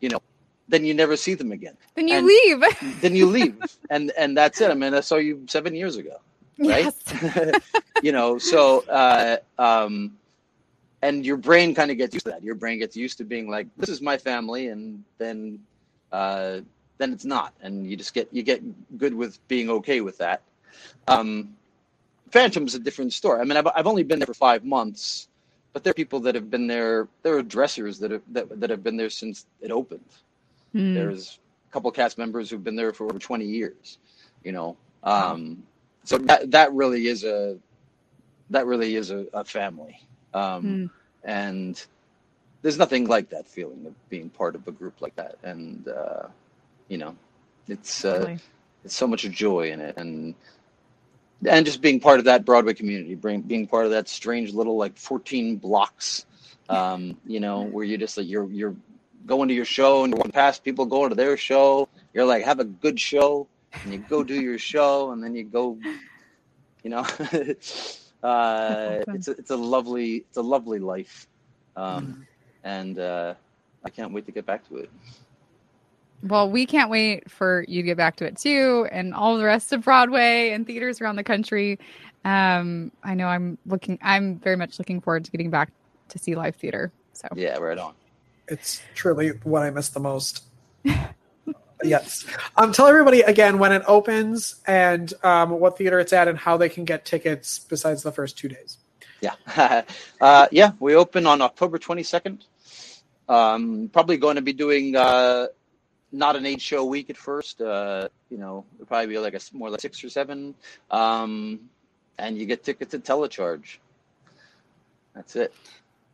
you 0.00 0.08
know 0.08 0.20
then 0.68 0.84
you 0.84 0.94
never 0.94 1.16
see 1.16 1.34
them 1.34 1.50
again 1.52 1.76
Then 1.96 2.08
you 2.08 2.16
And- 2.18 2.26
leave. 2.26 2.64
then 3.00 3.14
you 3.16 3.26
leave 3.26 3.56
and 3.90 4.12
and 4.16 4.36
that's 4.36 4.60
it 4.60 4.70
i 4.70 4.74
mean 4.74 4.94
i 4.94 5.00
saw 5.00 5.16
you 5.16 5.44
seven 5.48 5.74
years 5.74 5.96
ago 5.96 6.16
right? 6.58 6.94
you 8.02 8.12
know, 8.12 8.38
so 8.38 8.80
uh, 8.88 9.36
um, 9.58 10.16
and 11.02 11.26
your 11.26 11.36
brain 11.36 11.74
kind 11.74 11.90
of 11.90 11.96
gets 11.96 12.14
used 12.14 12.26
to 12.26 12.30
that. 12.32 12.42
Your 12.42 12.54
brain 12.54 12.78
gets 12.78 12.96
used 12.96 13.18
to 13.18 13.24
being 13.24 13.48
like, 13.50 13.66
"This 13.76 13.88
is 13.88 14.00
my 14.00 14.16
family," 14.16 14.68
and 14.68 15.04
then 15.18 15.58
uh, 16.12 16.60
then 16.98 17.12
it's 17.12 17.24
not, 17.24 17.52
and 17.60 17.86
you 17.88 17.96
just 17.96 18.14
get 18.14 18.28
you 18.32 18.42
get 18.42 18.62
good 18.96 19.12
with 19.12 19.36
being 19.48 19.68
okay 19.70 20.00
with 20.00 20.18
that. 20.18 20.42
Um, 21.08 21.56
Phantom's 22.30 22.74
a 22.74 22.78
different 22.78 23.12
story. 23.12 23.40
I 23.40 23.44
mean, 23.44 23.56
I've 23.56 23.66
I've 23.74 23.86
only 23.86 24.04
been 24.04 24.20
there 24.20 24.26
for 24.26 24.34
five 24.34 24.64
months, 24.64 25.28
but 25.72 25.82
there 25.84 25.90
are 25.90 25.94
people 25.94 26.20
that 26.20 26.34
have 26.34 26.50
been 26.50 26.66
there. 26.66 27.08
There 27.22 27.36
are 27.36 27.42
dressers 27.42 27.98
that 27.98 28.12
have 28.12 28.22
that, 28.28 28.60
that 28.60 28.70
have 28.70 28.82
been 28.82 28.96
there 28.96 29.10
since 29.10 29.46
it 29.60 29.70
opened. 29.70 30.08
Hmm. 30.72 30.94
There's 30.94 31.40
a 31.68 31.72
couple 31.72 31.90
cast 31.90 32.16
members 32.16 32.48
who've 32.48 32.64
been 32.64 32.76
there 32.76 32.92
for 32.92 33.04
over 33.06 33.18
20 33.18 33.44
years. 33.44 33.98
You 34.44 34.52
know, 34.52 34.76
um, 35.02 35.62
so 36.04 36.18
that 36.18 36.50
that 36.52 36.72
really 36.72 37.08
is 37.08 37.24
a 37.24 37.58
that 38.50 38.66
really 38.66 38.96
is 38.96 39.10
a, 39.10 39.26
a 39.32 39.44
family. 39.44 40.00
Um, 40.34 40.78
Hmm. 40.78 40.86
and 41.24 41.84
there's 42.62 42.78
nothing 42.78 43.06
like 43.06 43.30
that 43.30 43.46
feeling 43.46 43.86
of 43.86 43.94
being 44.08 44.30
part 44.30 44.54
of 44.54 44.66
a 44.68 44.72
group 44.72 45.00
like 45.00 45.16
that. 45.16 45.36
And 45.42 45.86
uh, 45.88 46.28
you 46.88 46.98
know 46.98 47.16
it's 47.68 48.04
uh, 48.04 48.28
Totally. 48.28 48.40
it's 48.84 48.96
so 48.96 49.06
much 49.06 49.22
joy 49.30 49.70
in 49.70 49.80
it. 49.80 49.96
And 49.96 50.34
and 51.46 51.66
just 51.66 51.80
being 51.82 52.00
part 52.00 52.18
of 52.18 52.24
that 52.26 52.44
broadway 52.44 52.74
community 52.74 53.14
bring, 53.14 53.42
being 53.42 53.66
part 53.66 53.84
of 53.84 53.90
that 53.92 54.08
strange 54.08 54.52
little 54.54 54.76
like 54.76 54.96
14 54.96 55.56
blocks 55.56 56.26
um, 56.68 57.16
you 57.26 57.40
know 57.40 57.62
where 57.62 57.84
you 57.84 57.98
just 57.98 58.16
like 58.16 58.28
you're 58.28 58.50
you're 58.50 58.76
going 59.26 59.48
to 59.48 59.54
your 59.54 59.64
show 59.64 60.04
and 60.04 60.12
you're 60.12 60.18
walking 60.18 60.32
past 60.32 60.64
people 60.64 60.86
going 60.86 61.10
to 61.10 61.14
their 61.16 61.36
show. 61.36 61.88
You're 62.14 62.24
like 62.24 62.44
have 62.44 62.60
a 62.60 62.64
good 62.64 62.98
show. 63.00 63.48
And 63.84 63.92
you 63.92 63.98
go 63.98 64.22
do 64.24 64.34
your 64.34 64.58
show 64.58 65.10
and 65.12 65.22
then 65.22 65.34
you 65.34 65.44
go 65.44 65.78
you 66.82 66.90
know 66.90 67.04
uh, 68.22 69.02
it's 69.08 69.28
a, 69.28 69.32
it's 69.32 69.50
a 69.50 69.56
lovely 69.56 70.16
it's 70.28 70.36
a 70.36 70.42
lovely 70.42 70.78
life 70.78 71.26
um, 71.76 72.26
and 72.64 72.98
uh, 72.98 73.34
i 73.84 73.90
can't 73.90 74.12
wait 74.12 74.26
to 74.26 74.32
get 74.32 74.46
back 74.46 74.66
to 74.68 74.76
it 74.76 74.90
Well, 76.22 76.48
we 76.48 76.66
can't 76.66 76.88
wait 76.88 77.28
for 77.28 77.64
you 77.66 77.82
to 77.82 77.86
get 77.86 77.96
back 77.96 78.14
to 78.16 78.24
it 78.24 78.38
too, 78.38 78.86
and 78.92 79.12
all 79.12 79.36
the 79.36 79.44
rest 79.44 79.72
of 79.72 79.82
Broadway 79.82 80.50
and 80.50 80.64
theaters 80.64 81.00
around 81.00 81.16
the 81.16 81.24
country. 81.24 81.80
Um, 82.24 82.92
I 83.02 83.14
know 83.14 83.26
I'm 83.26 83.58
looking. 83.66 83.98
I'm 84.00 84.38
very 84.38 84.54
much 84.54 84.78
looking 84.78 85.00
forward 85.00 85.24
to 85.24 85.32
getting 85.32 85.50
back 85.50 85.72
to 86.10 86.18
see 86.20 86.36
live 86.36 86.54
theater. 86.54 86.92
So 87.12 87.28
yeah 87.34 87.58
right 87.58 87.78
on 87.78 87.94
It's 88.48 88.82
truly 88.94 89.30
what 89.42 89.62
I 89.62 89.70
miss 89.70 89.88
the 89.88 90.00
most. 90.00 90.44
yes. 91.84 92.24
Um, 92.56 92.72
tell 92.72 92.86
everybody 92.86 93.20
again 93.20 93.58
when 93.58 93.72
it 93.72 93.82
opens 93.86 94.56
and 94.66 95.12
um, 95.22 95.50
what 95.50 95.78
theater 95.78 96.00
it's 96.00 96.12
at 96.12 96.28
and 96.28 96.38
how 96.38 96.56
they 96.56 96.68
can 96.68 96.84
get 96.84 97.04
tickets 97.04 97.58
besides 97.58 98.02
the 98.02 98.12
first 98.12 98.38
two 98.38 98.48
days. 98.48 98.78
Yeah. 99.20 99.34
uh, 100.20 100.46
yeah, 100.50 100.72
we 100.80 100.94
open 100.94 101.26
on 101.26 101.40
October 101.40 101.78
22nd. 101.78 102.42
Um, 103.28 103.88
probably 103.92 104.16
going 104.16 104.36
to 104.36 104.42
be 104.42 104.52
doing 104.52 104.96
uh, 104.96 105.46
not 106.10 106.36
an 106.36 106.44
eight 106.44 106.60
show 106.60 106.84
week 106.84 107.08
at 107.08 107.16
first. 107.16 107.60
Uh, 107.60 108.08
you 108.30 108.38
know, 108.38 108.64
it'll 108.74 108.86
probably 108.86 109.06
be 109.06 109.18
like 109.18 109.34
a 109.34 109.40
more 109.52 109.70
like 109.70 109.80
six 109.80 110.02
or 110.04 110.10
seven. 110.10 110.54
Um, 110.90 111.60
and 112.18 112.36
you 112.36 112.46
get 112.46 112.64
tickets 112.64 112.94
at 112.94 113.04
telecharge. 113.04 113.78
That's 115.14 115.36
it. 115.36 115.54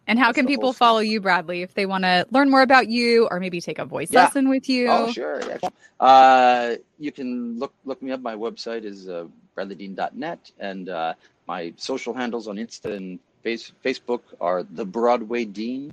And 0.08 0.18
how 0.18 0.28
That's 0.28 0.36
can 0.36 0.46
people 0.46 0.72
follow 0.72 1.00
you, 1.00 1.20
Bradley, 1.20 1.60
if 1.62 1.74
they 1.74 1.84
want 1.84 2.04
to 2.04 2.26
learn 2.30 2.50
more 2.50 2.62
about 2.62 2.88
you 2.88 3.28
or 3.30 3.38
maybe 3.38 3.60
take 3.60 3.78
a 3.78 3.84
voice 3.84 4.10
Yeah. 4.10 4.24
lesson 4.24 4.48
with 4.48 4.66
you? 4.68 4.88
Oh, 4.88 5.12
sure. 5.12 5.40
Yeah. 5.46 5.68
Uh, 6.00 6.76
you 6.98 7.12
can 7.12 7.58
look 7.58 7.74
look 7.84 8.00
me 8.02 8.10
up. 8.12 8.20
My 8.20 8.34
website 8.34 8.84
is 8.84 9.08
uh, 9.08 9.26
bradleydean.net, 9.54 10.50
and 10.58 10.88
uh, 10.88 11.12
my 11.46 11.74
social 11.76 12.14
handles 12.14 12.48
on 12.48 12.56
Insta 12.56 12.96
and 12.96 13.18
face, 13.42 13.70
Facebook 13.84 14.22
are 14.40 14.62
the 14.62 14.84
Broadway 14.84 15.44
Dean. 15.44 15.92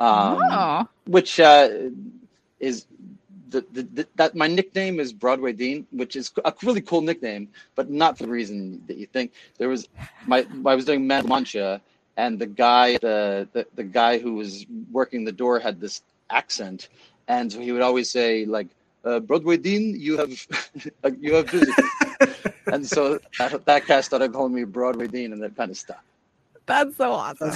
Um, 0.00 0.38
oh, 0.50 0.88
which 1.06 1.38
uh, 1.40 1.68
is 2.60 2.86
the, 3.50 3.64
the, 3.72 3.82
the 3.82 4.06
that 4.16 4.34
my 4.34 4.48
nickname 4.48 4.98
is 4.98 5.12
Broadway 5.12 5.52
Dean, 5.52 5.86
which 5.92 6.16
is 6.16 6.32
a 6.44 6.52
really 6.64 6.80
cool 6.80 7.02
nickname, 7.02 7.48
but 7.76 7.88
not 7.88 8.18
for 8.18 8.24
the 8.24 8.30
reason 8.30 8.82
that 8.88 8.96
you 8.96 9.06
think. 9.06 9.32
There 9.58 9.68
was 9.68 9.88
my 10.26 10.46
I 10.66 10.74
was 10.74 10.84
doing 10.84 11.06
Mad 11.06 11.28
Mancha, 11.28 11.80
and 12.18 12.38
the 12.38 12.46
guy 12.46 12.98
the, 12.98 13.48
the 13.52 13.66
the 13.76 13.84
guy 13.84 14.18
who 14.18 14.34
was 14.34 14.66
working 14.90 15.24
the 15.24 15.32
door 15.32 15.58
had 15.58 15.80
this 15.80 16.02
accent, 16.28 16.88
and 17.28 17.50
so 17.50 17.60
he 17.60 17.72
would 17.72 17.82
always 17.82 18.10
say 18.10 18.44
like. 18.44 18.68
Uh, 19.04 19.20
Broadway 19.20 19.56
Dean, 19.56 19.94
you 19.98 20.18
have 20.18 20.30
you 21.20 21.32
have 21.32 21.48
visitors, 21.48 21.74
and 22.66 22.84
so 22.84 23.20
that, 23.38 23.64
that 23.64 23.86
cast 23.86 24.08
started 24.08 24.32
calling 24.32 24.52
me 24.52 24.64
Broadway 24.64 25.06
Dean, 25.06 25.32
and 25.32 25.40
that 25.40 25.56
kind 25.56 25.70
of 25.70 25.78
stuff. 25.78 26.02
that's 26.66 26.96
so 26.96 27.12
awesome. 27.12 27.52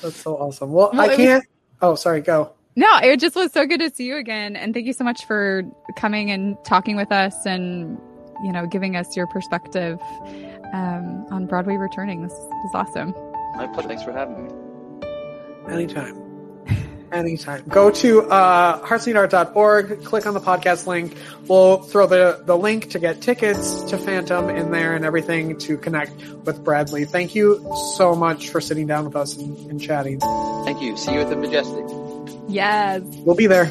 That's 0.00 0.16
so 0.22 0.36
awesome. 0.38 0.72
Well, 0.72 0.90
Well, 0.94 1.10
I 1.10 1.14
can't. 1.14 1.44
Oh, 1.82 1.94
sorry. 1.94 2.22
Go. 2.22 2.52
No, 2.74 2.88
it 3.02 3.20
just 3.20 3.36
was 3.36 3.52
so 3.52 3.66
good 3.66 3.80
to 3.80 3.90
see 3.90 4.06
you 4.06 4.16
again. 4.16 4.56
And 4.56 4.72
thank 4.72 4.86
you 4.86 4.94
so 4.94 5.04
much 5.04 5.26
for 5.26 5.62
coming 5.96 6.30
and 6.30 6.56
talking 6.64 6.96
with 6.96 7.12
us 7.12 7.46
and, 7.46 7.98
you 8.42 8.50
know, 8.50 8.66
giving 8.66 8.96
us 8.96 9.14
your 9.14 9.26
perspective 9.26 10.00
um, 10.74 11.26
on 11.30 11.46
Broadway 11.46 11.76
returning. 11.76 12.22
This 12.22 12.32
is 12.32 12.70
awesome. 12.74 13.14
My 13.56 13.66
pleasure. 13.68 13.88
Thanks 13.88 14.02
for 14.02 14.12
having 14.12 14.44
me. 14.44 15.72
Anytime. 15.72 16.20
Anytime. 17.12 17.62
Go 17.68 17.90
to 17.92 18.22
uh, 18.28 18.84
heartsneedart.org, 18.84 20.04
click 20.04 20.26
on 20.26 20.34
the 20.34 20.40
podcast 20.40 20.88
link. 20.88 21.16
We'll 21.46 21.78
throw 21.78 22.08
the, 22.08 22.42
the 22.44 22.58
link 22.58 22.90
to 22.90 22.98
get 22.98 23.22
tickets 23.22 23.84
to 23.84 23.98
Phantom 23.98 24.50
in 24.50 24.72
there 24.72 24.96
and 24.96 25.04
everything 25.04 25.56
to 25.58 25.78
connect 25.78 26.16
with 26.44 26.64
Bradley. 26.64 27.04
Thank 27.04 27.36
you 27.36 27.72
so 27.96 28.16
much 28.16 28.48
for 28.48 28.60
sitting 28.60 28.88
down 28.88 29.04
with 29.04 29.14
us 29.14 29.36
and, 29.36 29.70
and 29.70 29.80
chatting. 29.80 30.18
Thank 30.64 30.82
you. 30.82 30.96
See 30.96 31.12
you 31.12 31.20
at 31.20 31.28
the 31.28 31.36
Majestic. 31.36 31.84
Yes. 32.48 33.02
We'll 33.24 33.36
be 33.36 33.46
there. 33.46 33.70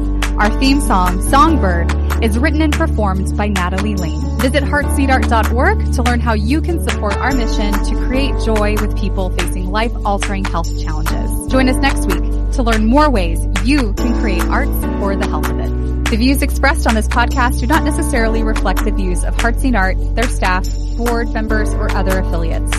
Our 0.37 0.49
theme 0.59 0.81
song, 0.81 1.21
Songbird, 1.29 1.91
is 2.23 2.37
written 2.37 2.61
and 2.61 2.73
performed 2.73 3.35
by 3.37 3.47
Natalie 3.47 3.95
Lane. 3.95 4.21
Visit 4.39 4.63
heartsneedart.org 4.63 5.93
to 5.93 6.03
learn 6.03 6.19
how 6.19 6.33
you 6.33 6.61
can 6.61 6.81
support 6.87 7.15
our 7.17 7.33
mission 7.33 7.73
to 7.73 7.95
create 8.07 8.33
joy 8.43 8.75
with 8.75 8.97
people 8.97 9.29
facing 9.31 9.69
life-altering 9.71 10.45
health 10.45 10.79
challenges. 10.81 11.51
Join 11.51 11.69
us 11.69 11.77
next 11.77 12.05
week 12.07 12.23
to 12.53 12.63
learn 12.63 12.85
more 12.85 13.09
ways 13.09 13.45
you 13.63 13.93
can 13.93 14.19
create 14.19 14.43
arts 14.43 14.71
for 14.99 15.15
the 15.15 15.27
health 15.27 15.49
of 15.49 15.59
it. 15.59 16.09
The 16.09 16.17
views 16.17 16.41
expressed 16.41 16.87
on 16.87 16.95
this 16.95 17.07
podcast 17.07 17.59
do 17.59 17.67
not 17.67 17.83
necessarily 17.83 18.43
reflect 18.43 18.83
the 18.83 18.91
views 18.91 19.23
of 19.23 19.39
Hearts 19.39 19.63
Need 19.63 19.75
Art, 19.75 19.97
their 20.15 20.27
staff, 20.27 20.67
board 20.97 21.31
members, 21.33 21.73
or 21.73 21.91
other 21.91 22.19
affiliates. 22.19 22.75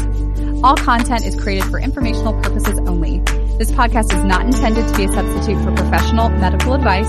All 0.65 0.77
content 0.77 1.25
is 1.27 1.41
created 1.41 1.65
for 1.71 1.81
informational 1.81 2.35
purposes 2.41 2.79
only. 2.81 3.19
This 3.59 3.71
podcast 3.73 4.13
is 4.17 4.25
not 4.25 4.45
intended 4.47 4.87
to 4.89 4.97
be 4.97 5.05
a 5.05 5.09
substitute 5.09 5.63
for 5.63 5.75
professional 5.75 6.29
medical 6.29 6.75
advice 6.75 7.09